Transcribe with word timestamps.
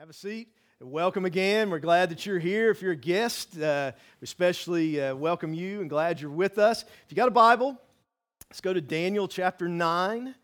Have 0.00 0.08
a 0.08 0.14
seat. 0.14 0.48
Welcome 0.80 1.26
again. 1.26 1.68
We're 1.68 1.78
glad 1.78 2.08
that 2.08 2.24
you're 2.24 2.38
here. 2.38 2.70
If 2.70 2.80
you're 2.80 2.92
a 2.92 2.96
guest, 2.96 3.60
uh, 3.60 3.92
especially 4.22 4.98
uh, 4.98 5.14
welcome 5.14 5.52
you 5.52 5.82
and 5.82 5.90
glad 5.90 6.22
you're 6.22 6.30
with 6.30 6.56
us. 6.56 6.84
If 6.84 7.10
you 7.10 7.16
got 7.16 7.28
a 7.28 7.30
Bible, 7.30 7.78
let's 8.48 8.62
go 8.62 8.72
to 8.72 8.80
Daniel 8.80 9.28
chapter 9.28 9.68
9. 9.68 10.34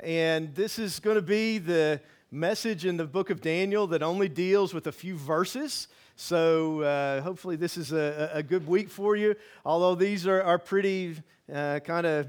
And 0.00 0.52
this 0.52 0.80
is 0.80 0.98
going 0.98 1.14
to 1.14 1.22
be 1.22 1.58
the 1.58 2.00
message 2.32 2.84
in 2.84 2.96
the 2.96 3.04
book 3.04 3.30
of 3.30 3.40
Daniel 3.40 3.86
that 3.86 4.02
only 4.02 4.28
deals 4.28 4.74
with 4.74 4.88
a 4.88 4.92
few 4.92 5.16
verses. 5.16 5.86
So 6.16 6.80
uh, 6.80 7.20
hopefully, 7.20 7.54
this 7.54 7.76
is 7.76 7.92
a, 7.92 8.32
a, 8.34 8.42
good 8.42 8.66
week 8.66 8.88
for 8.88 9.14
you. 9.14 9.36
Although 9.64 9.94
these 9.94 10.26
are, 10.26 10.42
are 10.42 10.58
pretty 10.58 11.14
uh, 11.54 11.78
kind 11.84 12.04
of 12.04 12.26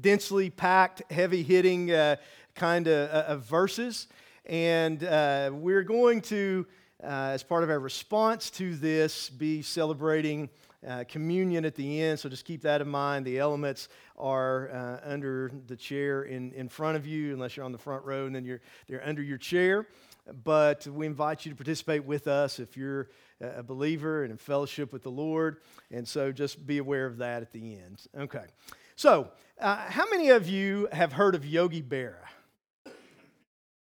densely 0.00 0.48
packed, 0.48 1.10
heavy 1.10 1.42
hitting 1.42 1.90
uh, 1.90 2.16
kind 2.54 2.86
of 2.86 3.08
uh, 3.10 3.36
verses. 3.38 4.06
And 4.46 5.02
uh, 5.02 5.50
we're 5.52 5.82
going 5.82 6.20
to, 6.22 6.66
uh, 7.02 7.06
as 7.32 7.42
part 7.42 7.64
of 7.64 7.70
our 7.70 7.78
response 7.78 8.50
to 8.50 8.76
this, 8.76 9.30
be 9.30 9.62
celebrating 9.62 10.50
uh, 10.86 11.04
communion 11.08 11.64
at 11.64 11.74
the 11.74 12.02
end. 12.02 12.18
So 12.18 12.28
just 12.28 12.44
keep 12.44 12.62
that 12.62 12.82
in 12.82 12.88
mind. 12.88 13.24
The 13.24 13.38
elements 13.38 13.88
are 14.18 14.70
uh, 14.70 15.10
under 15.10 15.50
the 15.66 15.76
chair 15.76 16.24
in, 16.24 16.52
in 16.52 16.68
front 16.68 16.96
of 16.96 17.06
you, 17.06 17.32
unless 17.32 17.56
you're 17.56 17.64
on 17.64 17.72
the 17.72 17.78
front 17.78 18.04
row, 18.04 18.26
and 18.26 18.34
then 18.34 18.44
you're, 18.44 18.60
they're 18.86 19.06
under 19.06 19.22
your 19.22 19.38
chair. 19.38 19.86
But 20.44 20.86
we 20.86 21.06
invite 21.06 21.44
you 21.46 21.50
to 21.52 21.56
participate 21.56 22.04
with 22.04 22.28
us 22.28 22.58
if 22.58 22.76
you're 22.76 23.08
a 23.40 23.62
believer 23.62 24.22
and 24.22 24.30
in 24.30 24.38
fellowship 24.38 24.92
with 24.92 25.02
the 25.02 25.10
Lord. 25.10 25.58
And 25.90 26.06
so 26.06 26.32
just 26.32 26.66
be 26.66 26.78
aware 26.78 27.06
of 27.06 27.18
that 27.18 27.42
at 27.42 27.52
the 27.52 27.76
end. 27.76 28.02
Okay. 28.18 28.44
So, 28.96 29.30
uh, 29.60 29.76
how 29.88 30.08
many 30.10 30.30
of 30.30 30.48
you 30.48 30.88
have 30.92 31.12
heard 31.12 31.34
of 31.34 31.44
Yogi 31.44 31.82
Berra? 31.82 32.26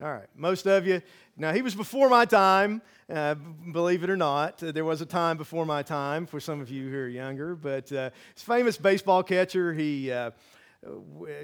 All 0.04 0.12
right, 0.12 0.28
most 0.36 0.66
of 0.66 0.86
you. 0.86 1.00
Now, 1.34 1.54
he 1.54 1.62
was 1.62 1.74
before 1.74 2.10
my 2.10 2.26
time, 2.26 2.82
uh, 3.10 3.36
believe 3.72 4.04
it 4.04 4.10
or 4.10 4.18
not. 4.18 4.62
Uh, 4.62 4.70
there 4.70 4.84
was 4.84 5.00
a 5.00 5.06
time 5.06 5.38
before 5.38 5.64
my 5.64 5.82
time 5.82 6.26
for 6.26 6.40
some 6.40 6.60
of 6.60 6.68
you 6.68 6.90
who 6.90 6.96
are 6.98 7.08
younger, 7.08 7.56
but 7.56 7.90
uh, 7.90 8.10
he's 8.34 8.42
a 8.42 8.46
famous 8.46 8.76
baseball 8.76 9.22
catcher. 9.22 9.72
He, 9.72 10.12
uh, 10.12 10.32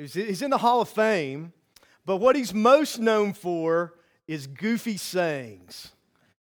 he's 0.02 0.42
in 0.42 0.50
the 0.50 0.58
Hall 0.58 0.82
of 0.82 0.90
Fame, 0.90 1.54
but 2.04 2.18
what 2.18 2.36
he's 2.36 2.52
most 2.52 2.98
known 2.98 3.32
for 3.32 3.94
is 4.28 4.46
goofy 4.46 4.98
sayings. 4.98 5.92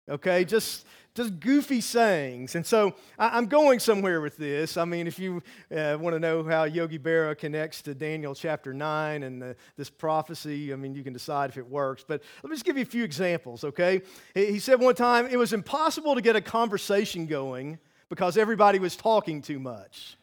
Okay, 0.06 0.44
just 0.44 0.84
just 1.14 1.40
goofy 1.40 1.80
sayings. 1.80 2.54
And 2.54 2.64
so 2.64 2.94
I, 3.18 3.36
am 3.36 3.46
going 3.46 3.80
somewhere 3.80 4.20
with 4.20 4.36
this. 4.36 4.76
I 4.76 4.84
mean, 4.84 5.06
if 5.06 5.18
you 5.18 5.42
uh, 5.74 5.98
want 6.00 6.14
to 6.14 6.20
know 6.20 6.44
how 6.44 6.64
Yogi 6.64 6.98
Berra 6.98 7.36
connects 7.36 7.82
to 7.82 7.94
Daniel 7.94 8.34
chapter 8.34 8.72
9 8.72 9.22
and 9.22 9.42
the, 9.42 9.56
this 9.76 9.90
prophecy, 9.90 10.72
I 10.72 10.76
mean, 10.76 10.94
you 10.94 11.02
can 11.02 11.12
decide 11.12 11.50
if 11.50 11.56
it 11.56 11.68
works. 11.68 12.04
But 12.06 12.22
let 12.42 12.50
me 12.50 12.54
just 12.56 12.64
give 12.64 12.76
you 12.76 12.82
a 12.82 12.86
few 12.86 13.04
examples, 13.04 13.64
okay? 13.64 14.02
He 14.34 14.60
said 14.60 14.80
one 14.80 14.94
time 14.94 15.26
it 15.26 15.36
was 15.36 15.52
impossible 15.52 16.14
to 16.14 16.20
get 16.20 16.36
a 16.36 16.40
conversation 16.40 17.26
going 17.26 17.78
because 18.08 18.36
everybody 18.36 18.78
was 18.78 18.96
talking 18.96 19.42
too 19.42 19.58
much. 19.58 20.16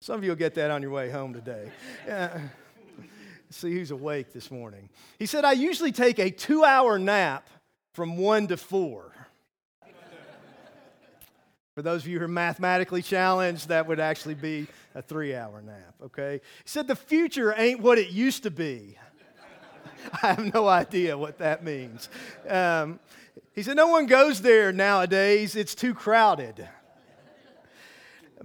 Some 0.00 0.16
of 0.16 0.24
you 0.24 0.30
will 0.30 0.36
get 0.36 0.54
that 0.54 0.70
on 0.70 0.80
your 0.80 0.92
way 0.92 1.10
home 1.10 1.34
today. 1.34 1.70
Uh, 2.08 2.38
see 3.50 3.72
who's 3.72 3.90
awake 3.90 4.32
this 4.32 4.50
morning. 4.50 4.90
He 5.18 5.24
said, 5.24 5.44
I 5.44 5.52
usually 5.52 5.92
take 5.92 6.18
a 6.18 6.30
two 6.30 6.64
hour 6.64 6.98
nap 6.98 7.48
from 7.98 8.16
one 8.16 8.46
to 8.46 8.56
four. 8.56 9.10
For 11.74 11.82
those 11.82 12.02
of 12.02 12.08
you 12.08 12.20
who 12.20 12.26
are 12.26 12.28
mathematically 12.28 13.02
challenged, 13.02 13.70
that 13.70 13.88
would 13.88 13.98
actually 13.98 14.36
be 14.36 14.68
a 14.94 15.02
three 15.02 15.34
hour 15.34 15.60
nap, 15.60 15.96
okay? 16.04 16.40
He 16.62 16.68
said, 16.68 16.86
The 16.86 16.94
future 16.94 17.52
ain't 17.56 17.80
what 17.80 17.98
it 17.98 18.10
used 18.10 18.44
to 18.44 18.52
be. 18.52 18.96
I 20.22 20.28
have 20.28 20.54
no 20.54 20.68
idea 20.68 21.18
what 21.18 21.38
that 21.38 21.64
means. 21.64 22.08
Um, 22.48 23.00
he 23.52 23.64
said, 23.64 23.74
No 23.74 23.88
one 23.88 24.06
goes 24.06 24.42
there 24.42 24.72
nowadays, 24.72 25.56
it's 25.56 25.74
too 25.74 25.92
crowded. 25.92 26.68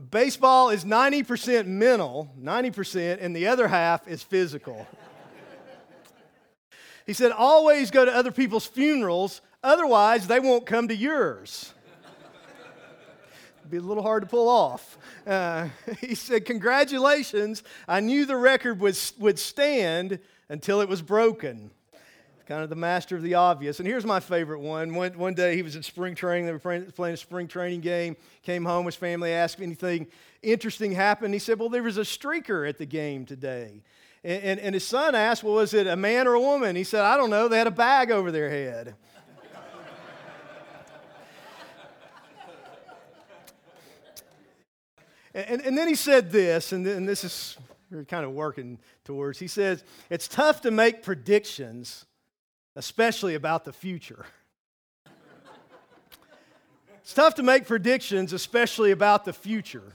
Baseball 0.09 0.71
is 0.71 0.83
90% 0.83 1.67
mental, 1.67 2.33
90%, 2.41 3.19
and 3.21 3.35
the 3.35 3.45
other 3.45 3.67
half 3.67 4.07
is 4.07 4.23
physical. 4.23 4.87
He 7.05 7.13
said, 7.13 7.31
always 7.31 7.91
go 7.91 8.05
to 8.05 8.13
other 8.13 8.31
people's 8.31 8.65
funerals, 8.65 9.41
otherwise, 9.61 10.27
they 10.27 10.39
won't 10.39 10.65
come 10.65 10.87
to 10.87 10.95
yours. 10.95 11.73
It'd 13.59 13.71
be 13.71 13.77
a 13.77 13.81
little 13.81 14.03
hard 14.03 14.23
to 14.23 14.29
pull 14.29 14.49
off. 14.49 14.97
Uh, 15.25 15.69
he 16.01 16.15
said, 16.15 16.45
Congratulations, 16.45 17.63
I 17.87 18.01
knew 18.01 18.25
the 18.25 18.35
record 18.35 18.79
would, 18.81 18.97
would 19.19 19.39
stand 19.39 20.19
until 20.49 20.81
it 20.81 20.89
was 20.89 21.01
broken. 21.01 21.71
Kind 22.45 22.61
of 22.61 22.69
the 22.69 22.75
master 22.75 23.15
of 23.15 23.21
the 23.23 23.35
obvious. 23.35 23.79
And 23.79 23.87
here's 23.87 24.05
my 24.05 24.19
favorite 24.19 24.59
one. 24.59 24.93
One, 24.93 25.17
one 25.17 25.33
day 25.33 25.55
he 25.55 25.61
was 25.61 25.77
at 25.77 25.85
spring 25.85 26.13
training. 26.13 26.45
They 26.45 26.51
were 26.51 26.59
playing, 26.59 26.91
playing 26.91 27.13
a 27.13 27.17
spring 27.17 27.47
training 27.47 27.79
game. 27.79 28.17
Came 28.41 28.65
home, 28.65 28.85
his 28.85 28.95
family 28.95 29.31
asked 29.31 29.55
if 29.55 29.61
anything 29.61 30.07
interesting 30.41 30.91
happened. 30.91 31.33
He 31.33 31.39
said, 31.39 31.57
Well, 31.57 31.69
there 31.69 31.83
was 31.83 31.97
a 31.97 32.01
streaker 32.01 32.67
at 32.67 32.77
the 32.77 32.85
game 32.85 33.25
today. 33.25 33.81
And, 34.23 34.43
and, 34.43 34.59
and 34.59 34.73
his 34.73 34.87
son 34.87 35.15
asked, 35.15 35.43
Well, 35.43 35.55
was 35.55 35.73
it 35.73 35.87
a 35.87 35.95
man 35.95 36.27
or 36.27 36.35
a 36.35 36.39
woman? 36.39 36.75
He 36.75 36.83
said, 36.83 37.01
I 37.01 37.17
don't 37.17 37.29
know. 37.29 37.47
They 37.47 37.57
had 37.57 37.67
a 37.67 37.71
bag 37.71 38.11
over 38.11 38.31
their 38.31 38.49
head. 38.49 38.95
and, 45.33 45.61
and 45.61 45.77
then 45.77 45.87
he 45.87 45.95
said 45.95 46.31
this, 46.31 46.71
and, 46.71 46.87
and 46.87 47.07
this 47.07 47.23
is 47.23 47.57
we're 47.91 48.05
kind 48.05 48.25
of 48.25 48.31
working 48.31 48.79
towards. 49.03 49.39
He 49.39 49.47
says, 49.47 49.83
It's 50.09 50.27
tough 50.27 50.61
to 50.61 50.71
make 50.71 51.03
predictions, 51.03 52.05
especially 52.75 53.35
about 53.35 53.65
the 53.65 53.73
future. 53.73 54.25
it's 57.01 57.13
tough 57.13 57.35
to 57.35 57.43
make 57.43 57.67
predictions, 57.67 58.33
especially 58.33 58.91
about 58.91 59.25
the 59.25 59.33
future 59.33 59.93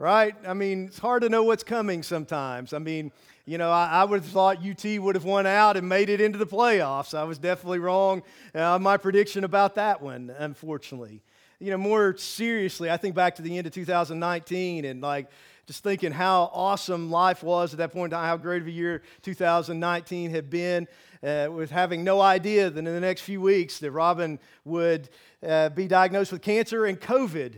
right? 0.00 0.34
I 0.46 0.54
mean, 0.54 0.86
it's 0.86 0.98
hard 0.98 1.22
to 1.24 1.28
know 1.28 1.42
what's 1.42 1.62
coming 1.62 2.02
sometimes. 2.02 2.72
I 2.72 2.78
mean, 2.78 3.12
you 3.44 3.58
know, 3.58 3.70
I, 3.70 3.86
I 3.86 4.04
would 4.04 4.22
have 4.22 4.32
thought 4.32 4.66
UT 4.66 4.82
would 4.98 5.14
have 5.14 5.26
won 5.26 5.46
out 5.46 5.76
and 5.76 5.86
made 5.86 6.08
it 6.08 6.22
into 6.22 6.38
the 6.38 6.46
playoffs. 6.46 7.12
I 7.12 7.24
was 7.24 7.38
definitely 7.38 7.80
wrong 7.80 8.22
uh, 8.54 8.78
my 8.78 8.96
prediction 8.96 9.44
about 9.44 9.74
that 9.74 10.00
one, 10.00 10.34
unfortunately. 10.38 11.20
You 11.58 11.70
know, 11.70 11.76
more 11.76 12.16
seriously, 12.16 12.90
I 12.90 12.96
think 12.96 13.14
back 13.14 13.34
to 13.36 13.42
the 13.42 13.58
end 13.58 13.66
of 13.66 13.74
2019 13.74 14.86
and 14.86 15.02
like 15.02 15.28
just 15.66 15.84
thinking 15.84 16.12
how 16.12 16.50
awesome 16.54 17.10
life 17.10 17.42
was 17.42 17.74
at 17.74 17.78
that 17.78 17.92
point 17.92 18.14
how 18.14 18.38
great 18.38 18.62
of 18.62 18.68
a 18.68 18.70
year 18.70 19.02
2019 19.20 20.30
had 20.30 20.48
been, 20.48 20.88
uh, 21.22 21.48
with 21.52 21.70
having 21.70 22.02
no 22.02 22.22
idea 22.22 22.70
that 22.70 22.78
in 22.78 22.86
the 22.86 23.00
next 23.00 23.20
few 23.20 23.42
weeks 23.42 23.78
that 23.80 23.90
Robin 23.90 24.38
would 24.64 25.10
uh, 25.46 25.68
be 25.68 25.86
diagnosed 25.86 26.32
with 26.32 26.40
cancer 26.40 26.86
and 26.86 26.98
COVID 26.98 27.56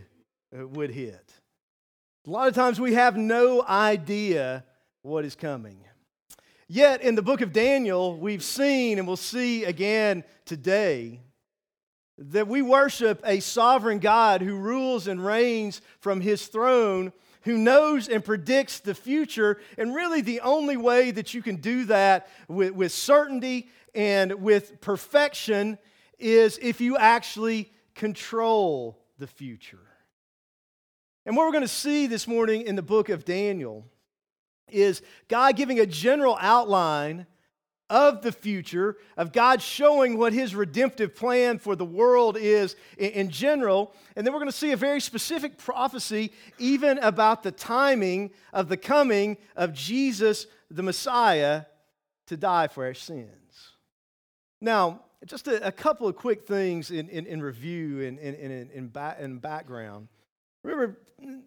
uh, 0.53 0.67
would 0.67 0.91
hit. 0.91 1.22
A 2.25 2.29
lot 2.29 2.47
of 2.47 2.55
times 2.55 2.79
we 2.79 2.93
have 2.93 3.17
no 3.17 3.61
idea 3.63 4.63
what 5.01 5.25
is 5.25 5.35
coming. 5.35 5.77
Yet 6.69 7.01
in 7.01 7.15
the 7.15 7.21
book 7.21 7.41
of 7.41 7.51
Daniel, 7.51 8.17
we've 8.17 8.43
seen 8.43 8.97
and 8.97 9.05
we'll 9.05 9.17
see 9.17 9.65
again 9.65 10.23
today 10.45 11.19
that 12.17 12.47
we 12.47 12.61
worship 12.61 13.21
a 13.25 13.41
sovereign 13.41 13.99
God 13.99 14.41
who 14.41 14.55
rules 14.55 15.07
and 15.07 15.23
reigns 15.23 15.81
from 15.99 16.21
his 16.21 16.47
throne, 16.47 17.11
who 17.41 17.57
knows 17.57 18.07
and 18.07 18.23
predicts 18.23 18.79
the 18.79 18.95
future. 18.95 19.59
And 19.77 19.93
really, 19.93 20.21
the 20.21 20.39
only 20.39 20.77
way 20.77 21.11
that 21.11 21.33
you 21.33 21.41
can 21.41 21.57
do 21.57 21.83
that 21.85 22.29
with, 22.47 22.71
with 22.71 22.93
certainty 22.93 23.67
and 23.93 24.35
with 24.35 24.79
perfection 24.79 25.77
is 26.17 26.57
if 26.61 26.79
you 26.79 26.95
actually 26.95 27.69
control 27.95 28.97
the 29.19 29.27
future. 29.27 29.92
And 31.25 31.37
what 31.37 31.45
we're 31.45 31.53
going 31.53 31.63
to 31.63 31.67
see 31.67 32.07
this 32.07 32.27
morning 32.27 32.63
in 32.63 32.75
the 32.75 32.81
book 32.81 33.09
of 33.09 33.23
Daniel 33.23 33.85
is 34.69 35.01
God 35.27 35.55
giving 35.55 35.79
a 35.79 35.85
general 35.85 36.37
outline 36.39 37.27
of 37.89 38.21
the 38.23 38.31
future, 38.31 38.97
of 39.17 39.31
God 39.31 39.61
showing 39.61 40.17
what 40.17 40.33
his 40.33 40.55
redemptive 40.55 41.15
plan 41.15 41.59
for 41.59 41.75
the 41.75 41.85
world 41.85 42.37
is 42.37 42.75
in, 42.97 43.29
general. 43.29 43.93
And 44.15 44.25
then 44.25 44.33
we're 44.33 44.39
going 44.39 44.51
to 44.51 44.57
see 44.57 44.71
a 44.71 44.77
very 44.77 44.99
specific 44.99 45.57
prophecy, 45.57 46.31
even 46.57 46.97
about 46.99 47.43
the 47.43 47.51
timing 47.51 48.31
of 48.51 48.67
the 48.67 48.77
coming 48.77 49.37
of 49.55 49.73
Jesus, 49.73 50.47
the 50.71 50.83
Messiah, 50.83 51.65
to 52.27 52.37
die 52.37 52.67
for 52.67 52.85
our 52.85 52.93
sins. 52.93 53.29
Now, 54.59 55.01
just 55.25 55.47
a, 55.47 55.67
a 55.67 55.71
couple 55.71 56.07
of 56.07 56.15
quick 56.15 56.47
things 56.47 56.89
in, 56.89 57.09
in, 57.09 57.25
in 57.27 57.41
review 57.41 58.01
and 58.01 58.17
in, 58.17 58.33
in, 58.35 58.51
in, 58.71 58.87
in 59.19 59.37
background. 59.37 60.07
Remember, 60.63 60.97
mm, 61.23 61.41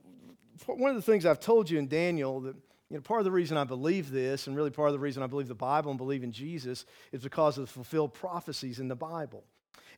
one 0.67 0.91
of 0.91 0.97
the 0.97 1.03
things 1.03 1.27
I've 1.27 1.41
told 1.41 1.69
you 1.69 1.79
in 1.79 1.89
Daniel 1.89 2.41
that 2.43 2.57
you 2.91 2.97
know, 2.97 3.01
part 3.01 3.21
of 3.21 3.25
the 3.25 3.33
reason 3.33 3.57
I 3.57 3.65
believe 3.65 4.11
this, 4.11 4.47
and 4.47 4.57
really 4.57 4.71
part 4.71 4.89
of 4.89 4.93
the 4.93 5.01
reason 5.01 5.23
I 5.23 5.27
believe 5.27 5.49
the 5.49 5.55
Bible 5.55 5.91
and 5.91 5.99
believe 5.99 6.23
in 6.23 6.31
Jesus, 6.31 6.85
is 7.11 7.23
because 7.23 7.59
of 7.59 7.67
the 7.67 7.73
fulfilled 7.73 8.15
prophecies 8.15 8.79
in 8.79 8.89
the 8.89 8.95
Bible. 8.95 9.43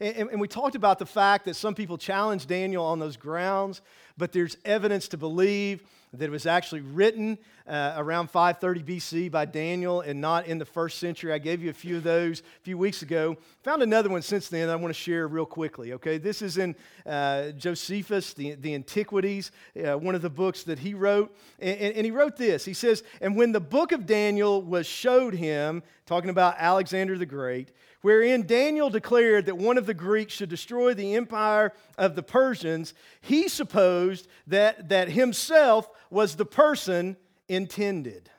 And, 0.00 0.30
and, 0.30 0.40
we 0.40 0.46
talked 0.46 0.76
about 0.76 0.98
the 0.98 1.06
fact 1.06 1.44
that 1.46 1.54
some 1.54 1.74
people 1.74 1.98
challenge 1.98 2.46
Daniel 2.46 2.84
on 2.84 3.00
those 3.00 3.16
grounds, 3.16 3.82
but 4.16 4.32
there's 4.32 4.56
evidence 4.64 5.08
to 5.08 5.16
believe 5.16 5.82
that 6.14 6.30
was 6.30 6.46
actually 6.46 6.80
written 6.80 7.38
uh, 7.66 7.94
around 7.96 8.30
530 8.30 8.98
BC 8.98 9.30
by 9.30 9.44
Daniel 9.44 10.00
and 10.00 10.20
not 10.20 10.46
in 10.46 10.58
the 10.58 10.64
first 10.64 10.98
century. 10.98 11.32
I 11.32 11.38
gave 11.38 11.62
you 11.62 11.70
a 11.70 11.74
few 11.74 11.98
of 11.98 12.02
those 12.02 12.40
a 12.40 12.60
few 12.62 12.78
weeks 12.78 13.02
ago. 13.02 13.36
Found 13.64 13.82
another 13.82 14.08
one 14.08 14.22
since 14.22 14.48
then 14.48 14.68
I 14.70 14.76
want 14.76 14.94
to 14.94 14.98
share 14.98 15.28
real 15.28 15.44
quickly. 15.44 15.92
Okay, 15.94 16.18
this 16.18 16.40
is 16.40 16.56
in 16.56 16.74
uh, 17.04 17.50
Josephus, 17.50 18.32
the, 18.32 18.54
the 18.54 18.74
Antiquities, 18.74 19.50
uh, 19.86 19.98
one 19.98 20.14
of 20.14 20.22
the 20.22 20.30
books 20.30 20.62
that 20.64 20.78
he 20.78 20.94
wrote. 20.94 21.36
And, 21.58 21.78
and, 21.78 21.94
and 21.96 22.04
he 22.04 22.10
wrote 22.10 22.36
this 22.36 22.64
He 22.64 22.74
says, 22.74 23.02
And 23.20 23.36
when 23.36 23.52
the 23.52 23.60
book 23.60 23.92
of 23.92 24.06
Daniel 24.06 24.62
was 24.62 24.86
showed 24.86 25.34
him, 25.34 25.82
talking 26.06 26.30
about 26.30 26.54
Alexander 26.58 27.18
the 27.18 27.26
Great, 27.26 27.72
wherein 28.02 28.46
Daniel 28.46 28.90
declared 28.90 29.46
that 29.46 29.56
one 29.56 29.78
of 29.78 29.86
the 29.86 29.94
Greeks 29.94 30.32
should 30.32 30.48
destroy 30.48 30.94
the 30.94 31.14
empire 31.14 31.72
of 31.96 32.14
the 32.14 32.22
Persians, 32.22 32.94
he 33.20 33.48
supposed 33.48 34.28
that, 34.46 34.88
that 34.88 35.08
himself 35.10 35.88
was 36.10 36.36
the 36.36 36.46
person 36.46 37.16
intended. 37.48 38.30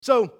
So, 0.00 0.32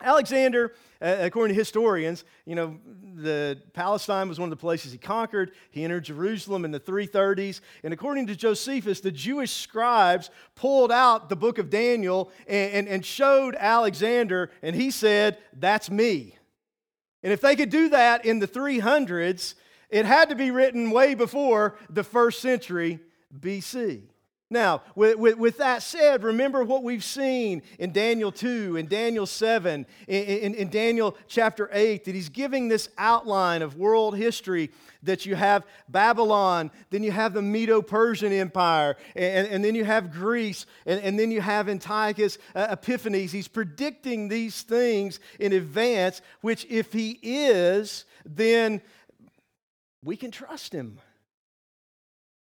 Alexander, 0.00 0.74
uh, 1.02 1.16
according 1.20 1.54
to 1.54 1.58
historians, 1.58 2.24
you 2.44 2.54
know, 2.54 2.78
the 3.14 3.60
Palestine 3.72 4.28
was 4.28 4.38
one 4.38 4.46
of 4.46 4.56
the 4.56 4.60
places 4.60 4.92
he 4.92 4.98
conquered. 4.98 5.52
He 5.70 5.82
entered 5.82 6.04
Jerusalem 6.04 6.64
in 6.64 6.70
the 6.70 6.78
330s. 6.78 7.60
And 7.82 7.92
according 7.92 8.28
to 8.28 8.36
Josephus, 8.36 9.00
the 9.00 9.10
Jewish 9.10 9.52
scribes 9.52 10.30
pulled 10.54 10.92
out 10.92 11.28
the 11.28 11.36
book 11.36 11.58
of 11.58 11.68
Daniel 11.68 12.30
and, 12.46 12.72
and, 12.72 12.88
and 12.88 13.04
showed 13.04 13.56
Alexander, 13.56 14.50
and 14.62 14.76
he 14.76 14.92
said, 14.92 15.38
That's 15.52 15.90
me. 15.90 16.37
And 17.22 17.32
if 17.32 17.40
they 17.40 17.56
could 17.56 17.70
do 17.70 17.88
that 17.90 18.24
in 18.24 18.38
the 18.38 18.48
300s, 18.48 19.54
it 19.90 20.04
had 20.04 20.28
to 20.28 20.34
be 20.34 20.50
written 20.50 20.90
way 20.90 21.14
before 21.14 21.76
the 21.88 22.04
first 22.04 22.40
century 22.40 23.00
BC. 23.36 24.02
Now, 24.50 24.80
with, 24.94 25.18
with, 25.18 25.36
with, 25.36 25.58
that 25.58 25.82
said, 25.82 26.22
remember 26.22 26.64
what 26.64 26.82
we've 26.82 27.04
seen 27.04 27.60
in 27.78 27.92
Daniel 27.92 28.32
2, 28.32 28.76
in 28.76 28.86
Daniel 28.86 29.26
7, 29.26 29.84
in, 30.06 30.24
in, 30.24 30.54
in, 30.54 30.70
Daniel 30.70 31.18
chapter 31.26 31.68
8, 31.70 32.04
that 32.06 32.14
he's 32.14 32.30
giving 32.30 32.68
this 32.68 32.88
outline 32.96 33.60
of 33.60 33.76
world 33.76 34.16
history 34.16 34.70
that 35.02 35.26
you 35.26 35.34
have 35.34 35.66
Babylon, 35.90 36.70
then 36.88 37.02
you 37.02 37.10
have 37.10 37.34
the 37.34 37.42
Medo 37.42 37.82
Persian 37.82 38.32
Empire, 38.32 38.96
and, 39.14 39.46
and, 39.48 39.62
then 39.62 39.74
you 39.74 39.84
have 39.84 40.10
Greece, 40.10 40.64
and, 40.86 40.98
and 41.02 41.18
then 41.18 41.30
you 41.30 41.42
have 41.42 41.68
Antiochus 41.68 42.38
uh, 42.54 42.68
Epiphanes. 42.70 43.30
He's 43.30 43.48
predicting 43.48 44.28
these 44.28 44.62
things 44.62 45.20
in 45.38 45.52
advance, 45.52 46.22
which, 46.40 46.66
if 46.70 46.90
he 46.90 47.18
is, 47.22 48.06
then 48.24 48.80
we 50.02 50.16
can 50.16 50.30
trust 50.30 50.72
him. 50.72 51.00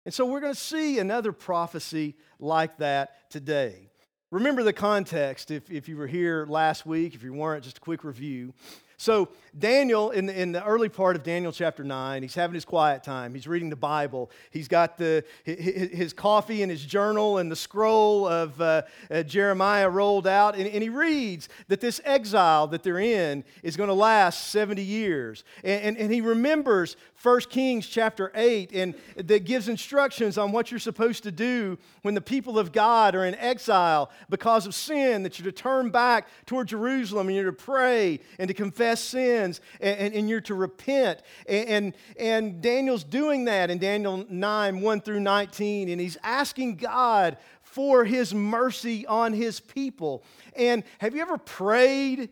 And 0.05 0.12
so 0.12 0.27
we're 0.27 0.41
going 0.41 0.55
to 0.55 0.59
see 0.59 0.99
another 0.99 1.33
prophecy 1.33 2.15
like 2.39 2.77
that 2.79 3.31
today. 3.31 3.91
Remember 4.31 4.62
the 4.62 4.73
context 4.73 5.51
if, 5.51 5.71
if 5.71 5.89
you 5.89 5.97
were 5.97 6.06
here 6.06 6.45
last 6.49 6.85
week, 6.85 7.15
if 7.15 7.23
you 7.23 7.33
weren't, 7.33 7.65
just 7.65 7.79
a 7.79 7.81
quick 7.81 8.05
review. 8.05 8.53
So, 8.96 9.29
Daniel, 9.56 10.11
in 10.11 10.26
the, 10.26 10.41
in 10.41 10.50
the 10.50 10.64
early 10.64 10.88
part 10.88 11.14
of 11.14 11.23
Daniel 11.23 11.52
chapter 11.52 11.85
9, 11.85 12.23
he's 12.23 12.35
having 12.35 12.55
his 12.55 12.64
quiet 12.64 13.05
time. 13.05 13.35
He's 13.35 13.46
reading 13.46 13.70
the 13.70 13.76
Bible. 13.76 14.31
He's 14.50 14.67
got 14.67 14.99
the, 14.99 15.25
his, 15.44 16.12
coffee 16.12 16.62
and 16.62 16.70
his 16.70 16.85
journal 16.85 17.38
and 17.38 17.50
the 17.50 17.56
scroll 17.56 18.26
of 18.26 18.61
uh, 18.61 18.82
uh, 19.11 19.23
Jeremiah 19.23 19.88
rolled 19.88 20.26
out. 20.26 20.56
And, 20.56 20.67
and, 20.67 20.82
he 20.82 20.88
reads 20.88 21.49
that 21.69 21.81
this 21.81 22.00
exile 22.05 22.67
that 22.69 22.82
they're 22.82 22.99
in 22.99 23.44
is 23.62 23.76
going 23.76 23.88
to 23.88 23.94
last 23.94 24.49
70 24.49 24.82
years. 24.82 25.44
And, 25.62 25.82
and, 25.82 25.97
and 25.99 26.12
he 26.12 26.20
remembers 26.20 26.97
1 27.23 27.40
Kings 27.43 27.87
chapter 27.87 28.32
8, 28.35 28.73
and 28.73 28.94
that 29.17 29.44
gives 29.44 29.69
instructions 29.69 30.37
on 30.37 30.52
what 30.52 30.70
you're 30.70 30.81
supposed 30.81 31.23
to 31.23 31.32
do 31.32 31.79
when 32.02 32.14
the 32.14 32.20
people 32.20 32.58
of 32.58 32.73
God 32.73 33.14
are 33.14 33.25
in 33.25 33.35
exile 33.37 34.11
because 34.29 34.67
of 34.67 34.75
sin, 34.75 35.23
that 35.23 35.38
you're 35.38 35.50
to 35.50 35.52
turn 35.52 35.90
back 35.90 36.29
toward 36.44 36.69
Jerusalem 36.69 37.29
and 37.29 37.37
you're 37.37 37.47
to 37.47 37.52
pray 37.52 38.20
and 38.38 38.49
to 38.49 38.55
confess 38.55 38.84
sins 38.93 39.61
and, 39.81 39.99
and, 39.99 40.15
and 40.15 40.29
you're 40.29 40.41
to 40.43 40.55
repent. 40.55 41.21
And, 41.49 41.69
and, 41.69 41.95
and 42.19 42.63
Daniel's 42.63 43.05
doing 43.05 43.47
that 43.47 43.71
in 43.71 43.79
Daniel 43.79 44.25
9 44.29 44.81
1 44.81 45.01
through 45.01 45.21
19, 45.21 45.89
and 45.89 46.01
he's 46.01 46.17
asking 46.23 46.77
God 46.77 47.37
for 47.63 48.05
his 48.05 48.33
mercy 48.33 49.07
on 49.07 49.33
his 49.33 49.61
people. 49.61 50.23
And 50.55 50.85
have 50.99 51.15
you 51.15 51.23
ever 51.23 51.39
prayed 51.39 52.31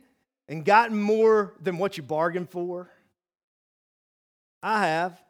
and 0.49 0.65
gotten 0.65 1.01
more 1.01 1.55
than 1.61 1.79
what 1.79 1.97
you 1.97 2.03
bargained 2.03 2.51
for? 2.51 2.91
I 4.63 4.87
have. 4.87 5.21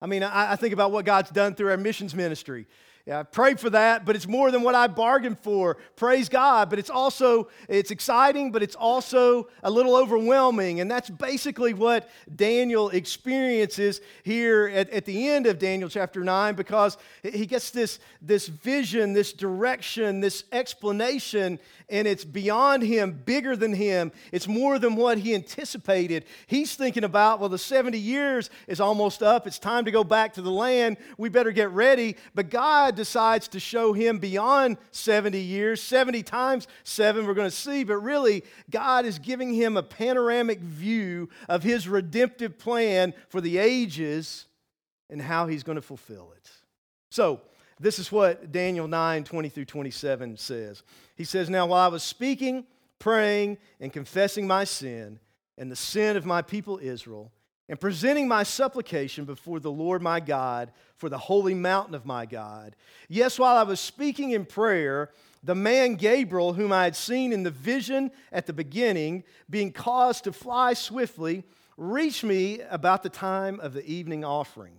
I 0.00 0.06
mean, 0.06 0.24
I, 0.24 0.52
I 0.52 0.56
think 0.56 0.72
about 0.74 0.90
what 0.90 1.04
God's 1.04 1.30
done 1.30 1.54
through 1.54 1.70
our 1.70 1.76
missions 1.76 2.14
ministry. 2.14 2.66
Yeah, 3.04 3.18
I 3.18 3.22
prayed 3.24 3.58
for 3.58 3.68
that, 3.70 4.04
but 4.04 4.14
it's 4.14 4.28
more 4.28 4.52
than 4.52 4.62
what 4.62 4.76
I 4.76 4.86
bargained 4.86 5.40
for. 5.40 5.76
Praise 5.96 6.28
God. 6.28 6.70
But 6.70 6.78
it's 6.78 6.90
also, 6.90 7.48
it's 7.68 7.90
exciting, 7.90 8.52
but 8.52 8.62
it's 8.62 8.76
also 8.76 9.48
a 9.64 9.70
little 9.70 9.96
overwhelming. 9.96 10.78
And 10.78 10.88
that's 10.88 11.10
basically 11.10 11.74
what 11.74 12.08
Daniel 12.36 12.90
experiences 12.90 14.00
here 14.22 14.70
at, 14.72 14.88
at 14.90 15.04
the 15.04 15.28
end 15.28 15.46
of 15.46 15.58
Daniel 15.58 15.88
chapter 15.88 16.22
9 16.22 16.54
because 16.54 16.96
he 17.24 17.44
gets 17.44 17.70
this, 17.70 17.98
this 18.20 18.46
vision, 18.46 19.14
this 19.14 19.32
direction, 19.32 20.20
this 20.20 20.44
explanation, 20.52 21.58
and 21.88 22.06
it's 22.06 22.24
beyond 22.24 22.84
him, 22.84 23.20
bigger 23.24 23.56
than 23.56 23.74
him. 23.74 24.12
It's 24.30 24.46
more 24.46 24.78
than 24.78 24.94
what 24.94 25.18
he 25.18 25.34
anticipated. 25.34 26.24
He's 26.46 26.76
thinking 26.76 27.02
about, 27.02 27.40
well, 27.40 27.48
the 27.48 27.58
70 27.58 27.98
years 27.98 28.48
is 28.68 28.80
almost 28.80 29.24
up. 29.24 29.48
It's 29.48 29.58
time 29.58 29.86
to 29.86 29.90
go 29.90 30.04
back 30.04 30.34
to 30.34 30.42
the 30.42 30.52
land. 30.52 30.98
We 31.18 31.28
better 31.28 31.50
get 31.50 31.70
ready. 31.70 32.16
But 32.34 32.48
God 32.48 32.91
God 32.92 32.96
decides 32.96 33.48
to 33.48 33.60
show 33.60 33.94
him 33.94 34.18
beyond 34.18 34.76
70 34.90 35.38
years, 35.38 35.80
70 35.80 36.22
times 36.22 36.68
seven, 36.84 37.26
we're 37.26 37.32
going 37.32 37.48
to 37.48 37.56
see, 37.56 37.84
but 37.84 37.96
really, 37.96 38.44
God 38.70 39.06
is 39.06 39.18
giving 39.18 39.54
him 39.54 39.78
a 39.78 39.82
panoramic 39.82 40.60
view 40.60 41.30
of 41.48 41.62
his 41.62 41.88
redemptive 41.88 42.58
plan 42.58 43.14
for 43.30 43.40
the 43.40 43.56
ages 43.56 44.44
and 45.08 45.22
how 45.22 45.46
he's 45.46 45.62
going 45.62 45.76
to 45.76 45.82
fulfill 45.82 46.32
it. 46.36 46.50
So, 47.10 47.40
this 47.80 47.98
is 47.98 48.12
what 48.12 48.52
Daniel 48.52 48.86
9 48.86 49.24
20 49.24 49.48
through 49.48 49.64
27 49.64 50.36
says. 50.36 50.82
He 51.16 51.24
says, 51.24 51.48
Now, 51.48 51.66
while 51.66 51.80
I 51.80 51.88
was 51.88 52.02
speaking, 52.02 52.66
praying, 52.98 53.56
and 53.80 53.90
confessing 53.90 54.46
my 54.46 54.64
sin 54.64 55.18
and 55.56 55.72
the 55.72 55.76
sin 55.76 56.18
of 56.18 56.26
my 56.26 56.42
people 56.42 56.78
Israel, 56.82 57.32
and 57.68 57.80
presenting 57.80 58.28
my 58.28 58.42
supplication 58.42 59.24
before 59.24 59.60
the 59.60 59.70
Lord 59.70 60.02
my 60.02 60.20
God 60.20 60.72
for 60.96 61.08
the 61.08 61.18
holy 61.18 61.54
mountain 61.54 61.94
of 61.94 62.04
my 62.04 62.26
God. 62.26 62.76
Yes, 63.08 63.38
while 63.38 63.56
I 63.56 63.62
was 63.62 63.80
speaking 63.80 64.32
in 64.32 64.44
prayer, 64.44 65.10
the 65.42 65.54
man 65.54 65.94
Gabriel, 65.94 66.52
whom 66.52 66.72
I 66.72 66.84
had 66.84 66.96
seen 66.96 67.32
in 67.32 67.42
the 67.42 67.50
vision 67.50 68.10
at 68.30 68.46
the 68.46 68.52
beginning, 68.52 69.24
being 69.50 69.72
caused 69.72 70.24
to 70.24 70.32
fly 70.32 70.74
swiftly, 70.74 71.44
reached 71.76 72.24
me 72.24 72.60
about 72.70 73.02
the 73.02 73.08
time 73.08 73.58
of 73.60 73.72
the 73.72 73.84
evening 73.86 74.24
offering. 74.24 74.78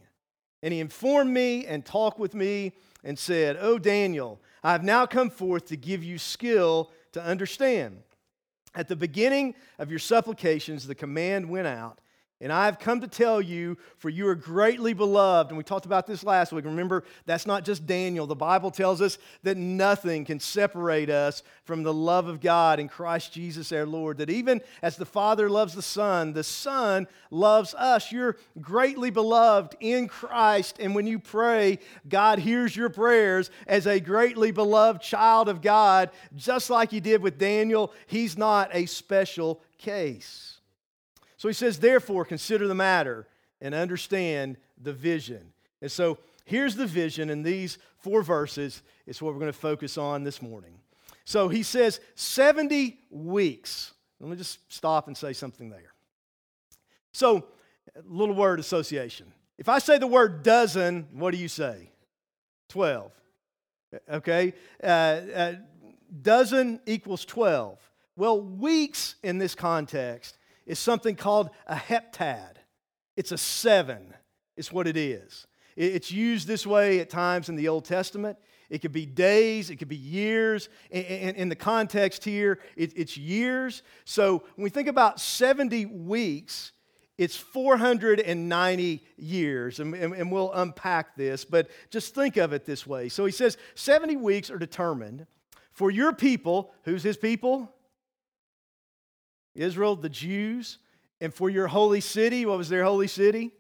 And 0.62 0.74
he 0.74 0.80
informed 0.80 1.32
me 1.32 1.66
and 1.66 1.86
talked 1.86 2.20
with 2.20 2.34
me 2.34 2.74
and 3.04 3.20
said, 3.20 3.58
O 3.60 3.78
Daniel, 3.78 4.40
I 4.64 4.72
have 4.72 4.84
now 4.84 5.06
come 5.06 5.30
forth 5.30 5.66
to 5.68 5.76
give 5.76 6.04
you 6.04 6.18
skill 6.18 6.92
to 7.12 7.22
understand. 7.22 8.02
At 8.74 8.88
the 8.88 8.96
beginning 8.96 9.56
of 9.78 9.90
your 9.90 10.00
supplications, 10.00 10.88
the 10.88 10.96
command 10.96 11.50
went 11.50 11.68
out 11.68 12.00
and 12.42 12.52
I 12.52 12.66
have 12.66 12.78
come 12.78 13.00
to 13.00 13.08
tell 13.08 13.42
you, 13.42 13.78
for 13.98 14.10
you 14.10 14.28
are 14.28 14.36
greatly 14.36 14.94
beloved. 14.94 15.52
And 15.52 15.58
we 15.58 15.64
talked 15.64 15.86
about 15.86 16.06
this 16.08 16.26
last 16.26 16.52
week. 16.52 16.66
Remember, 16.66 17.06
that's 17.26 17.46
not 17.46 17.64
just 17.64 17.86
Daniel. 17.86 18.28
The 18.28 18.36
Bible 18.36 18.70
tells 18.70 19.02
us 19.02 19.18
that 19.44 19.56
nothing 19.56 20.26
can 20.26 20.42
separate 20.42 21.10
us 21.10 21.42
from 21.64 21.84
the 21.84 21.94
love 21.94 22.28
of 22.28 22.42
God 22.42 22.82
in 22.82 22.90
Christ 22.90 23.32
Jesus 23.32 23.72
our 23.72 23.86
Lord. 23.86 24.18
That 24.18 24.30
even 24.30 24.62
as 24.82 24.98
the 24.98 25.06
Father 25.06 25.50
loves 25.50 25.74
the 25.74 25.82
Son, 25.82 26.34
the 26.34 26.44
Son 26.44 27.08
loves 27.32 27.74
us. 27.76 28.12
You're 28.12 28.36
greatly 28.60 29.10
beloved 29.10 29.78
in 29.80 30.10
Christ. 30.10 30.78
And 30.80 30.94
when 30.94 31.08
you 31.08 31.20
pray, 31.20 31.80
God 32.10 32.40
hears 32.40 32.76
your 32.76 32.90
prayers 32.90 33.52
as 33.68 33.88
a 33.88 34.02
greatly 34.02 34.52
beloved 34.52 35.02
child 35.02 35.48
of 35.48 35.62
God, 35.62 36.10
just 36.36 36.70
like 36.70 36.92
He 36.92 37.00
did 37.00 37.22
with 37.22 37.38
Daniel. 37.38 37.94
He's 38.06 38.38
not 38.38 38.70
a 38.74 38.86
special 38.86 39.62
case. 39.78 40.53
So 41.44 41.50
he 41.50 41.54
says, 41.54 41.80
therefore, 41.80 42.24
consider 42.24 42.70
the 42.70 42.74
matter 42.74 43.28
and 43.60 43.76
understand 43.76 44.56
the 44.82 44.94
vision. 44.94 45.52
And 45.82 45.92
so 45.92 46.18
here's 46.46 46.78
the 46.78 46.86
vision 46.86 47.30
in 47.30 47.44
these 47.44 47.80
four 47.98 48.24
verses. 48.24 48.82
It's 49.06 49.22
what 49.22 49.34
we're 49.34 49.42
going 49.42 49.52
to 49.52 49.60
focus 49.60 49.98
on 49.98 50.24
this 50.24 50.42
morning. 50.42 50.80
So 51.26 51.50
he 51.50 51.62
says, 51.62 52.00
70 52.16 52.98
weeks. 53.10 53.92
Let 54.22 54.30
me 54.30 54.38
just 54.38 54.58
stop 54.72 55.08
and 55.08 55.18
say 55.18 55.34
something 55.34 55.70
there. 55.70 55.92
So, 57.12 57.46
little 58.06 58.36
word 58.36 58.62
association. 58.62 59.34
If 59.58 59.68
I 59.68 59.80
say 59.80 59.98
the 59.98 60.08
word 60.08 60.44
dozen, 60.44 61.10
what 61.12 61.32
do 61.32 61.38
you 61.38 61.50
say? 61.50 61.90
12. 62.70 63.12
Okay? 64.14 64.54
Uh, 64.82 64.88
uh, 64.88 65.54
dozen 66.22 66.80
equals 66.86 67.26
12. 67.26 67.78
Well, 68.16 68.40
weeks 68.40 69.16
in 69.24 69.40
this 69.40 69.56
context 69.56 70.38
is 70.66 70.80
something 70.80 71.16
called 71.16 71.50
a 71.68 71.76
heptad. 71.76 72.56
It's 73.16 73.32
a 73.32 73.38
seven, 73.38 74.14
it's 74.58 74.72
what 74.72 74.88
it 74.88 74.98
is. 74.98 75.48
It's 75.76 76.12
used 76.12 76.48
this 76.48 76.68
way 76.68 77.00
at 77.00 77.10
times 77.10 77.50
in 77.50 77.56
the 77.56 77.68
Old 77.68 77.86
Testament. 77.86 78.38
It 78.70 78.82
could 78.82 78.92
be 78.92 79.06
days, 79.06 79.70
it 79.70 79.78
could 79.78 79.88
be 79.88 79.96
years. 79.96 80.70
In, 80.90 81.50
the 81.50 81.56
context 81.56 82.24
here, 82.24 82.60
it's 82.76 83.18
years. 83.18 83.84
So 84.06 84.44
when 84.56 84.64
we 84.64 84.70
think 84.70 84.88
about 84.88 85.20
70 85.20 85.88
weeks, 85.88 86.72
it's 87.18 87.38
490 87.38 89.04
years, 89.18 89.80
and, 89.80 90.32
we'll 90.32 90.52
unpack 90.52 91.16
this, 91.16 91.46
but 91.46 91.70
just 91.92 92.16
think 92.16 92.38
of 92.38 92.54
it 92.54 92.66
this 92.66 92.88
way. 92.88 93.10
So 93.10 93.26
he 93.26 93.32
says 93.32 93.58
70 93.76 94.16
weeks 94.18 94.50
are 94.50 94.58
determined 94.58 95.28
for 95.72 95.92
your 95.92 96.14
people. 96.14 96.74
Who's 96.86 97.04
his 97.04 97.18
people? 97.18 97.72
Israel, 99.56 99.96
the 99.96 100.10
Jews. 100.10 100.78
And 101.22 101.34
for 101.34 101.50
your 101.50 101.68
holy 101.68 102.02
city, 102.02 102.46
what 102.46 102.58
was 102.58 102.70
their 102.70 102.84
holy 102.84 103.08
city? 103.08 103.52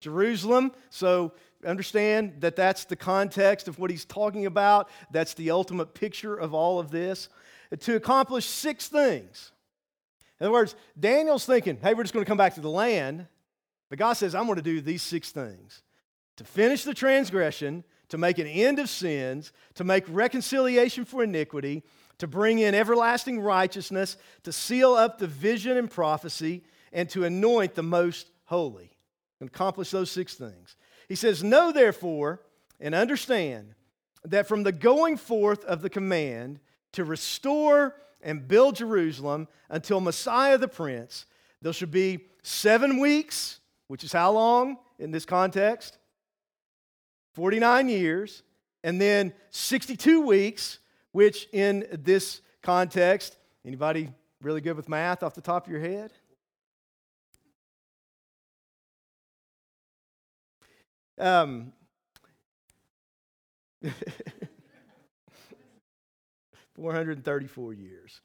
Jerusalem. 0.00 0.72
So 0.90 1.32
understand 1.66 2.40
that 2.40 2.56
that's 2.56 2.84
the 2.84 2.96
context 2.96 3.68
of 3.68 3.78
what 3.78 3.90
he's 3.90 4.04
talking 4.04 4.46
about. 4.46 4.88
That's 5.10 5.34
the 5.34 5.50
ultimate 5.50 5.94
picture 5.94 6.36
of 6.36 6.54
all 6.54 6.78
of 6.78 6.90
this. 6.90 7.28
To 7.80 7.96
accomplish 7.96 8.46
six 8.46 8.88
things. 8.88 9.52
In 10.40 10.46
other 10.46 10.52
words, 10.52 10.76
Daniel's 10.98 11.44
thinking, 11.44 11.78
hey, 11.82 11.94
we're 11.94 12.04
just 12.04 12.14
going 12.14 12.24
to 12.24 12.28
come 12.28 12.38
back 12.38 12.54
to 12.54 12.60
the 12.60 12.70
land. 12.70 13.26
But 13.88 13.98
God 13.98 14.12
says, 14.14 14.34
I'm 14.34 14.46
going 14.46 14.56
to 14.56 14.62
do 14.62 14.80
these 14.80 15.02
six 15.02 15.30
things 15.32 15.82
to 16.36 16.44
finish 16.44 16.84
the 16.84 16.94
transgression, 16.94 17.82
to 18.10 18.16
make 18.16 18.38
an 18.38 18.46
end 18.46 18.78
of 18.78 18.88
sins, 18.88 19.52
to 19.74 19.82
make 19.82 20.04
reconciliation 20.06 21.04
for 21.04 21.24
iniquity, 21.24 21.82
to 22.18 22.26
bring 22.26 22.58
in 22.58 22.74
everlasting 22.74 23.40
righteousness, 23.40 24.16
to 24.42 24.52
seal 24.52 24.94
up 24.94 25.18
the 25.18 25.26
vision 25.26 25.76
and 25.76 25.90
prophecy, 25.90 26.64
and 26.92 27.08
to 27.10 27.24
anoint 27.24 27.74
the 27.74 27.82
most 27.82 28.30
holy. 28.44 28.90
And 29.40 29.48
accomplish 29.48 29.90
those 29.90 30.10
six 30.10 30.34
things. 30.34 30.76
He 31.08 31.14
says, 31.14 31.44
Know 31.44 31.70
therefore 31.70 32.42
and 32.80 32.94
understand 32.94 33.74
that 34.24 34.48
from 34.48 34.64
the 34.64 34.72
going 34.72 35.16
forth 35.16 35.64
of 35.64 35.80
the 35.80 35.90
command 35.90 36.60
to 36.92 37.04
restore 37.04 37.94
and 38.20 38.48
build 38.48 38.76
Jerusalem 38.76 39.46
until 39.68 40.00
Messiah 40.00 40.58
the 40.58 40.68
Prince, 40.68 41.26
there 41.62 41.72
should 41.72 41.90
be 41.90 42.26
seven 42.42 42.98
weeks, 42.98 43.60
which 43.86 44.02
is 44.04 44.12
how 44.12 44.32
long 44.32 44.78
in 44.98 45.10
this 45.10 45.24
context? 45.24 45.98
49 47.34 47.88
years, 47.88 48.42
and 48.82 49.00
then 49.00 49.32
62 49.50 50.20
weeks, 50.20 50.78
which 51.18 51.48
in 51.52 51.84
this 51.90 52.42
context, 52.62 53.36
anybody 53.66 54.08
really 54.40 54.60
good 54.60 54.76
with 54.76 54.88
math 54.88 55.24
off 55.24 55.34
the 55.34 55.40
top 55.40 55.66
of 55.66 55.72
your 55.72 55.80
head? 55.80 56.12
Um, 61.18 61.72
434 66.76 67.72
years. 67.74 68.20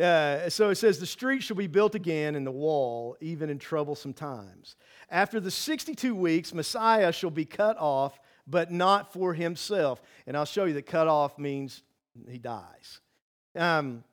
Uh, 0.00 0.48
so 0.48 0.70
it 0.70 0.76
says, 0.76 1.00
The 1.00 1.06
street 1.06 1.42
shall 1.42 1.56
be 1.56 1.66
built 1.66 1.96
again 1.96 2.36
and 2.36 2.46
the 2.46 2.52
wall, 2.52 3.16
even 3.20 3.50
in 3.50 3.58
troublesome 3.58 4.12
times. 4.12 4.76
After 5.10 5.40
the 5.40 5.50
62 5.50 6.14
weeks, 6.14 6.54
Messiah 6.54 7.10
shall 7.10 7.30
be 7.30 7.44
cut 7.44 7.76
off, 7.76 8.20
but 8.46 8.70
not 8.70 9.12
for 9.12 9.34
himself. 9.34 10.00
And 10.28 10.36
I'll 10.36 10.44
show 10.44 10.66
you 10.66 10.74
that 10.74 10.86
cut 10.86 11.08
off 11.08 11.40
means 11.40 11.82
he 12.28 12.38
dies. 12.38 13.00
Um, 13.54 14.04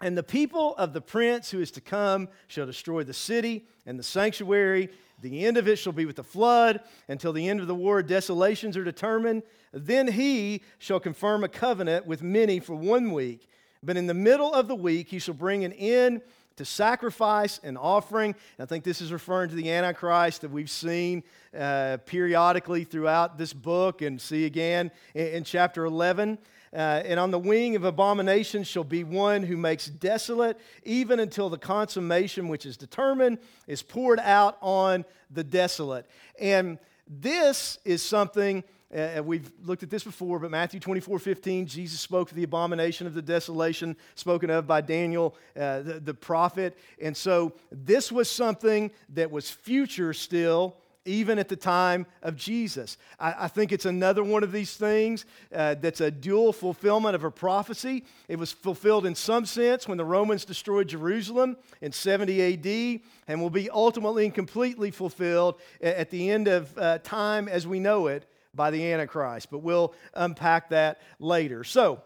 and 0.00 0.18
the 0.18 0.22
people 0.22 0.74
of 0.76 0.92
the 0.92 1.00
prince 1.00 1.50
who 1.50 1.60
is 1.60 1.70
to 1.72 1.80
come 1.80 2.28
shall 2.48 2.66
destroy 2.66 3.04
the 3.04 3.14
city 3.14 3.64
and 3.86 3.98
the 3.98 4.02
sanctuary. 4.02 4.90
The 5.22 5.46
end 5.46 5.56
of 5.56 5.68
it 5.68 5.76
shall 5.76 5.92
be 5.92 6.04
with 6.04 6.16
the 6.16 6.24
flood. 6.24 6.80
Until 7.08 7.32
the 7.32 7.48
end 7.48 7.60
of 7.60 7.68
the 7.68 7.74
war, 7.74 8.02
desolations 8.02 8.76
are 8.76 8.84
determined. 8.84 9.42
Then 9.72 10.08
he 10.08 10.62
shall 10.78 11.00
confirm 11.00 11.44
a 11.44 11.48
covenant 11.48 12.06
with 12.06 12.22
many 12.22 12.60
for 12.60 12.74
one 12.74 13.12
week. 13.12 13.48
But 13.82 13.96
in 13.96 14.06
the 14.06 14.14
middle 14.14 14.52
of 14.52 14.68
the 14.68 14.74
week, 14.74 15.08
he 15.08 15.18
shall 15.18 15.34
bring 15.34 15.64
an 15.64 15.72
end 15.72 16.22
to 16.56 16.64
sacrifice 16.64 17.60
and 17.62 17.76
offering. 17.76 18.34
And 18.58 18.64
I 18.64 18.66
think 18.66 18.84
this 18.84 19.00
is 19.00 19.12
referring 19.12 19.50
to 19.50 19.56
the 19.56 19.70
Antichrist 19.70 20.42
that 20.42 20.50
we've 20.50 20.70
seen 20.70 21.22
uh, 21.56 21.98
periodically 22.06 22.84
throughout 22.84 23.38
this 23.38 23.52
book 23.52 24.02
and 24.02 24.20
see 24.20 24.44
again 24.44 24.90
in, 25.14 25.26
in 25.28 25.44
chapter 25.44 25.84
11. 25.84 26.38
Uh, 26.74 27.02
and 27.04 27.20
on 27.20 27.30
the 27.30 27.38
wing 27.38 27.76
of 27.76 27.84
abomination 27.84 28.64
shall 28.64 28.84
be 28.84 29.04
one 29.04 29.44
who 29.44 29.56
makes 29.56 29.86
desolate, 29.86 30.58
even 30.82 31.20
until 31.20 31.48
the 31.48 31.58
consummation 31.58 32.48
which 32.48 32.66
is 32.66 32.76
determined 32.76 33.38
is 33.68 33.82
poured 33.82 34.18
out 34.18 34.58
on 34.60 35.04
the 35.30 35.44
desolate. 35.44 36.06
And 36.40 36.78
this 37.06 37.78
is 37.84 38.02
something. 38.02 38.64
Uh, 38.94 39.22
we've 39.24 39.50
looked 39.64 39.82
at 39.82 39.90
this 39.90 40.04
before, 40.04 40.38
but 40.38 40.50
Matthew 40.50 40.78
24, 40.78 41.18
15, 41.18 41.66
Jesus 41.66 42.00
spoke 42.00 42.30
of 42.30 42.36
the 42.36 42.44
abomination 42.44 43.06
of 43.06 43.14
the 43.14 43.22
desolation 43.22 43.96
spoken 44.14 44.50
of 44.50 44.66
by 44.66 44.80
Daniel, 44.80 45.34
uh, 45.56 45.80
the, 45.80 46.00
the 46.00 46.14
prophet. 46.14 46.78
And 47.00 47.16
so 47.16 47.54
this 47.72 48.12
was 48.12 48.30
something 48.30 48.92
that 49.10 49.30
was 49.30 49.50
future 49.50 50.12
still 50.12 50.76
even 51.04 51.38
at 51.38 51.48
the 51.48 51.56
time 51.56 52.06
of 52.22 52.36
Jesus. 52.36 52.96
I, 53.18 53.44
I 53.44 53.48
think 53.48 53.72
it's 53.72 53.84
another 53.84 54.24
one 54.24 54.42
of 54.42 54.52
these 54.52 54.76
things 54.76 55.26
uh, 55.54 55.74
that's 55.74 56.00
a 56.00 56.10
dual 56.10 56.52
fulfillment 56.52 57.14
of 57.14 57.24
a 57.24 57.30
prophecy. 57.30 58.04
It 58.28 58.38
was 58.38 58.52
fulfilled 58.52 59.04
in 59.06 59.14
some 59.14 59.44
sense 59.44 59.86
when 59.86 59.98
the 59.98 60.04
Romans 60.04 60.44
destroyed 60.44 60.88
Jerusalem 60.88 61.56
in 61.80 61.92
70 61.92 62.54
AD, 62.54 63.00
and 63.28 63.40
will 63.40 63.50
be 63.50 63.70
ultimately 63.70 64.24
and 64.24 64.34
completely 64.34 64.90
fulfilled 64.90 65.60
at 65.80 66.10
the 66.10 66.30
end 66.30 66.48
of 66.48 66.76
uh, 66.78 66.98
time 66.98 67.48
as 67.48 67.66
we 67.66 67.80
know 67.80 68.06
it 68.06 68.26
by 68.54 68.70
the 68.70 68.92
Antichrist. 68.92 69.50
But 69.50 69.58
we'll 69.58 69.94
unpack 70.14 70.70
that 70.70 71.00
later. 71.18 71.64
So, 71.64 72.02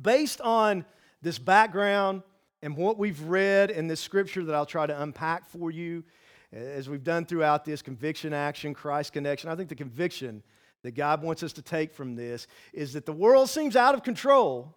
based 0.00 0.40
on 0.40 0.84
this 1.22 1.38
background 1.38 2.22
and 2.62 2.76
what 2.76 2.98
we've 2.98 3.20
read 3.22 3.70
in 3.70 3.86
this 3.86 4.00
scripture 4.00 4.44
that 4.44 4.54
I'll 4.54 4.66
try 4.66 4.86
to 4.86 5.02
unpack 5.02 5.48
for 5.48 5.70
you, 5.70 6.04
as 6.52 6.88
we've 6.88 7.04
done 7.04 7.24
throughout 7.24 7.64
this 7.64 7.82
conviction, 7.82 8.32
action, 8.32 8.74
Christ 8.74 9.12
connection, 9.12 9.50
I 9.50 9.56
think 9.56 9.68
the 9.68 9.74
conviction 9.74 10.42
that 10.82 10.92
God 10.92 11.22
wants 11.22 11.42
us 11.42 11.52
to 11.54 11.62
take 11.62 11.92
from 11.92 12.14
this 12.14 12.46
is 12.72 12.92
that 12.92 13.06
the 13.06 13.12
world 13.12 13.48
seems 13.48 13.76
out 13.76 13.94
of 13.94 14.02
control, 14.02 14.76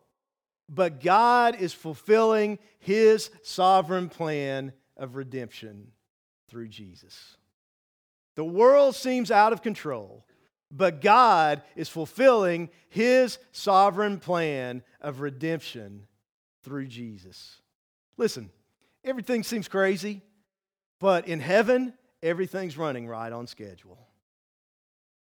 but 0.68 1.02
God 1.02 1.56
is 1.56 1.74
fulfilling 1.74 2.60
his 2.80 3.30
sovereign 3.44 4.10
plan 4.10 4.74
of 4.98 5.16
redemption 5.16 5.92
through 6.50 6.68
Jesus. 6.68 7.38
The 8.36 8.44
world 8.46 8.96
seems 8.96 9.32
out 9.32 9.54
of 9.54 9.62
control, 9.62 10.26
but 10.72 11.02
God 11.02 11.62
is 11.76 11.90
fulfilling 11.90 12.70
his 12.90 13.38
sovereign 13.52 14.20
plan 14.20 14.84
of 15.02 15.22
redemption 15.22 16.08
through 16.64 16.88
Jesus. 16.88 17.62
Listen, 18.18 18.50
everything 19.04 19.44
seems 19.44 19.68
crazy. 19.68 20.22
But 21.02 21.28
in 21.28 21.40
heaven, 21.40 21.94
everything's 22.22 22.78
running 22.78 23.08
right 23.08 23.34
on 23.34 23.48
schedule. 23.48 23.98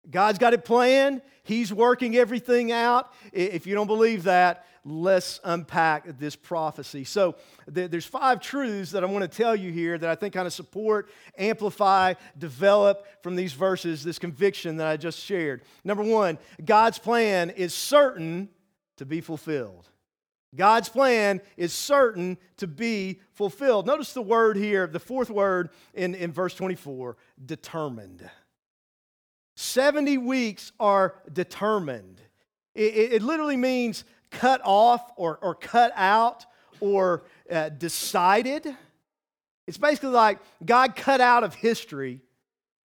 God's 0.10 0.39
got 0.39 0.53
it 0.53 0.65
planned. 0.65 1.22
He's 1.43 1.72
working 1.72 2.15
everything 2.15 2.72
out. 2.72 3.13
If 3.31 3.67
you 3.67 3.75
don't 3.75 3.88
believe 3.88 4.24
that, 4.24 4.65
let's 4.84 5.39
unpack 5.43 6.17
this 6.17 6.36
prophecy. 6.36 7.03
So, 7.03 7.36
there's 7.67 8.05
five 8.05 8.41
truths 8.41 8.91
that 8.91 9.03
I 9.03 9.07
want 9.07 9.29
to 9.29 9.38
tell 9.38 9.55
you 9.55 9.72
here 9.72 9.98
that 9.98 10.10
I 10.10 10.15
think 10.15 10.34
kind 10.34 10.48
of 10.48 10.53
support, 10.53 11.10
amplify, 11.38 12.15
develop 12.38 13.05
from 13.22 13.36
these 13.36 13.53
verses 13.53 14.03
this 14.03 14.17
conviction 14.17 14.77
that 14.77 14.88
I 14.88 14.98
just 14.98 15.19
shared. 15.19 15.62
Number 15.84 16.03
one, 16.03 16.39
God's 16.65 16.98
plan 16.98 17.51
is 17.51 17.74
certain 17.74 18.50
to 18.96 19.05
be 19.05 19.22
fulfilled. 19.22 19.88
God's 20.56 20.89
plan 20.89 21.42
is 21.58 21.74
certain 21.74 22.38
to 22.58 22.68
be 22.68 23.20
fulfilled. 23.34 23.86
Notice 23.86 24.13
the 24.13 24.22
word 24.22 24.58
here, 24.58 24.88
the 24.88 25.00
fourth 25.00 25.30
word 25.30 25.70
in, 25.94 26.16
in 26.16 26.32
verse 26.32 26.54
24 26.54 27.18
determined. 27.46 28.27
70 29.56 30.20
weeks 30.20 30.72
are 30.80 31.16
determined. 31.32 32.22
It, 32.74 32.94
it, 32.94 33.13
it 33.13 33.22
literally 33.22 33.58
means 33.58 34.06
cut 34.32 34.62
off 34.63 35.12
or, 35.16 35.38
or 35.42 35.56
cut 35.56 35.92
out 35.96 36.46
or 36.80 37.24
uh, 37.51 37.70
decided. 37.70 38.68
It's 39.66 39.77
basically 39.77 40.10
like 40.10 40.39
God 40.63 40.96
cut 40.96 41.22
out 41.22 41.44
of 41.44 41.56
history 41.56 42.22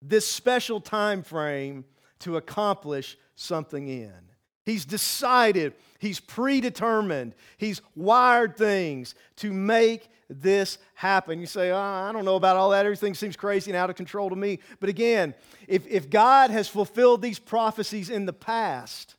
this 0.01 0.27
special 0.27 0.81
time 0.81 1.23
frame 1.23 1.85
to 2.21 2.37
accomplish 2.37 3.17
something 3.37 3.89
in. 3.89 4.32
He's 4.65 4.85
decided, 4.85 5.75
he's 5.99 6.21
predetermined, 6.21 7.35
he's 7.57 7.83
wired 7.97 8.57
things 8.57 9.15
to 9.37 9.53
make 9.53 10.09
this 10.31 10.79
happen. 10.95 11.41
You 11.41 11.47
say, 11.47 11.71
oh, 11.71 11.79
I 11.79 12.11
don't 12.13 12.25
know 12.25 12.37
about 12.37 12.57
all 12.57 12.71
that. 12.71 12.87
Everything 12.87 13.15
seems 13.15 13.37
crazy 13.37 13.71
and 13.71 13.77
out 13.77 13.91
of 13.91 13.97
control 13.97 14.31
to 14.31 14.37
me. 14.37 14.61
But 14.81 14.89
again, 14.89 15.35
if, 15.67 15.87
if 15.87 16.09
God 16.09 16.51
has 16.51 16.69
fulfilled 16.69 17.23
these 17.23 17.39
prophecies 17.39 18.09
in 18.09 18.25
the 18.25 18.33
past, 18.33 19.17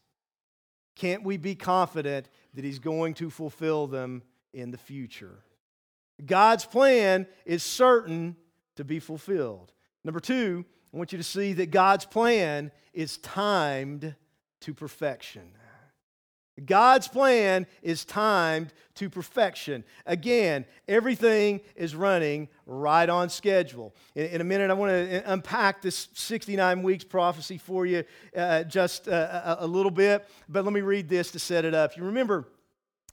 can't 0.96 1.24
we 1.24 1.38
be 1.38 1.56
confident 1.56 2.30
that 2.54 2.64
he's 2.64 2.80
going 2.80 3.16
to 3.16 3.30
fulfill 3.30 3.88
them 3.88 4.24
in 4.54 4.72
the 4.72 4.78
future? 4.78 5.44
God's 6.26 6.66
plan 6.66 7.28
is 7.46 7.64
certain 7.64 8.36
to 8.76 8.84
be 8.84 9.00
fulfilled. 9.00 9.74
Number 10.04 10.20
two, 10.20 10.66
I 10.94 10.98
want 10.98 11.12
you 11.12 11.18
to 11.18 11.24
see 11.24 11.54
that 11.54 11.72
God's 11.72 12.06
plan 12.06 12.72
is 12.94 13.18
timed 13.18 14.16
to 14.64 14.74
perfection. 14.74 15.44
God's 16.66 17.08
plan 17.08 17.66
is 17.82 18.06
timed 18.06 18.74
to 18.96 19.10
perfection. 19.10 19.84
Again, 20.06 20.66
everything 20.88 21.62
is 21.76 21.96
running 21.96 22.48
right 22.68 23.10
on 23.10 23.30
schedule. 23.30 23.96
In, 24.14 24.26
in 24.28 24.42
a 24.42 24.44
minute, 24.44 24.70
I 24.70 24.74
want 24.76 24.92
to 24.92 25.32
unpack 25.32 25.82
this 25.82 26.10
69 26.14 26.84
weeks 26.84 27.04
prophecy 27.04 27.58
for 27.58 27.88
you 27.88 28.04
uh, 28.38 28.64
just 28.64 29.08
uh, 29.08 29.56
a, 29.60 29.66
a 29.66 29.68
little 29.68 29.92
bit, 29.92 30.28
but 30.48 30.64
let 30.64 30.74
me 30.74 30.82
read 30.82 31.10
this 31.10 31.32
to 31.32 31.40
set 31.40 31.66
it 31.66 31.74
up. 31.74 31.98
You 31.98 32.04
remember 32.04 32.48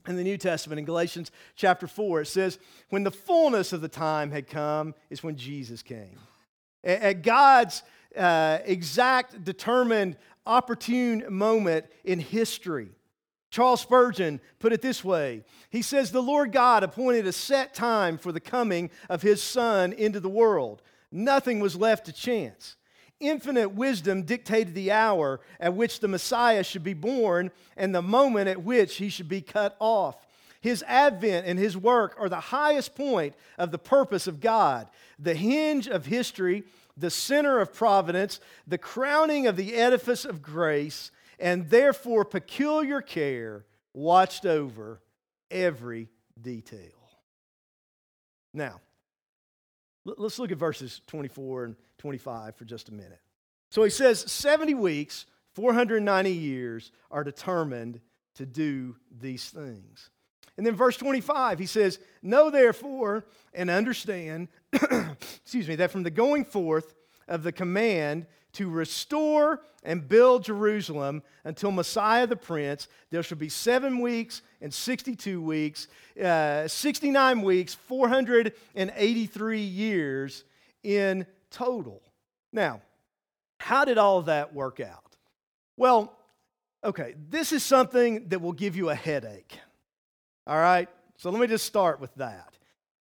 in 0.07 0.17
the 0.17 0.23
New 0.23 0.37
Testament, 0.37 0.77
in 0.77 0.85
Galatians 0.85 1.31
chapter 1.55 1.87
4, 1.87 2.21
it 2.21 2.27
says, 2.27 2.59
When 2.89 3.03
the 3.03 3.11
fullness 3.11 3.73
of 3.73 3.81
the 3.81 3.87
time 3.87 4.29
had 4.29 4.47
come, 4.47 4.93
is 5.09 5.23
when 5.23 5.35
Jesus 5.35 5.81
came. 5.81 6.17
At 6.83 7.21
God's 7.21 7.83
uh, 8.15 8.59
exact, 8.65 9.43
determined, 9.43 10.17
opportune 10.45 11.23
moment 11.29 11.85
in 12.03 12.19
history, 12.19 12.89
Charles 13.51 13.81
Spurgeon 13.81 14.39
put 14.59 14.73
it 14.73 14.81
this 14.81 15.03
way 15.03 15.43
He 15.69 15.81
says, 15.81 16.11
The 16.11 16.23
Lord 16.23 16.51
God 16.51 16.83
appointed 16.83 17.27
a 17.27 17.33
set 17.33 17.73
time 17.73 18.17
for 18.17 18.31
the 18.31 18.39
coming 18.39 18.89
of 19.09 19.21
his 19.21 19.43
Son 19.43 19.93
into 19.93 20.19
the 20.19 20.29
world. 20.29 20.81
Nothing 21.11 21.59
was 21.59 21.75
left 21.75 22.05
to 22.05 22.13
chance. 22.13 22.77
Infinite 23.19 23.69
wisdom 23.69 24.23
dictated 24.23 24.73
the 24.73 24.91
hour 24.91 25.41
at 25.59 25.75
which 25.75 25.99
the 25.99 26.07
Messiah 26.07 26.63
should 26.63 26.83
be 26.83 26.95
born 26.95 27.51
and 27.77 27.93
the 27.93 28.01
moment 28.01 28.47
at 28.47 28.63
which 28.63 28.95
he 28.95 29.09
should 29.09 29.29
be 29.29 29.41
cut 29.41 29.75
off. 29.79 30.25
His 30.61 30.83
advent 30.87 31.45
and 31.45 31.59
his 31.59 31.75
work 31.75 32.15
are 32.17 32.29
the 32.29 32.39
highest 32.39 32.95
point 32.95 33.35
of 33.57 33.71
the 33.71 33.77
purpose 33.77 34.27
of 34.27 34.39
God, 34.39 34.87
the 35.19 35.35
hinge 35.35 35.87
of 35.87 36.05
history, 36.05 36.63
the 36.95 37.09
center 37.09 37.59
of 37.59 37.73
providence, 37.73 38.39
the 38.67 38.77
crowning 38.77 39.47
of 39.47 39.55
the 39.55 39.75
edifice 39.75 40.25
of 40.25 40.41
grace 40.41 41.11
and 41.39 41.69
therefore 41.69 42.23
peculiar 42.23 43.01
care 43.01 43.65
watched 43.93 44.45
over 44.45 45.01
every 45.49 46.07
detail. 46.39 46.91
Now, 48.53 48.79
let's 50.05 50.37
look 50.37 50.51
at 50.51 50.57
verses 50.57 51.01
24 51.07 51.65
and 51.65 51.75
25 51.97 52.55
for 52.55 52.65
just 52.65 52.89
a 52.89 52.93
minute. 52.93 53.19
So 53.71 53.83
he 53.83 53.89
says 53.89 54.31
70 54.31 54.75
weeks, 54.75 55.25
490 55.53 56.31
years 56.31 56.91
are 57.09 57.23
determined 57.23 58.01
to 58.35 58.45
do 58.45 58.95
these 59.19 59.49
things. 59.49 60.10
And 60.57 60.65
then 60.65 60.75
verse 60.75 60.97
25, 60.97 61.59
he 61.59 61.65
says, 61.65 61.99
Know 62.21 62.49
therefore 62.49 63.25
and 63.53 63.69
understand, 63.69 64.49
excuse 64.73 65.67
me, 65.67 65.75
that 65.75 65.91
from 65.91 66.03
the 66.03 66.11
going 66.11 66.45
forth 66.45 66.93
of 67.27 67.43
the 67.43 67.51
command 67.51 68.27
to 68.53 68.69
restore 68.69 69.61
and 69.83 70.07
build 70.07 70.43
Jerusalem 70.43 71.23
until 71.43 71.71
Messiah 71.71 72.27
the 72.27 72.35
Prince. 72.35 72.87
There 73.09 73.23
shall 73.23 73.37
be 73.37 73.49
seven 73.49 73.99
weeks 73.99 74.41
and 74.59 74.73
62 74.73 75.41
weeks, 75.41 75.87
uh, 76.21 76.67
69 76.67 77.41
weeks, 77.41 77.73
483 77.73 79.61
years 79.61 80.43
in 80.83 81.25
total. 81.49 82.01
Now, 82.51 82.81
how 83.59 83.85
did 83.85 83.97
all 83.97 84.23
that 84.23 84.53
work 84.53 84.79
out? 84.79 85.15
Well, 85.77 86.17
okay, 86.83 87.15
this 87.29 87.51
is 87.51 87.63
something 87.63 88.27
that 88.29 88.41
will 88.41 88.53
give 88.53 88.75
you 88.75 88.89
a 88.89 88.95
headache. 88.95 89.57
All 90.47 90.57
right? 90.57 90.89
So 91.17 91.29
let 91.29 91.39
me 91.39 91.47
just 91.47 91.65
start 91.65 91.99
with 91.99 92.13
that. 92.15 92.53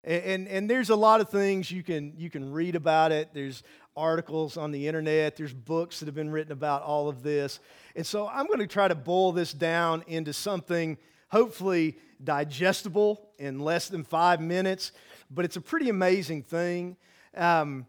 And, 0.03 0.24
and, 0.24 0.48
and, 0.48 0.69
there's 0.69 0.89
a 0.89 0.96
lot 0.96 1.22
of 1.22 1.29
things 1.29 1.72
you 1.72 1.84
can, 1.84 2.13
you 2.17 2.29
can 2.29 2.51
read 2.51 2.75
about 2.75 3.12
it. 3.12 3.29
There's 3.34 3.63
articles 3.96 4.55
on 4.55 4.72
the 4.72 4.88
internet, 4.88 5.36
there's 5.36 5.53
books 5.53 6.00
that 6.00 6.05
have 6.05 6.15
been 6.15 6.29
written 6.29 6.53
about 6.53 6.84
all 6.84 7.10
of 7.10 7.22
this. 7.22 7.60
And 7.96 8.05
so 8.05 8.27
I'm 8.27 8.48
going 8.48 8.60
to 8.60 8.67
try 8.67 8.88
to 8.88 8.96
boil 8.96 9.34
this 9.34 9.51
down 9.51 10.03
into 10.08 10.31
something 10.31 10.98
hopefully 11.29 11.98
digestible 12.24 13.29
in 13.38 13.60
less 13.60 13.88
than 13.89 14.03
five 14.03 14.41
minutes, 14.41 14.91
but 15.29 15.46
it's 15.46 15.58
a 15.58 15.62
pretty 15.62 15.89
amazing 15.89 16.43
thing. 16.43 16.98
Um, 17.36 17.86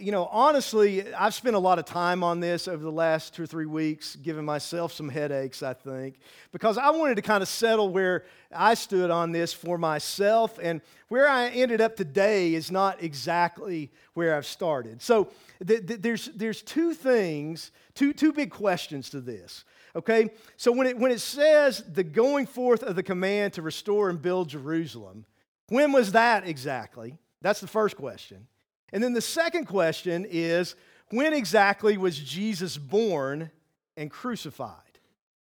you 0.00 0.12
know, 0.12 0.26
honestly, 0.26 1.12
I've 1.14 1.34
spent 1.34 1.56
a 1.56 1.58
lot 1.58 1.78
of 1.78 1.84
time 1.84 2.22
on 2.22 2.40
this 2.40 2.68
over 2.68 2.82
the 2.82 2.92
last 2.92 3.34
two 3.34 3.42
or 3.42 3.46
three 3.46 3.66
weeks, 3.66 4.16
giving 4.16 4.44
myself 4.44 4.92
some 4.92 5.08
headaches, 5.08 5.62
I 5.62 5.74
think, 5.74 6.16
because 6.52 6.78
I 6.78 6.90
wanted 6.90 7.16
to 7.16 7.22
kind 7.22 7.42
of 7.42 7.48
settle 7.48 7.88
where 7.90 8.24
I 8.52 8.74
stood 8.74 9.10
on 9.10 9.32
this 9.32 9.52
for 9.52 9.78
myself. 9.78 10.58
And 10.62 10.80
where 11.08 11.28
I 11.28 11.48
ended 11.48 11.80
up 11.80 11.96
today 11.96 12.54
is 12.54 12.70
not 12.70 13.02
exactly 13.02 13.90
where 14.14 14.36
I've 14.36 14.46
started. 14.46 15.02
So 15.02 15.28
th- 15.66 15.86
th- 15.86 16.00
there's, 16.00 16.26
there's 16.26 16.62
two 16.62 16.94
things, 16.94 17.70
two, 17.94 18.12
two 18.12 18.32
big 18.32 18.50
questions 18.50 19.10
to 19.10 19.20
this. 19.20 19.64
Okay? 19.96 20.30
So 20.56 20.72
when 20.72 20.86
it, 20.86 20.98
when 20.98 21.10
it 21.10 21.20
says 21.20 21.82
the 21.92 22.04
going 22.04 22.46
forth 22.46 22.82
of 22.82 22.96
the 22.96 23.02
command 23.02 23.54
to 23.54 23.62
restore 23.62 24.10
and 24.10 24.20
build 24.20 24.48
Jerusalem, 24.48 25.24
when 25.68 25.92
was 25.92 26.12
that 26.12 26.46
exactly? 26.46 27.16
That's 27.40 27.60
the 27.60 27.66
first 27.66 27.96
question. 27.96 28.46
And 28.92 29.02
then 29.02 29.12
the 29.12 29.20
second 29.20 29.66
question 29.66 30.26
is 30.28 30.74
when 31.10 31.32
exactly 31.32 31.96
was 31.96 32.18
Jesus 32.18 32.76
born 32.76 33.50
and 33.96 34.10
crucified? 34.10 34.72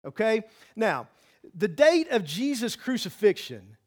Okay? 0.05 0.43
Now, 0.75 1.07
the 1.55 1.67
date 1.67 2.09
of 2.09 2.23
Jesus' 2.23 2.75
crucifixion, 2.75 3.77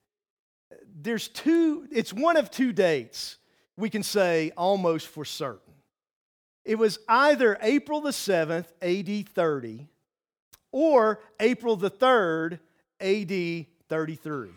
there's 0.95 1.29
two, 1.29 1.87
it's 1.91 2.13
one 2.13 2.37
of 2.37 2.51
two 2.51 2.73
dates 2.73 3.37
we 3.77 3.91
can 3.91 4.03
say 4.03 4.53
almost 4.57 5.09
for 5.09 5.25
certain. 5.25 5.75
It 6.65 6.77
was 6.77 6.99
either 7.09 7.59
April 7.61 8.01
the 8.01 8.11
7th, 8.11 8.67
AD 8.81 9.29
30, 9.29 9.89
or 10.71 11.21
April 11.41 11.77
the 11.77 11.91
3rd, 11.91 12.61
AD 13.01 13.67
33. 13.89 14.49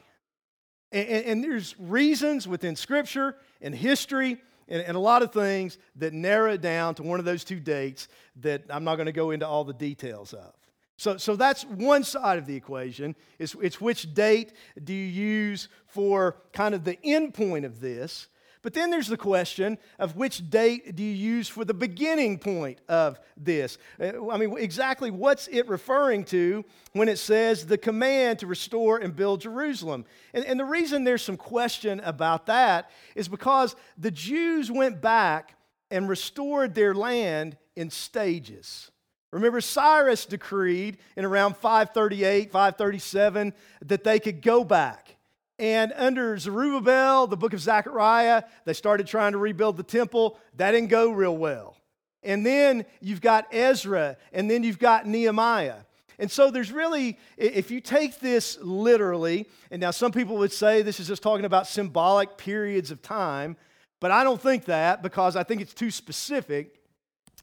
And, 0.91 1.07
and, 1.07 1.25
and 1.25 1.43
there's 1.43 1.75
reasons 1.79 2.47
within 2.47 2.75
Scripture 2.75 3.35
and 3.61 3.73
history 3.73 4.39
and, 4.67 4.81
and, 4.81 4.97
a 4.97 4.99
lot 4.99 5.21
of 5.21 5.31
things 5.31 5.77
that 5.95 6.13
narrow 6.13 6.53
it 6.53 6.61
down 6.61 6.95
to 6.95 7.03
one 7.03 7.19
of 7.19 7.25
those 7.25 7.43
two 7.43 7.59
dates 7.59 8.07
that 8.37 8.63
I'm 8.69 8.83
not 8.83 8.95
going 8.95 9.05
to 9.05 9.11
go 9.11 9.31
into 9.31 9.47
all 9.47 9.63
the 9.63 9.73
details 9.73 10.33
of. 10.33 10.53
So, 10.97 11.17
so 11.17 11.35
that's 11.35 11.65
one 11.65 12.03
side 12.03 12.37
of 12.37 12.45
the 12.45 12.55
equation. 12.55 13.15
It's, 13.37 13.55
it's 13.61 13.81
which 13.81 14.13
date 14.13 14.53
do 14.81 14.93
you 14.93 15.05
use 15.05 15.67
for 15.87 16.37
kind 16.53 16.73
of 16.73 16.83
the 16.83 16.97
end 17.03 17.33
point 17.33 17.65
of 17.65 17.81
this. 17.81 18.27
But 18.65 18.73
then 18.73 18.89
there's 18.89 19.09
the 19.09 19.15
question 19.15 19.77
of 19.99 20.15
which 20.15 20.49
date 20.49 20.95
do 20.95 21.03
you 21.03 21.11
use 21.11 21.47
for 21.47 21.63
the 21.63 21.73
beginning 21.75 22.39
point 22.39 22.79
of 22.89 23.19
this? 23.37 23.77
Uh, 24.01 24.27
I 24.31 24.39
mean, 24.39 24.57
exactly 24.57 25.11
what's 25.11 25.47
it 25.49 25.67
referring 25.67 26.23
to 26.25 26.65
when 26.93 27.07
it 27.07 27.19
says 27.19 27.67
the 27.67 27.77
command 27.77 28.39
to 28.39 28.47
restore 28.47 28.97
and 28.97 29.15
build 29.15 29.41
Jerusalem? 29.41 30.03
And, 30.33 30.43
and 30.45 30.59
the 30.59 30.65
reason 30.65 31.03
there's 31.03 31.21
some 31.21 31.37
question 31.37 31.99
about 31.99 32.47
that 32.47 32.89
is 33.13 33.27
because 33.27 33.75
the 33.99 34.09
Jews 34.09 34.71
went 34.71 34.99
back 34.99 35.55
and 35.91 36.09
restored 36.09 36.73
their 36.73 36.95
land 36.95 37.57
in 37.75 37.91
stages. 37.91 38.89
Remember, 39.31 39.61
Cyrus 39.61 40.25
decreed 40.25 40.97
in 41.15 41.23
around 41.23 41.55
538, 41.57 42.51
537 42.51 43.53
that 43.83 44.03
they 44.03 44.19
could 44.19 44.41
go 44.41 44.63
back. 44.63 45.14
And 45.57 45.93
under 45.95 46.37
Zerubbabel, 46.37 47.27
the 47.27 47.37
book 47.37 47.53
of 47.53 47.61
Zechariah, 47.61 48.43
they 48.65 48.73
started 48.73 49.07
trying 49.07 49.31
to 49.31 49.37
rebuild 49.37 49.77
the 49.77 49.83
temple. 49.83 50.37
That 50.55 50.71
didn't 50.71 50.89
go 50.89 51.11
real 51.11 51.37
well. 51.37 51.77
And 52.23 52.45
then 52.45 52.85
you've 53.01 53.21
got 53.21 53.47
Ezra, 53.53 54.17
and 54.33 54.49
then 54.49 54.63
you've 54.63 54.79
got 54.79 55.05
Nehemiah. 55.05 55.77
And 56.17 56.31
so 56.31 56.49
there's 56.49 56.71
really, 56.71 57.19
if 57.37 57.71
you 57.71 57.81
take 57.81 58.19
this 58.19 58.57
literally, 58.61 59.47
and 59.69 59.81
now 59.81 59.91
some 59.91 60.11
people 60.11 60.37
would 60.37 60.51
say 60.51 60.81
this 60.81 60.99
is 60.99 61.07
just 61.07 61.21
talking 61.21 61.45
about 61.45 61.67
symbolic 61.67 62.37
periods 62.37 62.89
of 62.91 63.01
time, 63.01 63.57
but 63.99 64.11
I 64.11 64.23
don't 64.23 64.41
think 64.41 64.65
that 64.65 65.01
because 65.01 65.35
I 65.35 65.43
think 65.43 65.61
it's 65.61 65.73
too 65.73 65.91
specific. 65.91 66.79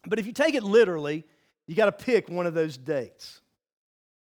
But 0.07 0.18
if 0.18 0.27
you 0.27 0.33
take 0.33 0.55
it 0.55 0.62
literally, 0.62 1.25
you 1.66 1.75
got 1.75 1.87
to 1.87 2.05
pick 2.05 2.29
one 2.29 2.46
of 2.46 2.55
those 2.55 2.77
dates. 2.77 3.40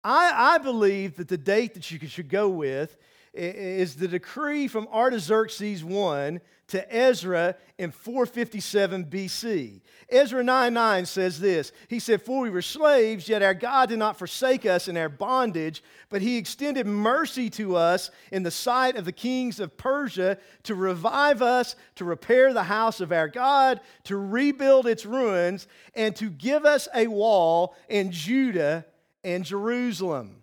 I, 0.04 0.56
I 0.56 0.58
believe 0.58 1.18
that 1.18 1.28
the 1.28 1.38
date 1.38 1.76
that 1.76 1.90
you 1.92 2.00
should 2.08 2.30
go 2.30 2.50
with 2.50 2.98
is 3.34 3.96
the 3.96 4.08
decree 4.08 4.68
from 4.68 4.88
Artaxerxes 4.90 5.84
I 5.84 6.40
to 6.68 6.96
Ezra 6.96 7.56
in 7.78 7.92
457 7.92 9.06
BC. 9.06 9.82
Ezra 10.10 10.44
9 10.44 10.74
9 10.74 11.06
says 11.06 11.40
this 11.40 11.72
He 11.88 12.00
said, 12.00 12.22
For 12.22 12.42
we 12.42 12.50
were 12.50 12.62
slaves, 12.62 13.30
yet 13.30 13.42
our 13.42 13.54
God 13.54 13.90
did 13.90 14.00
not 14.00 14.18
forsake 14.18 14.66
us 14.66 14.88
in 14.88 14.98
our 14.98 15.10
bondage, 15.10 15.84
but 16.10 16.22
he 16.22 16.38
extended 16.38 16.88
mercy 16.88 17.50
to 17.52 17.76
us 17.76 18.10
in 18.32 18.44
the 18.44 18.52
sight 18.52 18.96
of 18.96 19.06
the 19.06 19.12
kings 19.12 19.60
of 19.60 19.78
Persia 19.78 20.38
to 20.64 20.76
revive 20.76 21.42
us, 21.42 21.76
to 21.96 22.06
repair 22.06 22.54
the 22.54 22.64
house 22.64 23.00
of 23.02 23.12
our 23.12 23.28
God, 23.28 23.80
to 24.06 24.18
rebuild 24.18 24.88
its 24.88 25.06
ruins, 25.06 25.68
and 25.94 26.16
to 26.18 26.30
give 26.30 26.66
us 26.66 26.88
a 26.96 27.08
wall 27.08 27.76
in 27.90 28.12
Judah 28.12 28.86
and 29.24 29.44
Jerusalem. 29.46 30.41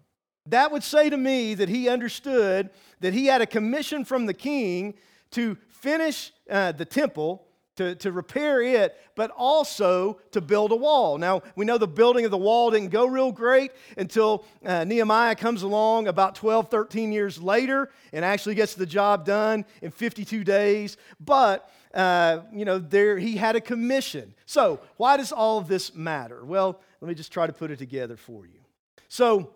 That 0.49 0.73
would 0.73 0.83
say 0.83 1.11
to 1.11 1.17
me 1.17 1.55
that 1.55 1.69
he 1.69 1.89
understood 1.89 2.71
that 3.01 3.13
he 3.13 3.27
had 3.27 3.43
a 3.43 3.47
commission 3.47 4.05
from 4.05 4.27
the 4.27 4.35
king 4.35 4.95
to 5.33 5.57
finish 5.69 6.33
uh, 6.51 6.73
the 6.73 6.85
temple, 6.85 7.45
to, 7.77 7.95
to 7.97 8.11
repair 8.11 8.61
it, 8.63 8.99
but 9.15 9.31
also 9.37 10.19
to 10.33 10.41
build 10.41 10.73
a 10.73 10.77
wall. 10.77 11.19
Now, 11.19 11.43
we 11.55 11.65
know 11.65 11.79
the 11.79 11.87
building 11.87 12.25
of 12.25 12.31
the 12.31 12.39
wall 12.39 12.71
didn't 12.71 12.89
go 12.89 13.07
real 13.07 13.31
great 13.31 13.73
until 13.97 14.45
uh, 14.65 14.85
Nehemiah 14.85 15.37
comes 15.37 15.63
along 15.63 16.09
about 16.09 16.35
12, 16.35 16.71
13 16.71 17.13
years 17.13 17.41
later 17.41 17.91
and 18.13 18.25
actually 18.25 18.55
gets 18.55 18.75
the 18.75 18.87
job 18.87 19.25
done 19.25 19.65
in 19.83 19.91
52 19.91 20.45
days. 20.45 20.97
But, 21.21 21.71
uh, 21.95 22.41
you 22.53 22.65
know, 22.65 22.79
there, 22.79 23.19
he 23.19 23.37
had 23.37 23.55
a 23.55 23.61
commission. 23.61 24.35
So, 24.47 24.81
why 24.97 25.19
does 25.19 25.31
all 25.31 25.59
of 25.59 25.69
this 25.69 25.95
matter? 25.95 26.45
Well, 26.45 26.81
let 27.01 27.09
me 27.09 27.15
just 27.15 27.33
try 27.33 27.47
to 27.47 27.53
put 27.53 27.71
it 27.71 27.79
together 27.79 28.17
for 28.17 28.45
you. 28.47 28.59
So, 29.09 29.51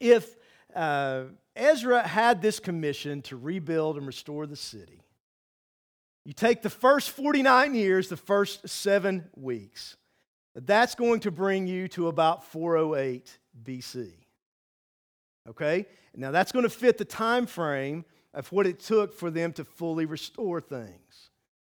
if 0.00 0.36
uh, 0.74 1.24
Ezra 1.56 2.06
had 2.06 2.42
this 2.42 2.60
commission 2.60 3.22
to 3.22 3.36
rebuild 3.36 3.96
and 3.96 4.06
restore 4.06 4.46
the 4.46 4.56
city, 4.56 5.00
you 6.24 6.32
take 6.32 6.62
the 6.62 6.70
first 6.70 7.10
49 7.10 7.74
years, 7.74 8.08
the 8.08 8.16
first 8.16 8.68
seven 8.68 9.28
weeks. 9.36 9.96
That's 10.54 10.94
going 10.94 11.20
to 11.20 11.30
bring 11.30 11.66
you 11.66 11.88
to 11.88 12.08
about 12.08 12.44
408 12.44 13.38
BC. 13.62 14.12
Okay? 15.48 15.86
Now 16.16 16.30
that's 16.30 16.52
going 16.52 16.62
to 16.62 16.70
fit 16.70 16.96
the 16.96 17.04
time 17.04 17.46
frame 17.46 18.04
of 18.32 18.50
what 18.52 18.66
it 18.66 18.80
took 18.80 19.12
for 19.12 19.30
them 19.30 19.52
to 19.54 19.64
fully 19.64 20.06
restore 20.06 20.60
things. 20.60 21.30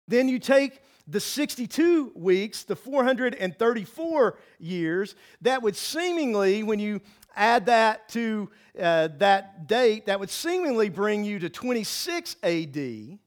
Then 0.08 0.28
you 0.28 0.38
take 0.38 0.80
the 1.08 1.20
62 1.20 2.12
weeks, 2.14 2.64
the 2.64 2.76
434 2.76 4.38
years, 4.58 5.14
that 5.40 5.62
would 5.62 5.76
seemingly, 5.76 6.62
when 6.62 6.78
you 6.78 7.00
add 7.36 7.66
that 7.66 8.08
to 8.10 8.50
uh, 8.80 9.08
that 9.18 9.66
date, 9.66 10.06
that 10.06 10.20
would 10.20 10.30
seemingly 10.30 10.88
bring 10.88 11.24
you 11.24 11.38
to 11.38 11.48
26 11.48 12.36
AD. 12.42 13.18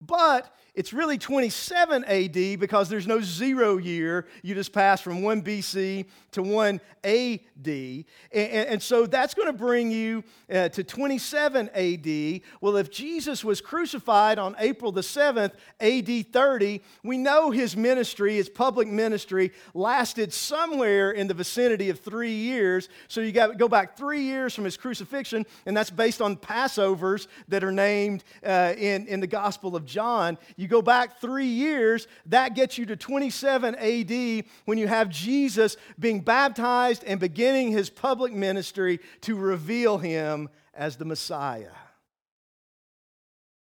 But 0.00 0.54
it's 0.76 0.92
really 0.92 1.16
27 1.16 2.04
AD 2.04 2.60
because 2.60 2.90
there's 2.90 3.06
no 3.06 3.22
zero 3.22 3.78
year. 3.78 4.26
You 4.42 4.54
just 4.54 4.74
pass 4.74 5.00
from 5.00 5.22
1 5.22 5.40
BC 5.40 6.04
to 6.32 6.42
1 6.42 6.80
AD. 7.02 7.66
And, 7.66 8.04
and 8.32 8.82
so 8.82 9.06
that's 9.06 9.32
going 9.32 9.46
to 9.46 9.54
bring 9.54 9.90
you 9.90 10.22
uh, 10.52 10.68
to 10.68 10.84
27 10.84 11.70
AD. 11.74 12.40
Well, 12.60 12.76
if 12.76 12.90
Jesus 12.90 13.42
was 13.42 13.62
crucified 13.62 14.38
on 14.38 14.54
April 14.58 14.92
the 14.92 15.00
7th, 15.00 15.52
AD 15.80 16.32
30, 16.32 16.82
we 17.02 17.16
know 17.16 17.50
his 17.50 17.74
ministry, 17.74 18.34
his 18.34 18.50
public 18.50 18.86
ministry, 18.86 19.52
lasted 19.72 20.30
somewhere 20.30 21.12
in 21.12 21.26
the 21.26 21.34
vicinity 21.34 21.88
of 21.88 22.00
three 22.00 22.34
years. 22.34 22.90
So 23.08 23.22
you 23.22 23.32
got 23.32 23.46
to 23.46 23.54
go 23.54 23.66
back 23.66 23.96
three 23.96 24.24
years 24.24 24.54
from 24.54 24.64
his 24.64 24.76
crucifixion, 24.76 25.46
and 25.64 25.74
that's 25.74 25.90
based 25.90 26.20
on 26.20 26.36
Passovers 26.36 27.28
that 27.48 27.64
are 27.64 27.72
named 27.72 28.24
uh, 28.44 28.74
in, 28.76 29.06
in 29.06 29.20
the 29.20 29.26
Gospel 29.26 29.74
of 29.74 29.86
John. 29.86 30.36
You 30.56 30.65
you 30.66 30.68
go 30.68 30.82
back 30.82 31.20
three 31.20 31.46
years, 31.46 32.08
that 32.26 32.56
gets 32.56 32.76
you 32.76 32.86
to 32.86 32.96
27 32.96 33.76
AD 33.76 34.44
when 34.64 34.78
you 34.78 34.88
have 34.88 35.08
Jesus 35.08 35.76
being 35.96 36.20
baptized 36.20 37.04
and 37.06 37.20
beginning 37.20 37.70
his 37.70 37.88
public 37.88 38.32
ministry 38.32 38.98
to 39.20 39.36
reveal 39.36 39.96
him 39.98 40.48
as 40.74 40.96
the 40.96 41.04
Messiah. 41.04 41.70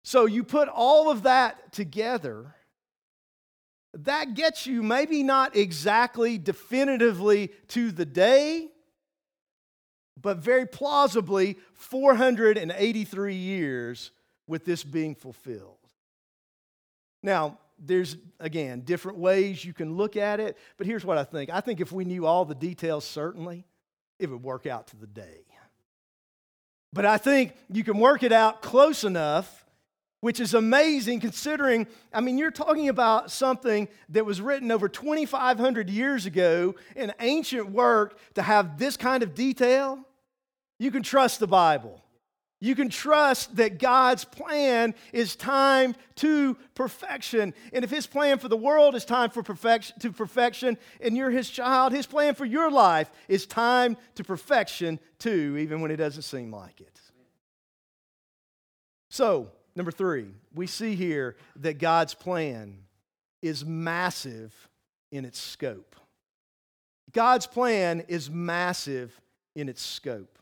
So 0.05 0.27
you 0.27 0.45
put 0.45 0.69
all 0.69 1.11
of 1.11 1.25
that 1.25 1.73
together, 1.73 2.55
that 3.95 4.35
gets 4.35 4.65
you 4.65 4.81
maybe 4.81 5.25
not 5.25 5.57
exactly 5.57 6.38
definitively 6.38 7.51
to 7.69 7.91
the 7.91 8.07
day, 8.07 8.69
but 10.21 10.37
very 10.37 10.67
plausibly 10.67 11.59
483 11.75 13.35
years 13.35 14.12
with 14.47 14.65
this 14.65 14.85
being 14.85 15.17
fulfilled. 15.17 15.82
Now, 17.23 17.59
there's, 17.79 18.17
again, 18.39 18.83
different 18.83 19.19
ways 19.19 19.65
you 19.65 19.73
can 19.73 19.97
look 19.97 20.17
at 20.17 20.41
it, 20.41 20.57
but 20.77 20.87
here's 20.87 21.05
what 21.05 21.19
I 21.19 21.25
think. 21.25 21.51
I 21.51 21.61
think 21.61 21.81
if 21.81 21.93
we 21.93 22.05
knew 22.05 22.27
all 22.27 22.45
the 22.45 22.55
details, 22.55 23.05
certainly, 23.05 23.65
it 24.19 24.31
would 24.31 24.43
work 24.43 24.67
out 24.67 24.89
to 24.89 24.97
the 24.97 25.07
day. 25.07 25.45
But 26.93 27.07
I 27.07 27.17
think 27.17 27.55
you 27.71 27.85
can 27.85 27.99
work 27.99 28.23
it 28.23 28.33
out 28.33 28.61
close 28.61 29.03
enough, 29.03 29.65
which 30.21 30.39
is 30.39 30.53
amazing 30.53 31.21
considering, 31.21 31.87
I 32.13 32.21
mean, 32.21 32.37
you're 32.39 32.51
talking 32.51 32.89
about 32.89 33.31
something 33.31 33.89
that 34.11 34.27
was 34.27 34.41
written 34.41 34.71
over 34.71 34.89
2,500 34.89 35.89
years 35.89 36.27
ago 36.27 36.75
in 36.95 37.13
ancient 37.19 37.71
work 37.71 38.19
to 38.35 38.43
have 38.43 38.79
this 38.79 38.97
kind 38.97 39.23
of 39.23 39.35
detail. 39.35 39.99
You 40.79 40.91
can 40.91 41.03
trust 41.03 41.41
the 41.41 41.47
Bible. 41.47 42.02
You 42.62 42.77
can 42.77 42.90
trust 42.90 43.57
that 43.57 43.81
God's 43.81 44.25
plan 44.25 44.94
is 45.12 45.35
timed 45.35 45.96
to 46.14 46.55
perfection. 46.77 47.55
And 47.72 47.85
if 47.85 47.90
His 47.90 48.07
plan 48.07 48.38
for 48.38 48.46
the 48.46 48.57
world 48.57 48.94
is 48.94 49.05
timed 49.05 49.35
for 49.35 49.42
perfection, 49.42 49.98
to 49.98 50.12
perfection, 50.12 50.79
and 51.01 51.16
you're 51.16 51.33
His 51.33 51.51
child, 51.51 51.92
His 51.92 52.07
plan 52.07 52.37
for 52.37 52.44
your 52.44 52.70
life 52.70 53.11
is 53.27 53.46
timed 53.46 53.96
to 54.14 54.22
perfection 54.22 55.01
too, 55.18 55.57
even 55.59 55.81
when 55.81 55.90
it 55.90 55.96
doesn't 55.96 56.22
seem 56.22 56.53
like 56.53 56.81
it. 56.81 57.01
So, 59.11 59.51
number 59.75 59.90
three, 59.90 60.29
we 60.55 60.68
see 60.68 60.94
here 60.94 61.35
that 61.57 61.79
God's 61.79 62.14
plan 62.14 62.79
is 63.42 63.64
massive 63.64 64.55
in 65.11 65.25
its 65.25 65.40
scope. 65.40 65.96
God's 67.11 67.48
plan 67.48 68.05
is 68.07 68.31
massive 68.31 69.20
in 69.57 69.68
its 69.68 69.83
scope. 69.83 70.38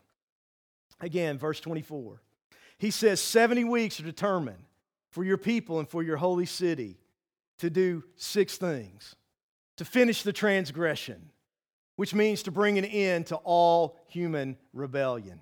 Again, 1.01 1.39
verse 1.39 1.61
24. 1.61 2.21
He 2.79 2.91
says 2.91 3.21
70 3.21 3.65
weeks 3.65 4.01
are 4.01 4.05
determined 4.05 4.65
for 5.11 5.25
your 5.25 5.39
people 5.39 5.79
and 5.79 5.89
for 5.89 6.03
your 6.03 6.17
holy 6.17 6.47
city 6.47 6.99
to 7.59 7.71
do 7.71 8.05
six 8.17 8.57
things 8.57 9.17
to 9.81 9.85
finish 9.87 10.23
the 10.23 10.33
transgression, 10.33 11.31
which 11.97 12.13
means 12.13 12.43
to 12.43 12.51
bring 12.51 12.77
an 12.77 12.85
end 12.85 13.27
to 13.27 13.37
all 13.37 13.99
human 14.09 14.59
rebellion, 14.75 15.41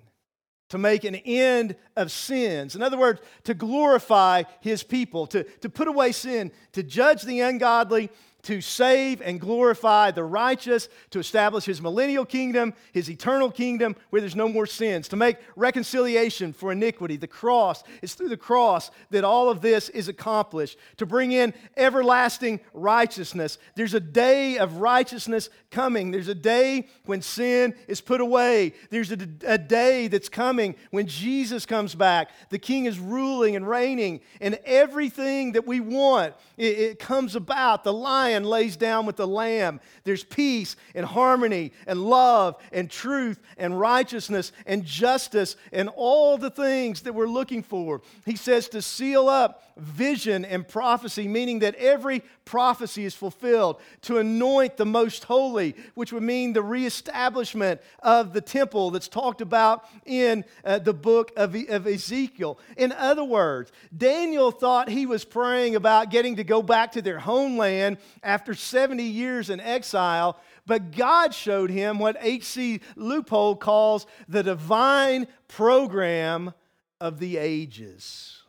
to 0.69 0.77
make 0.77 1.03
an 1.03 1.15
end 1.15 1.75
of 1.97 2.09
sins. 2.09 2.73
In 2.73 2.81
other 2.81 2.97
words, 2.97 3.19
to 3.43 3.53
glorify 3.53 4.43
his 4.61 4.81
people, 4.81 5.27
to, 5.27 5.43
to 5.43 5.69
put 5.69 5.89
away 5.89 6.13
sin, 6.13 6.53
to 6.71 6.83
judge 6.83 7.23
the 7.23 7.41
ungodly, 7.41 8.09
to 8.43 8.61
save 8.61 9.21
and 9.21 9.39
glorify 9.39 10.11
the 10.11 10.23
righteous, 10.23 10.87
to 11.09 11.19
establish 11.19 11.65
his 11.65 11.81
millennial 11.81 12.25
kingdom, 12.25 12.73
his 12.93 13.09
eternal 13.09 13.51
kingdom 13.51 13.95
where 14.09 14.21
there's 14.21 14.35
no 14.35 14.47
more 14.47 14.65
sins, 14.65 15.09
to 15.09 15.17
make 15.17 15.37
reconciliation 15.57 16.53
for 16.53 16.71
iniquity. 16.71 17.17
The 17.17 17.27
cross, 17.27 17.83
it's 18.01 18.13
through 18.13 18.29
the 18.29 18.37
cross 18.37 18.91
that 19.09 19.25
all 19.25 19.49
of 19.49 19.59
this 19.59 19.89
is 19.89 20.07
accomplished, 20.07 20.77
to 20.97 21.05
bring 21.05 21.33
in 21.33 21.53
everlasting 21.75 22.61
righteousness. 22.73 23.57
There's 23.75 23.93
a 23.93 23.99
day 23.99 24.57
of 24.57 24.77
righteousness 24.77 25.49
coming. 25.69 26.11
There's 26.11 26.29
a 26.29 26.35
day 26.35 26.87
when 27.05 27.21
sin 27.21 27.75
is 27.87 27.99
put 27.99 28.21
away. 28.21 28.73
There's 28.89 29.11
a, 29.11 29.17
a 29.45 29.57
day 29.57 30.07
that's 30.07 30.29
coming 30.29 30.75
when 30.91 31.07
Jesus 31.07 31.65
comes 31.65 31.93
back. 31.93 32.29
The 32.49 32.59
king 32.59 32.85
is 32.85 32.99
ruling 32.99 33.57
and 33.57 33.67
reigning, 33.67 34.21
and 34.39 34.57
everything 34.63 35.51
that 35.53 35.67
we 35.67 35.81
want, 35.81 36.35
it, 36.57 36.79
it 36.79 36.99
comes 36.99 37.35
about. 37.35 37.83
The 37.83 37.93
line 37.93 38.28
lion 38.29 38.43
lays 38.43 38.77
down 38.77 39.05
with 39.05 39.15
the 39.15 39.27
lamb. 39.27 39.79
There's 40.03 40.23
peace 40.23 40.75
and 40.93 41.05
harmony 41.05 41.73
and 41.87 42.03
love 42.03 42.61
and 42.71 42.89
truth 42.89 43.39
and 43.57 43.79
righteousness 43.79 44.51
and 44.65 44.85
justice 44.85 45.55
and 45.71 45.89
all 45.95 46.37
the 46.37 46.51
things 46.51 47.01
that 47.01 47.13
we're 47.13 47.27
looking 47.27 47.63
for. 47.63 48.01
He 48.25 48.35
says 48.35 48.69
to 48.69 48.81
seal 48.81 49.27
up 49.27 49.63
vision 49.77 50.45
and 50.45 50.67
prophecy, 50.67 51.27
meaning 51.27 51.59
that 51.59 51.75
every 51.75 52.21
prophecy 52.49 53.05
is 53.05 53.13
fulfilled, 53.13 53.79
to 54.01 54.17
anoint 54.17 54.75
the 54.75 54.85
most 54.85 55.25
holy, 55.25 55.75
which 55.93 56.11
would 56.11 56.23
mean 56.23 56.51
the 56.51 56.63
reestablishment 56.63 57.79
of 57.99 58.33
the 58.33 58.41
temple 58.41 58.89
that's 58.89 59.07
talked 59.07 59.39
about 59.39 59.85
in 60.03 60.43
uh, 60.65 60.79
the 60.79 60.93
book 60.93 61.31
of, 61.37 61.55
of 61.69 61.85
Ezekiel. 61.85 62.57
In 62.75 62.91
other 62.91 63.23
words, 63.23 63.71
Daniel 63.95 64.49
thought 64.49 64.89
he 64.89 65.05
was 65.05 65.23
praying 65.23 65.75
about 65.75 66.09
getting 66.09 66.37
to 66.37 66.43
go 66.43 66.63
back 66.63 66.93
to 66.93 67.03
their 67.03 67.19
homeland 67.19 67.97
after 68.23 68.55
70 68.55 69.03
years 69.03 69.51
in 69.51 69.59
exile. 69.59 70.39
But 70.65 70.89
God 70.89 71.35
showed 71.35 71.69
him 71.69 71.99
what 71.99 72.17
H.C. 72.19 72.81
Leupold 72.95 73.59
calls 73.59 74.07
the 74.27 74.41
divine 74.41 75.27
program 75.47 76.55
of 76.99 77.19
the 77.19 77.37
ages. 77.37 78.41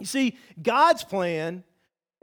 You 0.00 0.06
see, 0.06 0.36
God's 0.60 1.02
plan, 1.02 1.64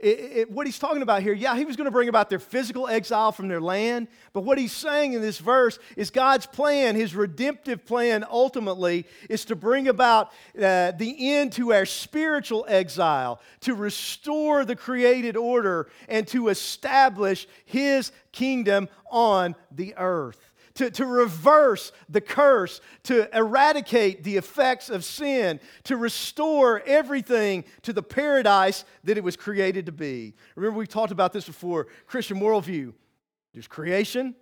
it, 0.00 0.18
it, 0.36 0.50
what 0.50 0.66
he's 0.66 0.78
talking 0.78 1.02
about 1.02 1.22
here, 1.22 1.32
yeah, 1.32 1.56
he 1.56 1.64
was 1.64 1.76
going 1.76 1.84
to 1.84 1.90
bring 1.90 2.08
about 2.08 2.30
their 2.30 2.38
physical 2.38 2.88
exile 2.88 3.32
from 3.32 3.48
their 3.48 3.60
land, 3.60 4.08
but 4.32 4.42
what 4.42 4.58
he's 4.58 4.72
saying 4.72 5.12
in 5.12 5.20
this 5.20 5.38
verse 5.38 5.78
is 5.96 6.10
God's 6.10 6.46
plan, 6.46 6.96
his 6.96 7.14
redemptive 7.14 7.84
plan 7.84 8.24
ultimately, 8.28 9.06
is 9.28 9.44
to 9.46 9.56
bring 9.56 9.88
about 9.88 10.28
uh, 10.56 10.92
the 10.92 11.16
end 11.32 11.52
to 11.52 11.72
our 11.72 11.84
spiritual 11.84 12.64
exile, 12.68 13.40
to 13.60 13.74
restore 13.74 14.64
the 14.64 14.76
created 14.76 15.36
order, 15.36 15.88
and 16.08 16.26
to 16.28 16.48
establish 16.48 17.46
his 17.64 18.10
kingdom 18.32 18.88
on 19.10 19.54
the 19.70 19.94
earth 19.96 20.49
to, 20.80 20.90
to 20.90 21.04
reverse 21.04 21.92
the 22.08 22.22
curse, 22.22 22.80
to 23.02 23.28
eradicate 23.36 24.24
the 24.24 24.38
effects 24.38 24.88
of 24.88 25.04
sin, 25.04 25.60
to 25.84 25.98
restore 25.98 26.82
everything 26.86 27.64
to 27.82 27.92
the 27.92 28.02
paradise 28.02 28.86
that 29.04 29.18
it 29.18 29.22
was 29.22 29.36
created 29.36 29.84
to 29.86 29.92
be. 29.92 30.34
Remember, 30.54 30.78
we 30.78 30.86
talked 30.86 31.12
about 31.12 31.34
this 31.34 31.44
before 31.44 31.88
Christian 32.06 32.40
worldview. 32.40 32.94
There's 33.52 33.68
creation, 33.68 34.34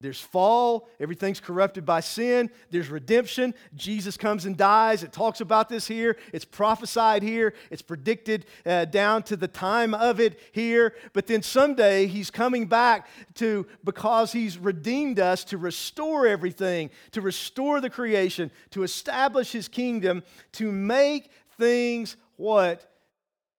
there's 0.00 0.20
fall, 0.20 0.88
everything's 0.98 1.40
corrupted 1.40 1.84
by 1.84 2.00
sin. 2.00 2.50
There's 2.70 2.88
redemption. 2.88 3.52
Jesus 3.74 4.16
comes 4.16 4.46
and 4.46 4.56
dies. 4.56 5.02
It 5.02 5.12
talks 5.12 5.42
about 5.42 5.68
this 5.68 5.86
here. 5.86 6.16
It's 6.32 6.46
prophesied 6.46 7.22
here. 7.22 7.52
It's 7.70 7.82
predicted 7.82 8.46
uh, 8.64 8.86
down 8.86 9.24
to 9.24 9.36
the 9.36 9.48
time 9.48 9.92
of 9.92 10.18
it 10.18 10.40
here. 10.52 10.94
But 11.12 11.26
then 11.26 11.42
someday 11.42 12.06
he's 12.06 12.30
coming 12.30 12.66
back 12.66 13.08
to, 13.34 13.66
because 13.84 14.32
he's 14.32 14.56
redeemed 14.56 15.20
us, 15.20 15.44
to 15.44 15.58
restore 15.58 16.26
everything, 16.26 16.88
to 17.12 17.20
restore 17.20 17.82
the 17.82 17.90
creation, 17.90 18.50
to 18.70 18.82
establish 18.84 19.52
his 19.52 19.68
kingdom, 19.68 20.22
to 20.52 20.72
make 20.72 21.30
things 21.58 22.16
what 22.36 22.90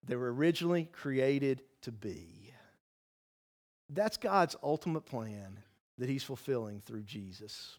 they 0.03 0.15
were 0.15 0.33
originally 0.33 0.85
created 0.91 1.61
to 1.83 1.91
be. 1.91 2.51
That's 3.91 4.17
God's 4.17 4.55
ultimate 4.63 5.05
plan 5.05 5.59
that 5.97 6.09
he's 6.09 6.23
fulfilling 6.23 6.81
through 6.81 7.03
Jesus. 7.03 7.77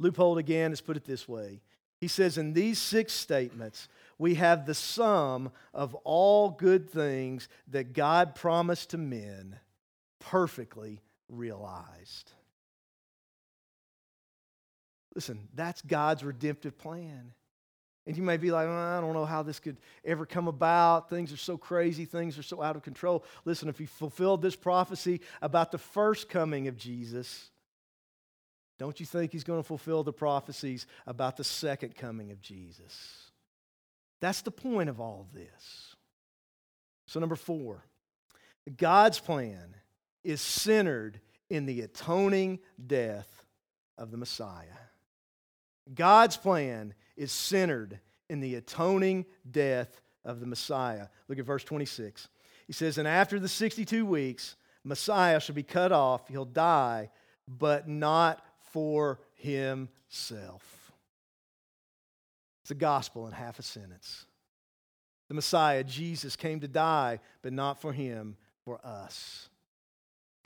Leupold 0.00 0.38
again 0.38 0.70
has 0.70 0.80
put 0.80 0.96
it 0.96 1.04
this 1.04 1.28
way 1.28 1.60
He 1.98 2.08
says, 2.08 2.38
In 2.38 2.52
these 2.52 2.78
six 2.78 3.12
statements, 3.12 3.88
we 4.18 4.34
have 4.34 4.66
the 4.66 4.74
sum 4.74 5.50
of 5.72 5.94
all 6.04 6.50
good 6.50 6.90
things 6.90 7.48
that 7.68 7.92
God 7.92 8.34
promised 8.34 8.90
to 8.90 8.98
men 8.98 9.58
perfectly 10.18 11.00
realized. 11.28 12.32
Listen, 15.14 15.48
that's 15.54 15.82
God's 15.82 16.22
redemptive 16.22 16.78
plan. 16.78 17.32
And 18.06 18.16
you 18.16 18.22
may 18.22 18.38
be 18.38 18.50
like, 18.50 18.66
uh, 18.66 18.72
I 18.72 19.00
don't 19.00 19.12
know 19.12 19.26
how 19.26 19.42
this 19.42 19.60
could 19.60 19.76
ever 20.04 20.24
come 20.24 20.48
about. 20.48 21.10
Things 21.10 21.32
are 21.32 21.36
so 21.36 21.56
crazy. 21.56 22.04
Things 22.04 22.38
are 22.38 22.42
so 22.42 22.62
out 22.62 22.76
of 22.76 22.82
control. 22.82 23.24
Listen, 23.44 23.68
if 23.68 23.78
he 23.78 23.86
fulfilled 23.86 24.42
this 24.42 24.56
prophecy 24.56 25.20
about 25.42 25.70
the 25.70 25.78
first 25.78 26.28
coming 26.28 26.66
of 26.66 26.76
Jesus, 26.76 27.50
don't 28.78 28.98
you 28.98 29.04
think 29.04 29.32
he's 29.32 29.44
going 29.44 29.60
to 29.60 29.66
fulfill 29.66 30.02
the 30.02 30.12
prophecies 30.12 30.86
about 31.06 31.36
the 31.36 31.44
second 31.44 31.94
coming 31.94 32.30
of 32.32 32.40
Jesus? 32.40 33.30
That's 34.20 34.40
the 34.42 34.50
point 34.50 34.88
of 34.88 35.00
all 35.00 35.26
of 35.28 35.34
this. 35.34 35.94
So, 37.06 37.20
number 37.20 37.36
four, 37.36 37.84
God's 38.76 39.18
plan 39.18 39.76
is 40.24 40.40
centered 40.40 41.20
in 41.48 41.66
the 41.66 41.82
atoning 41.82 42.60
death 42.84 43.44
of 43.98 44.10
the 44.10 44.16
Messiah. 44.16 44.64
God's 45.92 46.36
plan 46.36 46.94
is 47.20 47.30
centered 47.30 48.00
in 48.30 48.40
the 48.40 48.54
atoning 48.54 49.26
death 49.48 50.00
of 50.24 50.40
the 50.40 50.46
Messiah. 50.46 51.08
Look 51.28 51.38
at 51.38 51.44
verse 51.44 51.62
26. 51.62 52.28
He 52.66 52.72
says, 52.72 52.96
And 52.96 53.06
after 53.06 53.38
the 53.38 53.46
62 53.46 54.06
weeks, 54.06 54.56
Messiah 54.84 55.38
shall 55.38 55.54
be 55.54 55.62
cut 55.62 55.92
off, 55.92 56.28
he'll 56.28 56.46
die, 56.46 57.10
but 57.46 57.86
not 57.86 58.42
for 58.72 59.20
himself. 59.34 60.92
It's 62.62 62.70
a 62.70 62.74
gospel 62.74 63.26
in 63.26 63.34
half 63.34 63.58
a 63.58 63.62
sentence. 63.62 64.24
The 65.28 65.34
Messiah, 65.34 65.84
Jesus, 65.84 66.36
came 66.36 66.60
to 66.60 66.68
die, 66.68 67.20
but 67.42 67.52
not 67.52 67.82
for 67.82 67.92
him, 67.92 68.38
for 68.64 68.80
us. 68.82 69.49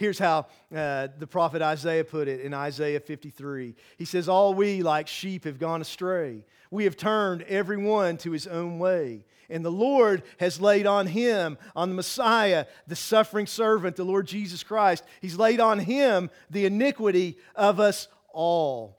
Here's 0.04 0.18
how 0.18 0.48
uh, 0.76 1.08
the 1.18 1.26
prophet 1.26 1.62
Isaiah 1.62 2.04
put 2.04 2.28
it 2.28 2.42
in 2.42 2.52
Isaiah 2.52 3.00
53. 3.00 3.74
He 3.96 4.04
says, 4.04 4.28
All 4.28 4.52
we 4.52 4.82
like 4.82 5.08
sheep 5.08 5.44
have 5.44 5.58
gone 5.58 5.80
astray. 5.80 6.44
We 6.70 6.84
have 6.84 6.98
turned 6.98 7.40
every 7.44 7.78
one 7.78 8.18
to 8.18 8.32
his 8.32 8.46
own 8.46 8.78
way. 8.78 9.24
And 9.48 9.64
the 9.64 9.70
Lord 9.70 10.22
has 10.40 10.60
laid 10.60 10.86
on 10.86 11.06
him, 11.06 11.56
on 11.74 11.88
the 11.88 11.94
Messiah, 11.94 12.66
the 12.86 12.94
suffering 12.94 13.46
servant, 13.46 13.96
the 13.96 14.04
Lord 14.04 14.26
Jesus 14.26 14.62
Christ, 14.62 15.04
he's 15.22 15.38
laid 15.38 15.58
on 15.58 15.78
him 15.78 16.28
the 16.50 16.66
iniquity 16.66 17.38
of 17.54 17.80
us 17.80 18.08
all. 18.28 18.98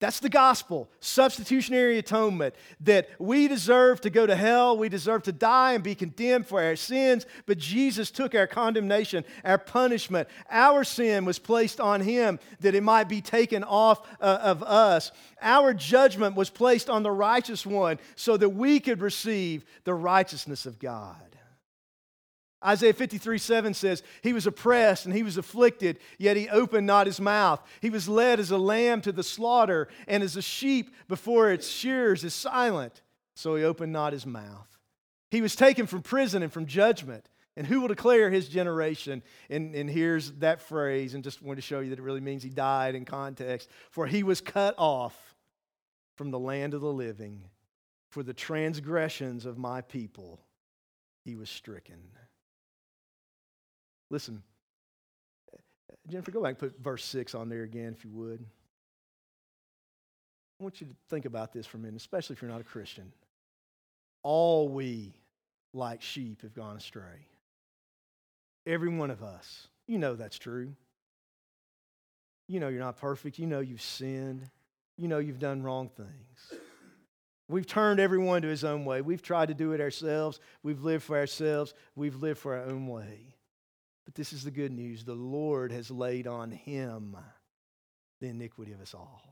That's 0.00 0.20
the 0.20 0.28
gospel, 0.28 0.90
substitutionary 0.98 1.98
atonement, 1.98 2.54
that 2.80 3.08
we 3.18 3.46
deserve 3.48 4.00
to 4.02 4.10
go 4.10 4.26
to 4.26 4.34
hell, 4.34 4.76
we 4.76 4.88
deserve 4.88 5.22
to 5.22 5.32
die 5.32 5.74
and 5.74 5.84
be 5.84 5.94
condemned 5.94 6.46
for 6.46 6.62
our 6.62 6.76
sins, 6.76 7.26
but 7.46 7.58
Jesus 7.58 8.10
took 8.10 8.34
our 8.34 8.48
condemnation, 8.48 9.24
our 9.44 9.56
punishment. 9.56 10.28
Our 10.50 10.82
sin 10.82 11.24
was 11.24 11.38
placed 11.38 11.80
on 11.80 12.00
him 12.00 12.40
that 12.60 12.74
it 12.74 12.82
might 12.82 13.08
be 13.08 13.20
taken 13.20 13.62
off 13.62 14.06
uh, 14.20 14.40
of 14.42 14.62
us. 14.64 15.12
Our 15.40 15.72
judgment 15.72 16.34
was 16.34 16.50
placed 16.50 16.90
on 16.90 17.02
the 17.02 17.12
righteous 17.12 17.64
one 17.64 17.98
so 18.16 18.36
that 18.36 18.50
we 18.50 18.80
could 18.80 19.00
receive 19.00 19.64
the 19.84 19.94
righteousness 19.94 20.66
of 20.66 20.78
God. 20.80 21.33
Isaiah 22.64 22.94
53 22.94 23.38
7 23.38 23.74
says, 23.74 24.02
He 24.22 24.32
was 24.32 24.46
oppressed 24.46 25.04
and 25.04 25.14
he 25.14 25.22
was 25.22 25.36
afflicted, 25.36 25.98
yet 26.18 26.36
he 26.36 26.48
opened 26.48 26.86
not 26.86 27.06
his 27.06 27.20
mouth. 27.20 27.62
He 27.80 27.90
was 27.90 28.08
led 28.08 28.40
as 28.40 28.50
a 28.50 28.58
lamb 28.58 29.00
to 29.02 29.12
the 29.12 29.22
slaughter, 29.22 29.88
and 30.08 30.22
as 30.22 30.36
a 30.36 30.42
sheep 30.42 30.94
before 31.08 31.50
its 31.50 31.68
shears 31.68 32.24
is 32.24 32.34
silent, 32.34 33.02
so 33.34 33.56
he 33.56 33.64
opened 33.64 33.92
not 33.92 34.12
his 34.12 34.24
mouth. 34.24 34.78
He 35.30 35.42
was 35.42 35.56
taken 35.56 35.86
from 35.86 36.02
prison 36.02 36.42
and 36.42 36.52
from 36.52 36.66
judgment. 36.66 37.28
And 37.56 37.66
who 37.66 37.80
will 37.80 37.88
declare 37.88 38.30
his 38.30 38.48
generation? 38.48 39.22
And, 39.48 39.74
and 39.76 39.88
here's 39.88 40.32
that 40.32 40.60
phrase, 40.60 41.14
and 41.14 41.22
just 41.22 41.40
wanted 41.40 41.56
to 41.56 41.62
show 41.62 41.80
you 41.80 41.90
that 41.90 41.98
it 42.00 42.02
really 42.02 42.20
means 42.20 42.42
he 42.42 42.48
died 42.48 42.96
in 42.96 43.04
context. 43.04 43.68
For 43.90 44.06
he 44.06 44.24
was 44.24 44.40
cut 44.40 44.74
off 44.76 45.36
from 46.16 46.30
the 46.30 46.38
land 46.38 46.74
of 46.74 46.80
the 46.80 46.92
living. 46.92 47.44
For 48.10 48.22
the 48.22 48.34
transgressions 48.34 49.44
of 49.44 49.58
my 49.58 49.80
people, 49.80 50.40
he 51.24 51.36
was 51.36 51.50
stricken. 51.50 52.10
Listen, 54.14 54.44
Jennifer, 56.08 56.30
go 56.30 56.40
back 56.40 56.50
and 56.50 56.58
put 56.58 56.78
verse 56.80 57.04
6 57.04 57.34
on 57.34 57.48
there 57.48 57.64
again, 57.64 57.96
if 57.98 58.04
you 58.04 58.12
would. 58.12 58.46
I 60.60 60.62
want 60.62 60.80
you 60.80 60.86
to 60.86 60.94
think 61.10 61.24
about 61.24 61.52
this 61.52 61.66
for 61.66 61.78
a 61.78 61.80
minute, 61.80 61.96
especially 61.96 62.34
if 62.34 62.40
you're 62.40 62.48
not 62.48 62.60
a 62.60 62.64
Christian. 62.64 63.12
All 64.22 64.68
we, 64.68 65.14
like 65.72 66.00
sheep, 66.00 66.42
have 66.42 66.54
gone 66.54 66.76
astray. 66.76 67.26
Every 68.68 68.88
one 68.88 69.10
of 69.10 69.24
us. 69.24 69.66
You 69.88 69.98
know 69.98 70.14
that's 70.14 70.38
true. 70.38 70.76
You 72.46 72.60
know 72.60 72.68
you're 72.68 72.78
not 72.78 72.98
perfect. 72.98 73.40
You 73.40 73.48
know 73.48 73.58
you've 73.58 73.82
sinned. 73.82 74.48
You 74.96 75.08
know 75.08 75.18
you've 75.18 75.40
done 75.40 75.64
wrong 75.64 75.88
things. 75.88 76.60
We've 77.48 77.66
turned 77.66 77.98
everyone 77.98 78.42
to 78.42 78.48
his 78.48 78.62
own 78.62 78.84
way. 78.84 79.00
We've 79.00 79.22
tried 79.22 79.48
to 79.48 79.54
do 79.54 79.72
it 79.72 79.80
ourselves. 79.80 80.38
We've 80.62 80.84
lived 80.84 81.02
for 81.02 81.18
ourselves. 81.18 81.74
We've 81.96 82.14
lived 82.14 82.38
for 82.38 82.54
our 82.54 82.66
own 82.66 82.86
way. 82.86 83.33
But 84.04 84.14
this 84.14 84.32
is 84.32 84.44
the 84.44 84.50
good 84.50 84.72
news 84.72 85.04
the 85.04 85.14
Lord 85.14 85.72
has 85.72 85.90
laid 85.90 86.26
on 86.26 86.50
him 86.50 87.16
the 88.20 88.28
iniquity 88.28 88.72
of 88.72 88.80
us 88.80 88.94
all. 88.94 89.22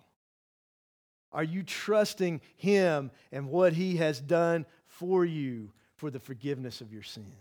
Are 1.33 1.45
you 1.45 1.63
trusting 1.63 2.41
him 2.57 3.11
and 3.31 3.49
what 3.49 3.73
he 3.73 3.97
has 3.97 4.21
done 4.21 4.67
for 4.87 5.25
you 5.25 5.73
for 5.97 6.11
the 6.11 6.21
forgiveness 6.21 6.81
of 6.81 6.93
your 6.93 7.03
sins? 7.03 7.33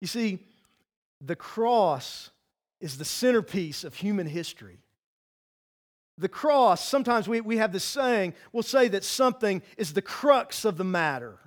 You 0.00 0.06
see, 0.06 0.38
the 1.20 1.36
cross 1.36 2.30
is 2.80 2.96
the 2.96 3.04
centerpiece 3.04 3.84
of 3.84 3.94
human 3.94 4.26
history. 4.26 4.78
The 6.16 6.28
cross, 6.28 6.86
sometimes 6.86 7.28
we, 7.28 7.40
we 7.40 7.56
have 7.56 7.72
this 7.72 7.84
saying, 7.84 8.34
we'll 8.52 8.62
say 8.62 8.88
that 8.88 9.04
something 9.04 9.62
is 9.76 9.92
the 9.92 10.02
crux 10.02 10.64
of 10.64 10.76
the 10.76 10.84
matter. 10.84 11.38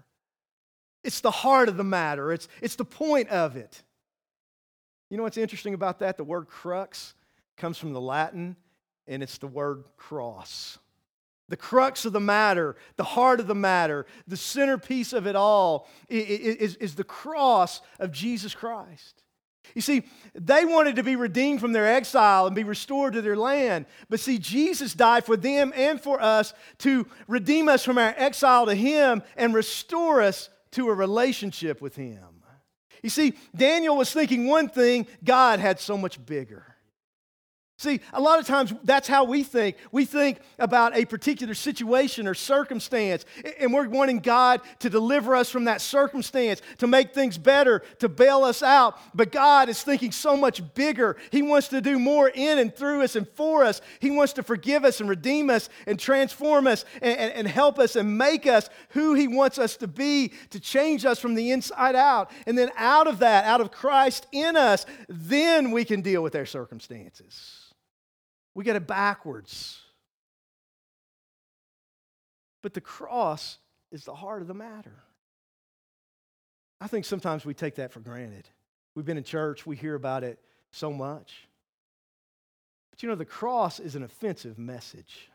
It's 1.04 1.22
the 1.22 1.32
heart 1.32 1.70
of 1.70 1.78
the 1.78 1.84
matter, 1.84 2.32
it's, 2.32 2.48
it's 2.62 2.76
the 2.76 2.86
point 2.86 3.30
of 3.30 3.56
it. 3.56 3.84
You 5.10 5.18
know 5.18 5.24
what's 5.24 5.38
interesting 5.38 5.74
about 5.74 6.00
that? 6.00 6.18
The 6.18 6.24
word 6.24 6.48
crux 6.48 7.14
comes 7.58 7.78
from 7.78 7.94
the 7.94 8.02
Latin, 8.02 8.56
and 9.08 9.22
it's 9.22 9.38
the 9.38 9.48
word 9.48 9.84
cross. 9.98 10.80
The 11.50 11.58
crux 11.58 12.06
of 12.06 12.14
the 12.14 12.20
matter, 12.20 12.76
the 12.96 13.04
heart 13.04 13.40
of 13.40 13.48
the 13.48 13.54
matter, 13.54 14.06
the 14.28 14.38
centerpiece 14.38 15.14
of 15.14 15.28
it 15.28 15.36
all 15.36 15.88
is, 16.10 16.76
is 16.78 16.96
the 16.96 17.04
cross 17.04 17.82
of 18.00 18.12
Jesus 18.12 18.56
Christ. 18.56 19.22
You 19.76 19.82
see, 19.82 20.04
they 20.34 20.66
wanted 20.66 20.98
to 20.98 21.04
be 21.04 21.16
redeemed 21.16 21.60
from 21.60 21.74
their 21.74 21.88
exile 21.88 22.48
and 22.48 22.56
be 22.56 22.64
restored 22.64 23.14
to 23.14 23.22
their 23.22 23.36
land. 23.36 23.86
But 24.10 24.20
see, 24.20 24.38
Jesus 24.38 24.94
died 24.94 25.26
for 25.26 25.38
them 25.38 25.74
and 25.76 26.00
for 26.00 26.22
us 26.22 26.54
to 26.80 27.08
redeem 27.28 27.70
us 27.70 27.84
from 27.84 27.98
our 27.98 28.14
exile 28.18 28.66
to 28.66 28.76
Him 28.76 29.24
and 29.36 29.54
restore 29.54 30.22
us 30.22 30.50
to 30.74 30.90
a 30.90 30.94
relationship 30.94 31.82
with 31.82 31.96
Him. 31.96 32.44
You 33.02 33.10
see, 33.10 33.34
Daniel 33.56 33.98
was 33.98 34.12
thinking 34.12 34.48
one 34.48 34.70
thing, 34.70 35.08
God 35.24 35.60
had 35.60 35.80
so 35.80 35.98
much 35.98 36.24
bigger. 36.26 36.73
See, 37.78 38.02
a 38.14 38.22
lot 38.22 38.40
of 38.40 38.46
times 38.46 38.72
that's 38.84 39.08
how 39.08 39.24
we 39.24 39.44
think. 39.44 39.78
We 39.92 40.06
think 40.06 40.40
about 40.60 40.96
a 40.96 41.06
particular 41.06 41.56
situation 41.56 42.28
or 42.28 42.36
circumstance, 42.36 43.26
and 43.60 43.74
we're 43.74 43.90
wanting 43.90 44.20
God 44.20 44.62
to 44.80 44.92
deliver 44.92 45.36
us 45.36 45.50
from 45.50 45.66
that 45.66 45.82
circumstance, 45.82 46.62
to 46.78 46.88
make 46.88 47.14
things 47.14 47.38
better, 47.38 47.82
to 47.98 48.08
bail 48.08 48.44
us 48.44 48.62
out. 48.62 49.00
But 49.16 49.32
God 49.32 49.70
is 49.70 49.82
thinking 49.82 50.12
so 50.12 50.38
much 50.38 50.62
bigger. 50.76 51.18
He 51.32 51.42
wants 51.42 51.70
to 51.70 51.82
do 51.82 51.98
more 51.98 52.30
in 52.30 52.60
and 52.60 52.74
through 52.74 53.02
us 53.02 53.16
and 53.16 53.28
for 53.30 53.64
us. 53.64 53.82
He 54.00 54.12
wants 54.12 54.34
to 54.34 54.44
forgive 54.44 54.86
us 54.86 55.02
and 55.02 55.10
redeem 55.10 55.50
us 55.50 55.68
and 55.88 56.00
transform 56.00 56.68
us 56.68 56.86
and, 57.02 57.18
and, 57.18 57.34
and 57.34 57.48
help 57.48 57.80
us 57.80 57.96
and 57.96 58.20
make 58.20 58.46
us 58.46 58.70
who 58.90 59.16
He 59.16 59.28
wants 59.28 59.58
us 59.58 59.78
to 59.78 59.88
be, 59.88 60.32
to 60.52 60.60
change 60.60 61.06
us 61.06 61.20
from 61.20 61.34
the 61.34 61.50
inside 61.50 61.96
out. 61.96 62.30
And 62.46 62.56
then 62.56 62.70
out 62.78 63.08
of 63.08 63.20
that, 63.20 63.46
out 63.46 63.62
of 63.62 63.72
Christ 63.72 64.28
in 64.32 64.56
us, 64.56 64.86
then 65.10 65.72
we 65.72 65.84
can 65.84 66.02
deal 66.02 66.22
with 66.22 66.36
our 66.36 66.46
circumstances. 66.46 67.73
We 68.56 68.64
get 68.64 68.76
it 68.76 68.88
backwards. 68.88 69.80
But 72.62 72.74
the 72.74 72.82
cross 72.82 73.58
is 73.92 74.06
the 74.06 74.16
heart 74.16 74.42
of 74.42 74.48
the 74.48 74.54
matter. 74.54 75.04
I 76.80 76.88
think 76.88 77.06
sometimes 77.06 77.46
we 77.46 77.54
take 77.54 77.76
that 77.76 77.92
for 77.92 78.00
granted. 78.00 78.48
We've 78.96 79.06
been 79.06 79.18
in 79.18 79.24
church, 79.24 79.66
we 79.66 79.76
hear 79.76 79.96
about 79.96 80.24
it 80.24 80.40
so 80.72 80.92
much. 80.92 81.48
But 82.92 83.02
you 83.02 83.10
know, 83.10 83.16
the 83.16 83.26
cross 83.26 83.80
is 83.80 83.96
an 83.96 84.04
offensive 84.04 84.60
message. 84.60 85.30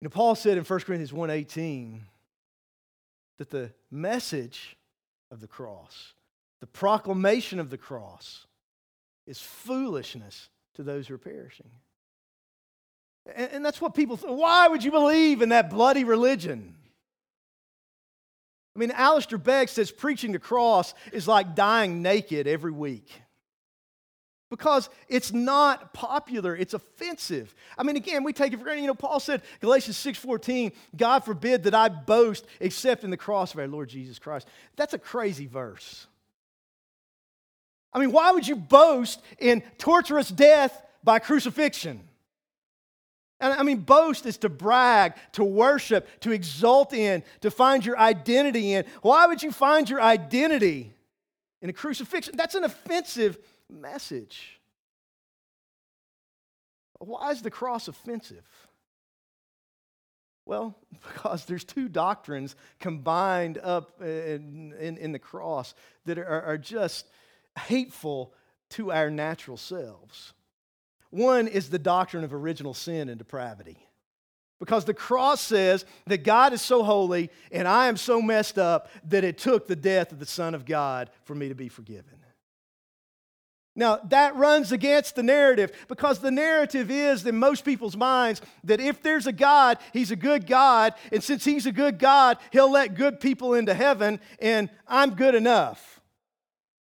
You 0.00 0.06
know, 0.06 0.10
Paul 0.10 0.34
said 0.34 0.58
in 0.58 0.64
1 0.64 0.80
Corinthians 0.80 1.12
1:18 1.12 2.00
that 3.38 3.50
the 3.50 3.72
message 3.90 4.76
of 5.30 5.40
the 5.40 5.46
cross, 5.46 6.14
the 6.60 6.66
proclamation 6.66 7.60
of 7.60 7.70
the 7.70 7.78
cross, 7.78 8.46
is 9.26 9.40
foolishness 9.40 10.48
to 10.74 10.82
those 10.82 11.06
who 11.06 11.14
are 11.14 11.18
perishing. 11.18 11.70
And, 13.34 13.50
and 13.52 13.64
that's 13.64 13.80
what 13.80 13.94
people 13.94 14.16
think. 14.16 14.36
Why 14.38 14.68
would 14.68 14.82
you 14.82 14.90
believe 14.90 15.42
in 15.42 15.50
that 15.50 15.70
bloody 15.70 16.04
religion? 16.04 16.74
I 18.74 18.78
mean, 18.78 18.90
Alistair 18.90 19.38
Begg 19.38 19.68
says 19.68 19.90
preaching 19.90 20.32
the 20.32 20.38
cross 20.38 20.94
is 21.12 21.28
like 21.28 21.54
dying 21.54 22.02
naked 22.02 22.46
every 22.46 22.72
week 22.72 23.10
because 24.52 24.90
it's 25.08 25.32
not 25.32 25.94
popular 25.94 26.54
it's 26.54 26.74
offensive 26.74 27.54
i 27.78 27.82
mean 27.82 27.96
again 27.96 28.22
we 28.22 28.34
take 28.34 28.52
it 28.52 28.58
for 28.58 28.64
granted 28.64 28.82
you 28.82 28.86
know 28.86 28.94
paul 28.94 29.18
said 29.18 29.40
galatians 29.60 29.96
6.14 29.96 30.72
god 30.94 31.20
forbid 31.20 31.62
that 31.62 31.74
i 31.74 31.88
boast 31.88 32.44
except 32.60 33.02
in 33.02 33.08
the 33.08 33.16
cross 33.16 33.54
of 33.54 33.60
our 33.60 33.66
lord 33.66 33.88
jesus 33.88 34.18
christ 34.18 34.46
that's 34.76 34.92
a 34.92 34.98
crazy 34.98 35.46
verse 35.46 36.06
I 37.92 37.98
mean, 37.98 38.12
why 38.12 38.30
would 38.30 38.46
you 38.46 38.56
boast 38.56 39.20
in 39.38 39.62
torturous 39.78 40.28
death 40.28 40.82
by 41.04 41.18
crucifixion? 41.18 42.00
And 43.42 43.52
I 43.52 43.64
mean, 43.64 43.78
boast 43.78 44.24
is 44.24 44.38
to 44.38 44.48
brag, 44.48 45.14
to 45.32 45.42
worship, 45.42 46.08
to 46.20 46.30
exult 46.30 46.92
in, 46.92 47.24
to 47.40 47.50
find 47.50 47.84
your 47.84 47.98
identity 47.98 48.72
in. 48.72 48.84
Why 49.02 49.26
would 49.26 49.42
you 49.42 49.50
find 49.50 49.90
your 49.90 50.00
identity 50.00 50.94
in 51.60 51.68
a 51.68 51.72
crucifixion? 51.72 52.36
That's 52.36 52.54
an 52.54 52.62
offensive 52.62 53.38
message. 53.68 54.60
Why 57.00 57.32
is 57.32 57.42
the 57.42 57.50
cross 57.50 57.88
offensive? 57.88 58.46
Well, 60.46 60.76
because 61.14 61.44
there's 61.44 61.64
two 61.64 61.88
doctrines 61.88 62.54
combined 62.78 63.58
up 63.58 64.00
in, 64.00 64.72
in, 64.78 64.96
in 64.98 65.10
the 65.10 65.18
cross 65.18 65.74
that 66.06 66.16
are, 66.16 66.42
are 66.42 66.58
just 66.58 67.06
hateful 67.58 68.32
to 68.70 68.92
our 68.92 69.10
natural 69.10 69.56
selves. 69.56 70.32
One 71.10 71.46
is 71.46 71.68
the 71.68 71.78
doctrine 71.78 72.24
of 72.24 72.32
original 72.32 72.74
sin 72.74 73.08
and 73.08 73.18
depravity. 73.18 73.76
Because 74.58 74.84
the 74.84 74.94
cross 74.94 75.40
says 75.40 75.84
that 76.06 76.22
God 76.22 76.52
is 76.52 76.62
so 76.62 76.84
holy 76.84 77.30
and 77.50 77.66
I 77.66 77.88
am 77.88 77.96
so 77.96 78.22
messed 78.22 78.58
up 78.58 78.88
that 79.08 79.24
it 79.24 79.36
took 79.36 79.66
the 79.66 79.76
death 79.76 80.12
of 80.12 80.20
the 80.20 80.26
Son 80.26 80.54
of 80.54 80.64
God 80.64 81.10
for 81.24 81.34
me 81.34 81.48
to 81.48 81.54
be 81.54 81.68
forgiven. 81.68 82.22
Now, 83.74 84.00
that 84.10 84.36
runs 84.36 84.70
against 84.70 85.16
the 85.16 85.22
narrative 85.22 85.72
because 85.88 86.18
the 86.18 86.30
narrative 86.30 86.90
is 86.90 87.26
in 87.26 87.36
most 87.38 87.64
people's 87.64 87.96
minds 87.96 88.42
that 88.64 88.80
if 88.80 89.02
there's 89.02 89.26
a 89.26 89.32
God, 89.32 89.78
He's 89.94 90.10
a 90.10 90.16
good 90.16 90.46
God, 90.46 90.92
and 91.10 91.24
since 91.24 91.42
He's 91.44 91.64
a 91.64 91.72
good 91.72 91.98
God, 91.98 92.36
He'll 92.50 92.70
let 92.70 92.94
good 92.94 93.18
people 93.18 93.54
into 93.54 93.72
heaven, 93.72 94.20
and 94.40 94.68
I'm 94.86 95.14
good 95.14 95.34
enough. 95.34 95.91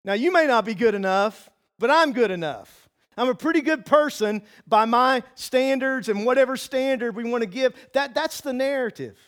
Now, 0.05 0.15
you 0.15 0.33
may 0.33 0.47
not 0.47 0.65
be 0.65 0.75
good 0.75 0.95
enough, 0.95 1.51
but 1.79 1.91
I'm 1.91 2.13
good 2.13 2.31
enough. 2.31 2.89
I'm 3.17 3.29
a 3.29 3.35
pretty 3.35 3.61
good 3.61 3.85
person 3.85 4.43
by 4.67 4.87
my 4.87 5.23
standards 5.35 6.09
and 6.09 6.25
whatever 6.25 6.57
standard 6.57 7.15
we 7.15 7.25
want 7.25 7.43
to 7.43 7.49
give. 7.49 7.75
That, 7.93 8.15
that's 8.15 8.41
the 8.41 8.53
narrative. 8.53 9.19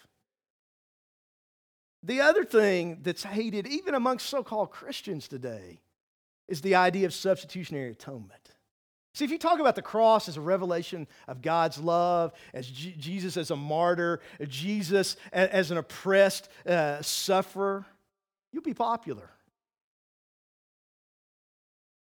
The 2.02 2.20
other 2.20 2.44
thing 2.44 3.00
that's 3.02 3.22
hated, 3.22 3.66
even 3.66 3.94
amongst 3.94 4.28
so 4.28 4.42
called 4.42 4.70
Christians 4.70 5.28
today, 5.28 5.80
is 6.48 6.60
the 6.60 6.74
idea 6.74 7.06
of 7.06 7.14
substitutionary 7.14 7.92
atonement. 7.92 8.52
See, 9.14 9.24
if 9.26 9.30
you 9.30 9.38
talk 9.38 9.60
about 9.60 9.76
the 9.76 9.82
cross 9.82 10.26
as 10.26 10.38
a 10.38 10.40
revelation 10.40 11.06
of 11.28 11.42
God's 11.42 11.78
love, 11.78 12.32
as 12.54 12.66
G- 12.66 12.94
Jesus 12.98 13.36
as 13.36 13.50
a 13.50 13.56
martyr, 13.56 14.20
Jesus 14.48 15.16
as 15.32 15.70
an 15.70 15.76
oppressed 15.76 16.48
uh, 16.66 17.02
sufferer, 17.02 17.84
you'll 18.52 18.62
be 18.62 18.74
popular. 18.74 19.30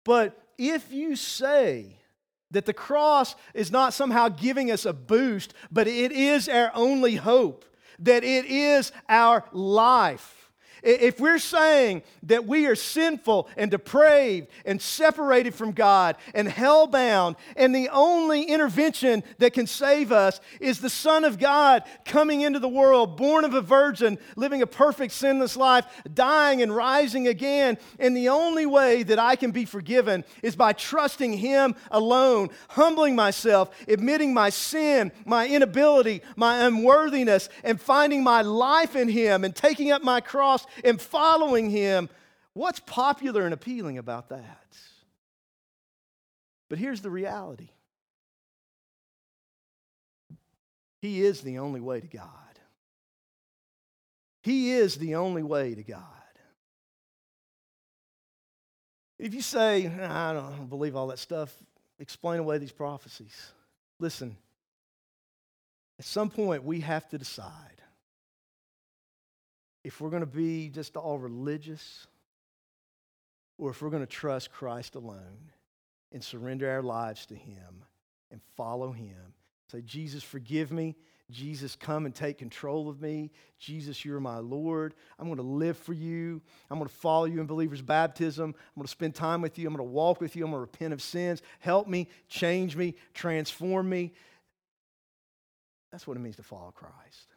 But 0.04 0.38
if 0.58 0.92
you 0.92 1.16
say 1.16 1.98
that 2.52 2.66
the 2.66 2.74
cross 2.74 3.36
is 3.54 3.72
not 3.72 3.94
somehow 3.94 4.30
giving 4.30 4.72
us 4.72 4.86
a 4.86 4.94
boost, 4.94 5.54
but 5.72 5.88
it 5.88 6.12
is 6.12 6.50
our 6.50 6.72
only 6.74 7.16
hope, 7.16 7.66
that 8.00 8.24
it 8.24 8.46
is 8.46 8.92
our 9.08 9.46
life, 9.52 10.41
if 10.84 11.20
we're 11.20 11.39
saying 11.39 12.04
that 12.24 12.46
we 12.46 12.65
are 12.67 12.76
sinful 12.76 13.48
and 13.56 13.70
depraved 13.70 14.48
and 14.65 14.82
separated 14.82 15.54
from 15.54 15.72
God 15.72 16.15
and 16.34 16.48
hell-bound, 16.48 17.36
and 17.56 17.76
the 17.76 17.89
only 17.89 18.44
intervention 18.44 19.24
that 19.38 19.54
can 19.54 19.67
save 19.67 20.12
us 20.12 20.39
is 20.60 20.80
the 20.80 20.89
Son 20.89 21.24
of 21.24 21.39
God 21.39 21.84
coming 22.06 22.41
into 22.41 22.60
the 22.60 22.67
world, 22.67 23.17
born 23.17 23.46
of 23.46 23.54
a 23.54 23.62
virgin, 23.62 24.17
living 24.36 24.62
a 24.62 24.67
perfect, 24.67 25.13
sinless 25.13 25.56
life, 25.56 25.86
dying 26.13 26.62
and 26.62 26.76
rising 26.76 27.28
again, 27.28 27.78
and 28.00 28.15
the 28.15 28.30
only 28.30 28.65
way 28.65 29.04
that 29.04 29.20
I 29.20 29.36
can 29.36 29.52
be 29.52 29.65
forgiven 29.65 30.24
is 30.41 30.56
by 30.56 30.74
trusting 30.74 31.34
Him 31.34 31.76
alone, 31.91 32.50
humbling 32.70 33.15
myself, 33.15 33.70
admitting 33.88 34.34
my 34.34 34.50
sin, 34.50 35.12
my 35.26 35.48
inability, 35.48 36.22
my 36.36 36.65
unworthiness, 36.65 37.50
and 37.63 37.80
finding 37.80 38.24
my 38.24 38.41
life 38.41 38.96
in 38.96 39.10
Him 39.10 39.44
and 39.44 39.56
taking 39.56 39.91
up 39.91 40.04
my 40.04 40.22
cross 40.22 40.65
and 40.84 41.00
following 41.02 41.70
him, 41.70 42.10
what's 42.54 42.80
popular 42.80 43.44
and 43.46 43.54
appealing 43.54 43.98
about 43.98 44.30
that? 44.30 44.68
But 46.70 46.80
here's 46.80 47.02
the 47.02 47.10
reality 47.10 47.70
He 51.02 51.24
is 51.24 51.42
the 51.42 51.60
only 51.60 51.82
way 51.82 52.00
to 52.00 52.08
God. 52.08 52.28
He 54.44 54.72
is 54.72 54.96
the 54.96 55.16
only 55.16 55.44
way 55.44 55.76
to 55.76 55.84
God. 55.84 56.04
If 59.20 59.36
you 59.36 59.42
say, 59.42 59.88
I 59.88 60.34
don't 60.34 60.68
believe 60.68 60.96
all 60.96 61.08
that 61.08 61.20
stuff, 61.20 61.54
explain 62.00 62.40
away 62.40 62.58
these 62.58 62.72
prophecies. 62.72 63.52
Listen, 64.00 64.36
at 66.00 66.06
some 66.06 66.30
point 66.32 66.64
we 66.64 66.80
have 66.80 67.08
to 67.10 67.20
decide 67.20 67.81
if 69.84 70.00
we're 70.00 70.10
going 70.10 70.22
to 70.22 70.28
be 70.28 70.70
just 70.70 70.96
all 70.96 71.17
religious 71.17 72.08
or 73.58 73.72
if 73.72 73.82
we're 73.82 73.89
going 73.89 74.04
to 74.04 74.08
trust 74.08 74.52
Christ 74.52 74.96
alone 74.96 75.52
and 76.12 76.24
surrender 76.24 76.70
our 76.70 76.82
lives 76.82 77.26
to 77.28 77.36
Him 77.36 77.84
and 78.32 78.41
follow 78.56 78.91
Him. 78.91 79.34
Say, 79.72 79.82
Jesus, 79.82 80.24
forgive 80.24 80.72
me. 80.72 80.96
Jesus, 81.30 81.78
come 81.78 82.06
and 82.06 82.13
take 82.13 82.38
control 82.38 82.89
of 82.89 83.02
me. 83.02 83.32
Jesus, 83.58 84.04
you're 84.04 84.20
my 84.20 84.39
Lord. 84.39 84.94
I'm 85.17 85.28
going 85.28 85.38
to 85.38 85.44
live 85.44 85.78
for 85.78 85.94
you. 85.94 86.41
I'm 86.70 86.78
going 86.78 86.89
to 86.89 86.96
follow 86.96 87.26
you 87.26 87.39
in 87.39 87.46
believer's 87.46 87.82
baptism. 87.82 88.48
I'm 88.48 88.76
going 88.76 88.86
to 88.86 88.91
spend 88.91 89.15
time 89.15 89.41
with 89.41 89.58
you. 89.58 89.65
I'm 89.67 89.74
going 89.74 89.88
to 89.88 89.91
walk 89.91 90.20
with 90.20 90.36
you. 90.36 90.44
I'm 90.44 90.52
going 90.52 90.58
to 90.58 90.62
repent 90.62 90.94
of 90.94 91.02
sins. 91.02 91.41
Help 91.60 91.88
me, 91.88 92.10
change 92.28 92.76
me, 92.76 92.96
transform 93.13 93.88
me. 93.88 94.12
That's 95.91 96.06
what 96.06 96.17
it 96.17 96.20
means 96.20 96.36
to 96.36 96.44
follow 96.44 96.72
Christ. 96.72 97.31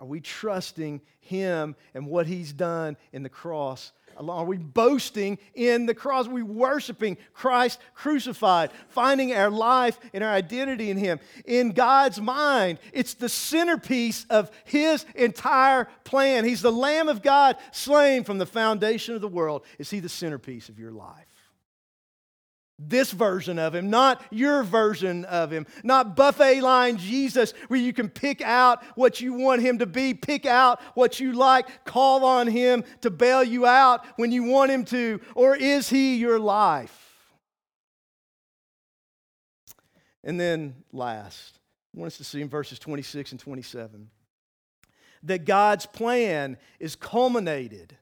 Are 0.00 0.06
we 0.06 0.20
trusting 0.20 1.02
Him 1.20 1.76
and 1.92 2.06
what 2.06 2.26
He's 2.26 2.54
done 2.54 2.96
in 3.12 3.22
the 3.22 3.28
cross? 3.28 3.92
Are 4.16 4.44
we 4.44 4.56
boasting 4.56 5.38
in 5.54 5.86
the 5.86 5.94
cross? 5.94 6.26
Are 6.26 6.32
we 6.32 6.42
worshiping 6.42 7.16
Christ 7.32 7.78
crucified, 7.94 8.70
finding 8.88 9.32
our 9.34 9.50
life 9.50 9.98
and 10.12 10.24
our 10.24 10.32
identity 10.32 10.90
in 10.90 10.96
Him? 10.96 11.20
In 11.44 11.72
God's 11.72 12.20
mind, 12.20 12.78
it's 12.92 13.14
the 13.14 13.28
centerpiece 13.28 14.26
of 14.30 14.50
His 14.64 15.04
entire 15.14 15.86
plan. 16.04 16.44
He's 16.44 16.62
the 16.62 16.72
Lamb 16.72 17.08
of 17.08 17.22
God 17.22 17.56
slain 17.70 18.24
from 18.24 18.38
the 18.38 18.46
foundation 18.46 19.14
of 19.14 19.20
the 19.20 19.28
world. 19.28 19.64
Is 19.78 19.90
He 19.90 20.00
the 20.00 20.08
centerpiece 20.08 20.70
of 20.70 20.78
your 20.78 20.92
life? 20.92 21.29
This 22.88 23.10
version 23.12 23.58
of 23.58 23.74
him, 23.74 23.90
not 23.90 24.22
your 24.30 24.62
version 24.62 25.24
of 25.26 25.50
him, 25.50 25.66
not 25.84 26.16
buffet 26.16 26.62
line 26.62 26.96
Jesus, 26.96 27.52
where 27.68 27.78
you 27.78 27.92
can 27.92 28.08
pick 28.08 28.40
out 28.40 28.82
what 28.96 29.20
you 29.20 29.34
want 29.34 29.60
him 29.60 29.78
to 29.78 29.86
be, 29.86 30.14
pick 30.14 30.46
out 30.46 30.80
what 30.94 31.20
you 31.20 31.32
like, 31.32 31.84
call 31.84 32.24
on 32.24 32.46
him 32.46 32.84
to 33.02 33.10
bail 33.10 33.44
you 33.44 33.66
out 33.66 34.04
when 34.16 34.32
you 34.32 34.44
want 34.44 34.70
him 34.70 34.84
to, 34.86 35.20
or 35.34 35.54
is 35.54 35.90
he 35.90 36.16
your 36.16 36.38
life? 36.38 36.96
And 40.24 40.40
then 40.40 40.74
last, 40.92 41.58
I 41.94 42.00
want 42.00 42.12
us 42.12 42.18
to 42.18 42.24
see 42.24 42.40
in 42.40 42.48
verses 42.48 42.78
26 42.78 43.32
and 43.32 43.40
27 43.40 44.10
that 45.22 45.44
God's 45.44 45.86
plan 45.86 46.56
is 46.78 46.96
culminated 46.96 47.96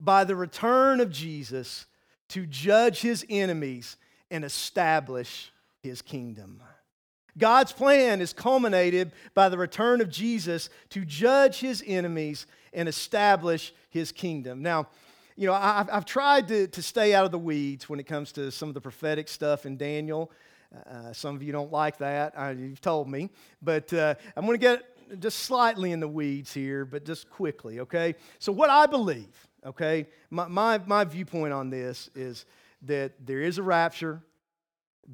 by 0.00 0.24
the 0.24 0.36
return 0.36 1.00
of 1.00 1.10
Jesus 1.10 1.86
to 2.30 2.46
judge 2.46 3.00
his 3.00 3.24
enemies 3.28 3.96
and 4.34 4.44
establish 4.44 5.52
his 5.80 6.02
kingdom. 6.02 6.60
God's 7.38 7.70
plan 7.70 8.20
is 8.20 8.32
culminated 8.32 9.12
by 9.32 9.48
the 9.48 9.56
return 9.56 10.00
of 10.00 10.10
Jesus 10.10 10.70
to 10.90 11.04
judge 11.04 11.60
his 11.60 11.84
enemies 11.86 12.46
and 12.72 12.88
establish 12.88 13.72
his 13.90 14.10
kingdom. 14.10 14.60
Now, 14.60 14.88
you 15.36 15.46
know, 15.46 15.52
I've, 15.52 15.88
I've 15.88 16.04
tried 16.04 16.48
to, 16.48 16.66
to 16.66 16.82
stay 16.82 17.14
out 17.14 17.24
of 17.24 17.30
the 17.30 17.38
weeds 17.38 17.88
when 17.88 18.00
it 18.00 18.08
comes 18.08 18.32
to 18.32 18.50
some 18.50 18.68
of 18.68 18.74
the 18.74 18.80
prophetic 18.80 19.28
stuff 19.28 19.66
in 19.66 19.76
Daniel. 19.76 20.32
Uh, 20.90 21.12
some 21.12 21.36
of 21.36 21.42
you 21.44 21.52
don't 21.52 21.70
like 21.70 21.98
that. 21.98 22.34
You've 22.58 22.80
told 22.80 23.08
me. 23.08 23.30
But 23.62 23.92
uh, 23.92 24.16
I'm 24.36 24.46
going 24.46 24.58
to 24.58 24.60
get 24.60 25.20
just 25.20 25.40
slightly 25.40 25.92
in 25.92 26.00
the 26.00 26.08
weeds 26.08 26.52
here, 26.52 26.84
but 26.84 27.04
just 27.04 27.30
quickly, 27.30 27.78
okay? 27.78 28.16
So, 28.40 28.50
what 28.50 28.68
I 28.68 28.86
believe, 28.86 29.46
okay, 29.64 30.08
my, 30.30 30.48
my, 30.48 30.78
my 30.86 31.04
viewpoint 31.04 31.52
on 31.52 31.70
this 31.70 32.10
is 32.16 32.46
that 32.86 33.26
there 33.26 33.40
is 33.40 33.58
a 33.58 33.62
rapture, 33.62 34.22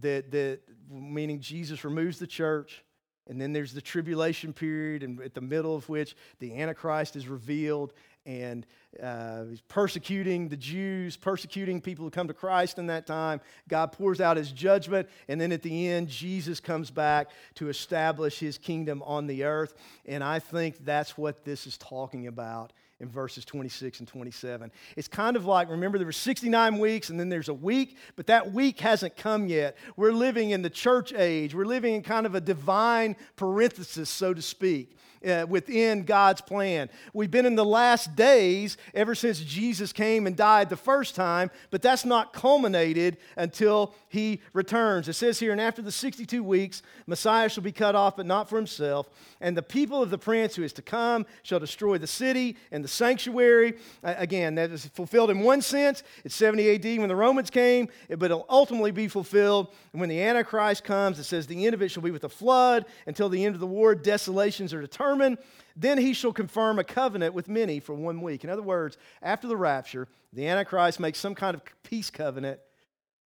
that, 0.01 0.31
that 0.31 0.61
meaning 0.89 1.41
Jesus 1.41 1.85
removes 1.85 2.19
the 2.19 2.27
church, 2.27 2.85
and 3.29 3.41
then 3.41 3.53
there's 3.53 3.73
the 3.73 3.81
tribulation 3.81 4.53
period, 4.53 5.03
and 5.03 5.21
at 5.21 5.35
the 5.35 5.41
middle 5.41 5.75
of 5.75 5.89
which 5.89 6.17
the 6.41 6.61
Antichrist 6.61 7.17
is 7.17 7.29
revealed, 7.29 7.93
and 8.27 8.67
uh, 9.03 9.45
he's 9.45 9.61
persecuting 9.63 10.49
the 10.49 10.57
Jews, 10.57 11.17
persecuting 11.17 11.81
people 11.81 12.05
who 12.05 12.11
come 12.11 12.29
to 12.29 12.35
Christ 12.35 12.79
in 12.79 12.87
that 12.87 13.07
time. 13.07 13.41
God 13.69 13.93
pours 13.93 14.21
out 14.21 14.37
his 14.37 14.53
judgment, 14.53 15.09
and 15.29 15.41
then 15.41 15.53
at 15.53 15.63
the 15.63 15.89
end, 15.89 16.09
Jesus 16.09 16.61
comes 16.61 16.91
back 16.91 17.31
to 17.55 17.69
establish 17.69 18.39
his 18.39 18.59
kingdom 18.59 19.03
on 19.05 19.27
the 19.27 19.45
earth. 19.45 19.75
And 20.07 20.23
I 20.23 20.39
think 20.39 20.85
that's 20.85 21.17
what 21.17 21.45
this 21.45 21.67
is 21.67 21.79
talking 21.79 22.27
about 22.27 22.73
in 23.01 23.09
verses 23.09 23.45
26 23.45 24.01
and 24.01 24.09
27. 24.09 24.71
It's 24.97 25.09
kind 25.09 25.37
of 25.37 25.47
like 25.47 25.69
remember, 25.69 25.99
there 25.99 26.07
were 26.07 26.13
69 26.13 26.79
weeks, 26.79 27.11
and 27.11 27.19
then 27.19 27.29
there's 27.29 27.49
a 27.49 27.55
week, 27.55 27.97
but 28.17 28.27
that 28.27 28.53
week 28.53 28.81
hasn't 28.81 29.17
come 29.17 29.49
yet. 29.49 29.77
We're 29.97 30.13
living 30.13 30.51
in 30.51 30.63
the 30.63 30.71
church 30.71 31.13
age, 31.13 31.55
we're 31.55 31.65
living 31.65 31.95
in 31.95 32.03
kind 32.03 32.27
of 32.27 32.35
a 32.35 32.41
divine 32.41 33.17
parenthesis, 33.37 34.09
so 34.09 34.35
to 34.35 34.43
speak 34.43 34.95
uh, 35.27 35.47
within 35.49 36.05
God's 36.05 36.41
plan. 36.41 36.89
We've 37.13 37.31
been 37.31 37.47
in 37.47 37.55
the 37.55 37.65
last 37.65 38.17
days 38.17 38.77
ever 38.95 39.15
since 39.15 39.41
Jesus 39.41 39.93
came 39.93 40.27
and 40.27 40.37
died 40.37 40.71
the 40.71 40.77
first 40.77 41.15
time, 41.15 41.51
but 41.71 41.83
that's 41.83 42.05
not 42.05 42.33
culminated 42.33 43.19
until 43.37 43.95
he 44.09 44.41
returns. 44.53 45.09
It 45.09 45.15
says 45.15 45.39
here, 45.39 45.53
and 45.53 45.61
after 45.61 45.83
the 45.83 45.93
62 45.93 46.43
weeks, 46.43 46.83
Messiah 47.07 47.49
shall 47.49 47.63
be 47.63 47.73
cut 47.73 47.95
off, 47.95 48.17
but 48.17 48.27
not 48.27 48.49
for 48.49 48.57
himself. 48.57 49.09
And 49.41 49.57
the 49.57 49.63
people 49.63 50.03
of 50.03 50.11
the 50.11 50.19
prince 50.19 50.57
who 50.57 50.63
is 50.63 50.73
to 50.75 50.83
come 50.83 51.27
shall 51.43 51.61
destroy 51.61 51.99
the 51.99 52.07
city 52.07 52.57
and 52.71 52.83
the 52.85 52.89
sanctuary. 52.91 53.75
Again, 54.03 54.55
that 54.57 54.71
is 54.71 54.87
fulfilled 54.87 55.31
in 55.31 55.41
one 55.41 55.63
sense. 55.63 56.03
It's 56.25 56.35
70 56.35 56.75
AD 56.75 56.99
when 56.99 57.09
the 57.09 57.17
Romans 57.17 57.51
came, 57.51 57.89
but 58.09 58.25
it'll 58.25 58.47
ultimately 58.49 58.91
be 58.91 59.09
fulfilled 59.09 59.73
when 59.93 60.09
the 60.09 60.23
Antichrist 60.23 60.85
comes. 60.85 61.19
It 61.19 61.25
says 61.25 61.47
the 61.47 61.67
end 61.67 61.75
of 61.75 61.83
it 61.83 61.91
shall 61.91 62.03
be 62.03 62.11
with 62.11 62.25
a 62.25 62.29
flood 62.29 62.87
until 63.07 63.29
the 63.29 63.45
end 63.45 63.55
of 63.55 63.61
the 63.61 63.67
war. 63.67 63.95
Desolations 63.95 64.75
are 64.75 64.81
determined, 64.81 65.39
then 65.77 65.99
he 65.99 66.13
shall 66.13 66.33
confirm 66.33 66.79
a 66.79 66.85
covenant 66.85 67.35
with 67.35 67.49
many 67.49 67.81
for 67.81 67.95
one 67.95 68.21
week. 68.21 68.45
In 68.45 68.51
other 68.51 68.63
words, 68.63 68.99
after 69.23 69.49
the 69.49 69.57
rapture, 69.57 70.09
the 70.33 70.47
Antichrist 70.47 71.01
makes 71.01 71.19
some 71.19 71.35
kind 71.35 71.55
of 71.55 71.63
peace 71.83 72.11
covenant 72.11 72.61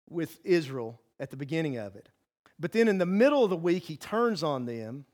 with 0.10 0.40
Israel 0.44 1.00
at 1.20 1.30
the 1.30 1.38
beginning 1.38 1.78
of 1.78 1.96
it. 1.96 2.10
But 2.60 2.74
then 2.74 2.88
in 2.88 2.98
the 2.98 3.06
middle 3.06 3.44
of 3.44 3.50
the 3.50 3.56
week, 3.56 3.84
he 3.84 3.98
turns 3.98 4.44
on 4.44 4.66
them, 4.66 5.06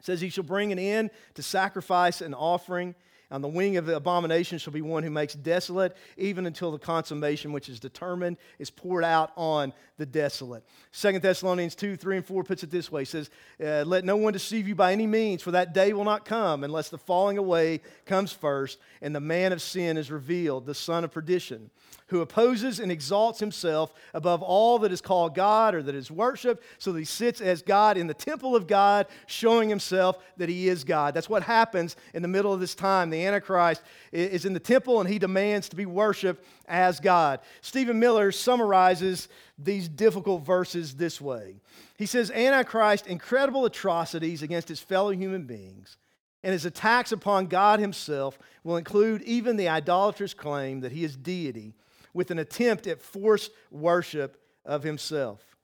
says 0.00 0.20
he 0.20 0.30
shall 0.30 0.44
bring 0.44 0.72
an 0.72 0.78
end 0.78 1.10
to 1.34 1.42
sacrifice 1.42 2.20
and 2.20 2.34
offering 2.34 2.94
on 3.30 3.42
the 3.42 3.48
wing 3.48 3.76
of 3.76 3.86
the 3.86 3.96
abomination 3.96 4.58
shall 4.58 4.72
be 4.72 4.82
one 4.82 5.02
who 5.02 5.10
makes 5.10 5.34
desolate, 5.34 5.96
even 6.16 6.46
until 6.46 6.72
the 6.72 6.78
consummation 6.78 7.52
which 7.52 7.68
is 7.68 7.78
determined 7.78 8.36
is 8.58 8.70
poured 8.70 9.04
out 9.04 9.32
on 9.36 9.72
the 9.98 10.06
desolate. 10.06 10.64
Second 10.90 11.22
Thessalonians 11.22 11.74
2, 11.74 11.96
3, 11.96 12.16
and 12.16 12.26
4 12.26 12.44
puts 12.44 12.62
it 12.62 12.70
this 12.70 12.90
way. 12.90 13.02
It 13.02 13.08
says, 13.08 13.30
uh, 13.64 13.84
Let 13.86 14.04
no 14.04 14.16
one 14.16 14.32
deceive 14.32 14.66
you 14.66 14.74
by 14.74 14.92
any 14.92 15.06
means, 15.06 15.42
for 15.42 15.52
that 15.52 15.72
day 15.72 15.92
will 15.92 16.04
not 16.04 16.24
come 16.24 16.64
unless 16.64 16.88
the 16.88 16.98
falling 16.98 17.38
away 17.38 17.80
comes 18.06 18.32
first, 18.32 18.78
and 19.00 19.14
the 19.14 19.20
man 19.20 19.52
of 19.52 19.62
sin 19.62 19.96
is 19.96 20.10
revealed, 20.10 20.66
the 20.66 20.74
son 20.74 21.04
of 21.04 21.12
perdition 21.12 21.70
who 22.10 22.20
opposes 22.20 22.80
and 22.80 22.90
exalts 22.90 23.38
himself 23.38 23.94
above 24.14 24.42
all 24.42 24.80
that 24.80 24.90
is 24.92 25.00
called 25.00 25.34
God 25.34 25.74
or 25.76 25.82
that 25.82 25.94
is 25.94 26.10
worshiped, 26.10 26.62
so 26.78 26.92
that 26.92 26.98
he 26.98 27.04
sits 27.04 27.40
as 27.40 27.62
God 27.62 27.96
in 27.96 28.08
the 28.08 28.14
temple 28.14 28.56
of 28.56 28.66
God, 28.66 29.06
showing 29.26 29.68
himself 29.68 30.18
that 30.36 30.48
he 30.48 30.68
is 30.68 30.82
God. 30.82 31.14
That's 31.14 31.30
what 31.30 31.44
happens 31.44 31.96
in 32.12 32.22
the 32.22 32.28
middle 32.28 32.52
of 32.52 32.58
this 32.58 32.74
time. 32.74 33.10
The 33.10 33.19
Antichrist 33.26 33.82
is 34.12 34.44
in 34.44 34.52
the 34.52 34.60
temple 34.60 35.00
and 35.00 35.08
he 35.08 35.18
demands 35.18 35.68
to 35.68 35.76
be 35.76 35.86
worshiped 35.86 36.44
as 36.66 37.00
God. 37.00 37.40
Stephen 37.60 37.98
Miller 37.98 38.32
summarizes 38.32 39.28
these 39.58 39.88
difficult 39.88 40.44
verses 40.44 40.94
this 40.94 41.20
way 41.20 41.56
He 41.96 42.06
says, 42.06 42.30
Antichrist, 42.30 43.06
incredible 43.06 43.64
atrocities 43.64 44.42
against 44.42 44.68
his 44.68 44.80
fellow 44.80 45.10
human 45.10 45.44
beings 45.44 45.96
and 46.42 46.52
his 46.52 46.64
attacks 46.64 47.12
upon 47.12 47.46
God 47.46 47.80
himself 47.80 48.38
will 48.64 48.76
include 48.76 49.22
even 49.22 49.56
the 49.56 49.68
idolatrous 49.68 50.34
claim 50.34 50.80
that 50.80 50.92
he 50.92 51.04
is 51.04 51.16
deity 51.16 51.74
with 52.14 52.30
an 52.30 52.38
attempt 52.38 52.86
at 52.86 53.00
forced 53.00 53.52
worship 53.70 54.40
of 54.64 54.82
himself. 54.82 55.56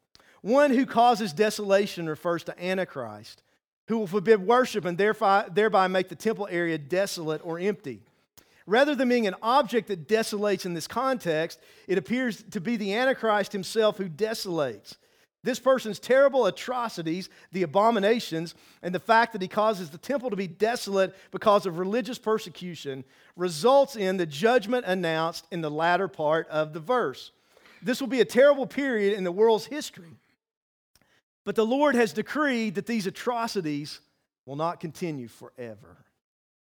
One 0.43 0.71
who 0.71 0.87
causes 0.87 1.33
desolation 1.33 2.09
refers 2.09 2.45
to 2.45 2.65
Antichrist, 2.65 3.43
who 3.89 3.99
will 3.99 4.07
forbid 4.07 4.47
worship 4.47 4.85
and 4.85 4.99
thereby 4.99 5.47
thereby 5.51 5.89
make 5.89 6.09
the 6.09 6.15
temple 6.15 6.49
area 6.51 6.79
desolate 6.79 7.41
or 7.45 7.59
empty. 7.59 8.01
Rather 8.67 8.97
than 8.97 9.09
being 9.09 9.29
an 9.29 9.37
object 9.43 9.89
that 9.89 10.09
desolates 10.09 10.67
in 10.67 10.75
this 10.75 10.89
context, 10.89 11.61
it 11.87 11.99
appears 11.99 12.43
to 12.51 12.61
be 12.61 12.77
the 12.77 12.95
Antichrist 12.95 13.53
himself 13.53 13.97
who 13.97 14.09
desolates. 14.09 14.97
This 15.45 15.61
person's 15.61 16.01
terrible 16.01 16.47
atrocities, 16.47 17.31
the 17.53 17.63
abominations, 17.63 18.57
and 18.83 18.93
the 18.93 18.99
fact 18.99 19.33
that 19.33 19.43
he 19.43 19.47
causes 19.47 19.91
the 19.91 19.99
temple 19.99 20.31
to 20.31 20.37
be 20.37 20.49
desolate 20.49 21.15
because 21.31 21.67
of 21.67 21.79
religious 21.79 22.19
persecution 22.19 23.05
results 23.37 23.95
in 23.95 24.17
the 24.17 24.27
judgment 24.27 24.85
announced 24.87 25.47
in 25.53 25.61
the 25.61 25.71
latter 25.71 26.09
part 26.09 26.49
of 26.49 26.73
the 26.73 26.81
verse. 26.81 27.31
This 27.81 28.01
will 28.01 28.09
be 28.09 28.21
a 28.21 28.25
terrible 28.25 28.67
period 28.67 29.17
in 29.17 29.23
the 29.23 29.31
world's 29.31 29.67
history. 29.67 30.11
But 31.47 31.55
the 31.55 31.65
Lord 31.65 31.95
has 31.95 32.13
decreed 32.13 32.75
that 32.75 32.87
these 32.87 33.07
atrocities 33.07 34.01
will 34.45 34.57
not 34.57 34.81
continue 34.81 35.29
forever. 35.29 35.97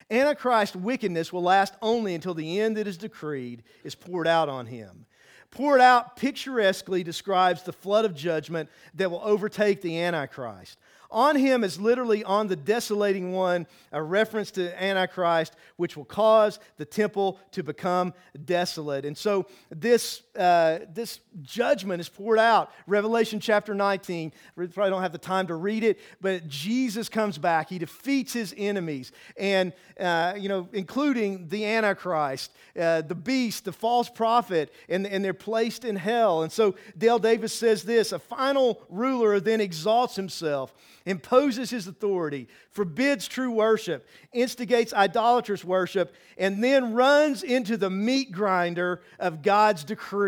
Antichrist 0.10 0.76
wickedness 0.76 1.32
will 1.32 1.44
last 1.44 1.76
only 1.82 2.16
until 2.16 2.34
the 2.34 2.60
end 2.60 2.76
that 2.76 2.88
is 2.88 2.98
decreed 2.98 3.64
is 3.84 3.96
poured 3.96 4.28
out 4.28 4.50
on 4.50 4.66
him 4.66 5.06
poured 5.54 5.82
out 5.82 6.16
picturesquely 6.16 7.04
describes 7.04 7.64
the 7.64 7.72
flood 7.72 8.06
of 8.06 8.16
judgment 8.16 8.70
that 8.96 9.10
will 9.10 9.22
overtake 9.24 9.82
the 9.82 10.00
Antichrist. 10.02 10.80
On 11.12 11.36
him 11.36 11.64
is 11.64 11.80
literally 11.80 12.24
on 12.24 12.48
the 12.48 12.56
desolating 12.56 13.34
one, 13.34 13.68
a 13.92 14.02
reference 14.02 14.50
to 14.52 14.84
Antichrist, 14.84 15.56
which 15.76 15.96
will 15.96 16.06
cause 16.06 16.58
the 16.78 16.86
temple 16.86 17.40
to 17.52 17.62
become 17.62 18.16
desolate. 18.46 19.06
And 19.06 19.16
so 19.16 19.46
this, 19.70 20.24
uh, 20.38 20.80
this 20.94 21.20
judgment 21.42 22.02
is 22.02 22.10
poured 22.10 22.40
out. 22.40 22.72
Revelation 22.88 23.40
chapter 23.40 23.74
19, 23.76 24.32
we 24.56 24.68
probably 24.68 24.92
don't 24.92 25.02
have 25.02 25.12
the 25.12 25.18
time 25.18 25.48
to 25.48 25.56
read 25.56 25.84
it, 25.84 26.00
but 26.22 26.48
Jesus 26.48 27.10
comes 27.10 27.38
back. 27.38 27.70
He 27.70 27.78
defeats 27.78 28.34
his 28.34 28.54
enemies, 28.58 29.12
and, 29.38 29.74
uh, 30.00 30.34
you 30.38 30.50
know, 30.50 30.68
including 30.74 31.48
the 31.50 31.66
Antichrist, 31.66 32.52
uh, 32.80 33.02
the 33.02 33.16
beast, 33.16 33.66
the 33.66 33.74
false 33.74 34.10
prophet, 34.10 34.74
and, 34.90 35.06
and 35.06 35.24
they're 35.24 35.34
placed 35.34 35.86
in 35.86 35.96
hell. 35.96 36.44
And 36.44 36.52
so 36.52 36.76
Dale 36.98 37.20
Davis 37.20 37.54
says 37.54 37.84
this 37.84 38.12
a 38.12 38.20
final 38.20 38.82
ruler 38.90 39.40
then 39.40 39.62
exalts 39.62 40.16
himself 40.16 40.74
imposes 41.06 41.70
his 41.70 41.88
authority, 41.88 42.48
forbids 42.72 43.28
true 43.28 43.52
worship, 43.52 44.08
instigates 44.32 44.94
idolatrous 44.94 45.64
worship, 45.64 46.14
and 46.38 46.64
then 46.64 46.94
runs 46.94 47.44
into 47.44 47.78
the 47.78 47.90
meat 47.90 48.32
grinder 48.32 49.02
of 49.20 49.42
God's 49.42 49.84
decree. 49.84 50.23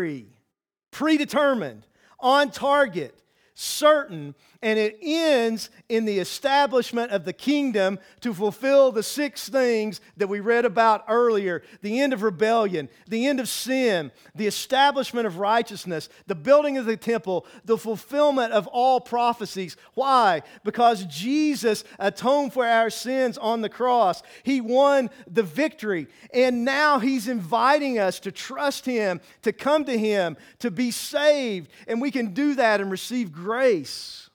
Predetermined, 0.90 1.86
on 2.20 2.50
target, 2.50 3.22
certain, 3.54 4.34
and 4.62 4.78
it 4.78 4.98
ends 5.02 5.70
in 5.88 6.04
the 6.04 6.18
establishment 6.18 7.12
of 7.12 7.24
the 7.24 7.32
kingdom 7.32 7.98
to 8.20 8.32
fulfill 8.32 8.90
the 8.92 9.02
six 9.02 9.48
things 9.48 10.00
that 10.16 10.28
we 10.28 10.40
read 10.40 10.64
about 10.64 11.04
earlier 11.08 11.62
the 11.82 12.00
end 12.00 12.12
of 12.12 12.22
rebellion, 12.22 12.88
the 13.08 13.26
end 13.26 13.40
of 13.40 13.48
sin, 13.48 14.10
the 14.34 14.46
establishment 14.46 15.26
of 15.26 15.38
righteousness, 15.38 16.08
the 16.26 16.34
building 16.34 16.78
of 16.78 16.86
the 16.86 16.96
temple, 16.96 17.46
the 17.64 17.78
fulfillment 17.78 18.52
of 18.52 18.66
all 18.68 19.00
prophecies. 19.00 19.76
Why? 19.94 20.42
Because 20.64 21.04
Jesus 21.04 21.84
atoned 21.98 22.52
for 22.52 22.66
our 22.66 22.90
sins 22.90 23.38
on 23.38 23.60
the 23.60 23.68
cross. 23.68 24.22
He 24.42 24.60
won 24.60 25.10
the 25.26 25.42
victory, 25.42 26.08
and 26.32 26.64
now 26.64 26.98
He's 26.98 27.28
inviting 27.28 27.98
us 27.98 28.20
to 28.20 28.32
trust 28.32 28.86
Him, 28.86 29.20
to 29.42 29.52
come 29.52 29.84
to 29.84 29.98
Him, 29.98 30.36
to 30.60 30.70
be 30.70 30.90
saved, 30.90 31.70
and 31.86 32.00
we 32.00 32.10
can 32.10 32.32
do 32.32 32.54
that 32.54 32.80
and 32.80 32.90
receive 32.90 33.32
grace 33.32 34.25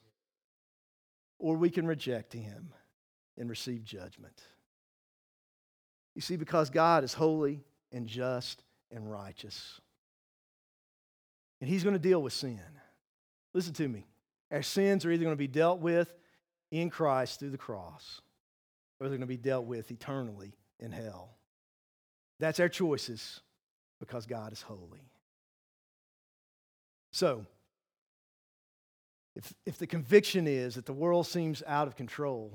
or 1.41 1.57
we 1.57 1.71
can 1.71 1.87
reject 1.87 2.33
him 2.33 2.69
and 3.37 3.49
receive 3.49 3.83
judgment. 3.83 4.39
You 6.13 6.21
see, 6.21 6.35
because 6.35 6.69
God 6.69 7.03
is 7.03 7.13
holy 7.13 7.63
and 7.91 8.07
just 8.07 8.63
and 8.91 9.11
righteous. 9.11 9.81
And 11.59 11.69
he's 11.69 11.83
going 11.83 11.95
to 11.95 11.99
deal 11.99 12.21
with 12.21 12.33
sin. 12.33 12.59
Listen 13.53 13.73
to 13.73 13.87
me. 13.87 14.05
Our 14.51 14.61
sins 14.61 15.03
are 15.03 15.11
either 15.11 15.23
going 15.23 15.35
to 15.35 15.39
be 15.39 15.47
dealt 15.47 15.79
with 15.79 16.13
in 16.69 16.89
Christ 16.89 17.39
through 17.39 17.49
the 17.49 17.57
cross, 17.57 18.21
or 18.99 19.07
they're 19.07 19.17
going 19.17 19.21
to 19.21 19.27
be 19.27 19.37
dealt 19.37 19.65
with 19.65 19.89
eternally 19.91 20.53
in 20.79 20.91
hell. 20.91 21.37
That's 22.39 22.59
our 22.59 22.69
choices 22.69 23.41
because 23.99 24.25
God 24.25 24.53
is 24.53 24.61
holy. 24.61 25.09
So, 27.11 27.45
if, 29.35 29.53
if 29.65 29.77
the 29.77 29.87
conviction 29.87 30.47
is 30.47 30.75
that 30.75 30.85
the 30.85 30.93
world 30.93 31.27
seems 31.27 31.63
out 31.65 31.87
of 31.87 31.95
control, 31.95 32.51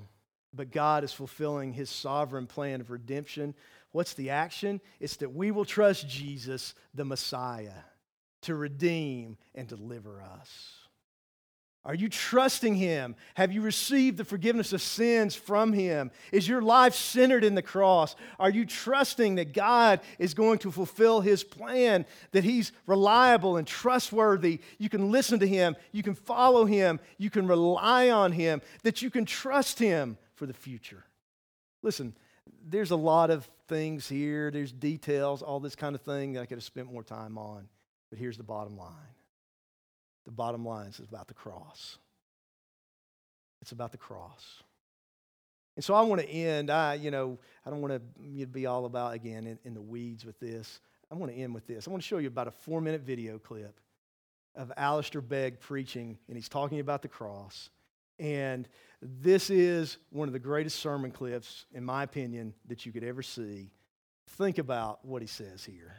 but 0.53 0.70
God 0.70 1.05
is 1.05 1.12
fulfilling 1.12 1.72
his 1.72 1.91
sovereign 1.91 2.47
plan 2.47 2.81
of 2.81 2.91
redemption, 2.91 3.55
what's 3.93 4.14
the 4.14 4.31
action? 4.31 4.81
It's 5.01 5.16
that 5.16 5.33
we 5.33 5.51
will 5.51 5.64
trust 5.64 6.09
Jesus, 6.09 6.74
the 6.95 7.05
Messiah, 7.05 7.85
to 8.43 8.55
redeem 8.55 9.37
and 9.55 9.66
deliver 9.66 10.22
us. 10.22 10.86
Are 11.87 11.95
you 11.95 12.09
trusting 12.09 12.74
Him? 12.74 13.14
Have 13.34 13.53
you 13.53 13.62
received 13.62 14.16
the 14.16 14.24
forgiveness 14.24 14.72
of 14.72 14.82
sins 14.82 15.37
from 15.37 15.72
Him? 15.72 16.11
Is 16.32 16.49
your 16.49 16.61
life 16.61 16.97
centered 16.97 17.45
in 17.45 17.55
the 17.55 17.62
cross? 17.62 18.16
Are 18.41 18.51
you 18.51 18.66
trusting 18.66 19.37
that 19.37 19.55
God 19.55 20.01
is 20.18 20.34
going 20.34 20.59
to 20.59 20.72
fulfill 20.72 21.20
His 21.20 21.45
plan, 21.45 22.05
that 22.32 22.43
He's 22.43 22.72
reliable 22.87 23.57
and 23.57 23.68
trustworthy? 23.68 24.61
You 24.78 24.89
can 24.89 25.12
listen 25.12 25.39
to 25.39 25.47
Him, 25.47 25.76
you 25.93 26.03
can 26.03 26.16
follow 26.16 26.64
Him, 26.64 26.99
you 27.18 27.30
can 27.30 27.47
rely 27.47 28.11
on 28.11 28.32
Him, 28.32 28.62
that 28.82 29.01
you 29.01 29.09
can 29.09 29.24
trust 29.24 29.78
Him 29.78 30.18
for 30.34 30.47
the 30.47 30.55
future. 30.55 31.05
Listen, 31.84 32.16
there's 32.68 32.91
a 32.91 32.97
lot 32.97 33.30
of 33.30 33.49
things 33.68 34.09
here, 34.09 34.51
there's 34.51 34.72
details, 34.72 35.41
all 35.41 35.61
this 35.61 35.76
kind 35.76 35.95
of 35.95 36.03
thing 36.03 36.32
that 36.32 36.43
I 36.43 36.47
could 36.47 36.59
have 36.59 36.64
spent 36.64 36.93
more 36.93 37.05
time 37.05 37.39
on, 37.39 37.68
but 38.11 38.18
here's 38.18 38.37
the 38.37 38.43
bottom 38.43 38.76
line 38.76 39.16
the 40.27 40.33
bottom 40.33 40.66
line 40.66 40.89
is 40.89 40.99
about 40.99 41.29
the 41.29 41.35
cross. 41.35 41.97
It's 43.62 43.72
about 43.72 43.93
the 43.93 43.99
cross. 43.99 44.62
And 45.77 45.85
so 45.85 45.95
I 45.95 46.03
want 46.03 46.20
to 46.20 46.29
end. 46.29 46.70
I, 46.70 46.95
you 46.95 47.11
know, 47.11 47.39
I 47.64 47.70
don't 47.70 47.81
want 47.81 47.95
to 47.95 48.47
be 48.47 48.66
all 48.66 48.85
about 48.85 49.14
again 49.14 49.47
in, 49.47 49.59
in 49.64 49.74
the 49.74 49.81
weeds 49.81 50.24
with 50.24 50.39
this. 50.41 50.81
I 51.11 51.14
want 51.14 51.33
to 51.33 51.39
end 51.39 51.55
with 51.55 51.66
this. 51.66 51.87
I 51.87 51.91
want 51.91 52.03
to 52.03 52.07
show 52.07 52.18
you 52.18 52.29
about 52.29 52.49
a 52.49 52.51
four-minute 52.51 53.03
video 53.03 53.39
clip 53.39 53.81
of 54.57 54.72
Alistair 54.77 55.20
Begg 55.20 55.61
preaching, 55.61 56.18
and 56.29 56.37
he's 56.37 56.49
talking 56.49 56.81
about 56.81 57.03
the 57.03 57.09
cross. 57.09 57.70
And 58.18 58.66
this 59.03 59.51
is 59.51 59.99
one 60.11 60.29
of 60.29 60.33
the 60.33 60.39
greatest 60.39 60.81
sermon 60.81 61.11
clips, 61.11 61.66
in 61.74 61.85
my 61.85 62.03
opinion, 62.03 62.55
that 62.68 62.87
you 62.87 62.93
could 62.93 63.05
ever 63.05 63.22
see. 63.22 63.70
Think 64.31 64.59
about 64.59 65.05
what 65.05 65.22
he 65.22 65.29
says 65.29 65.64
here. 65.64 65.95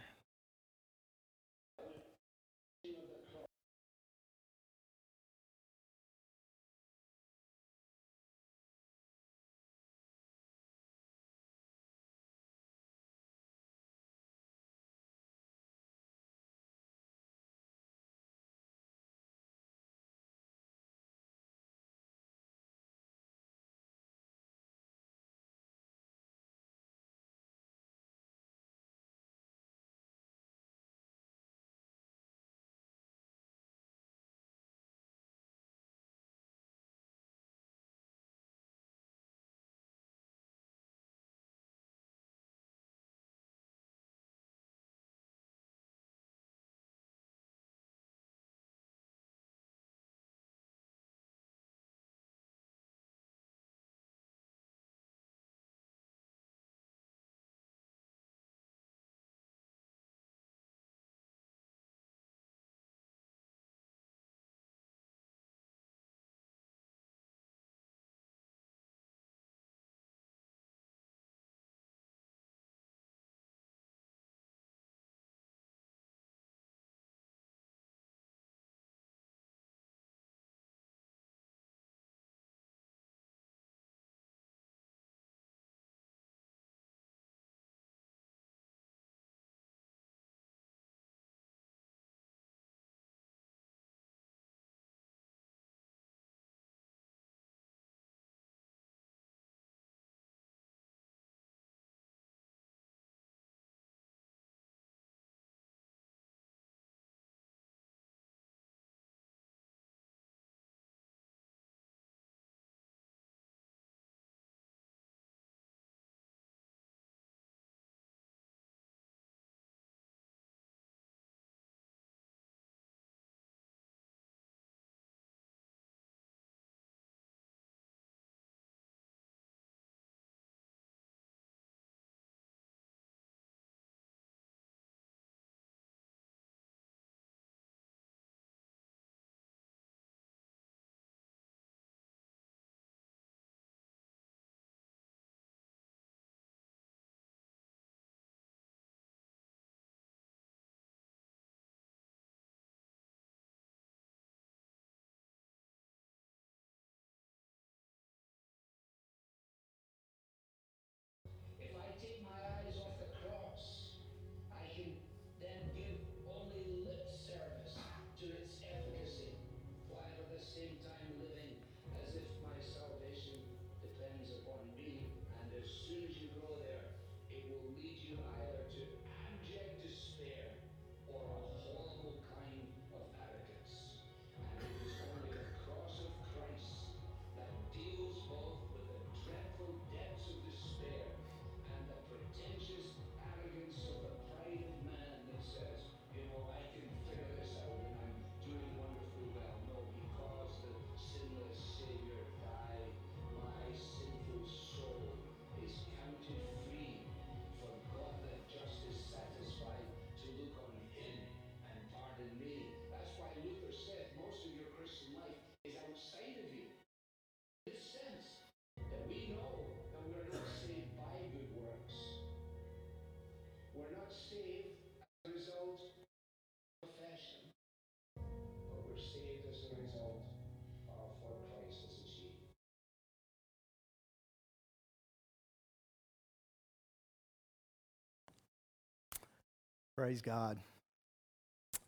Praise 239.98 240.22
God. 240.22 240.60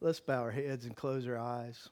Let's 0.01 0.19
bow 0.19 0.41
our 0.41 0.49
heads 0.49 0.85
and 0.85 0.95
close 0.95 1.27
our 1.27 1.37
eyes. 1.37 1.89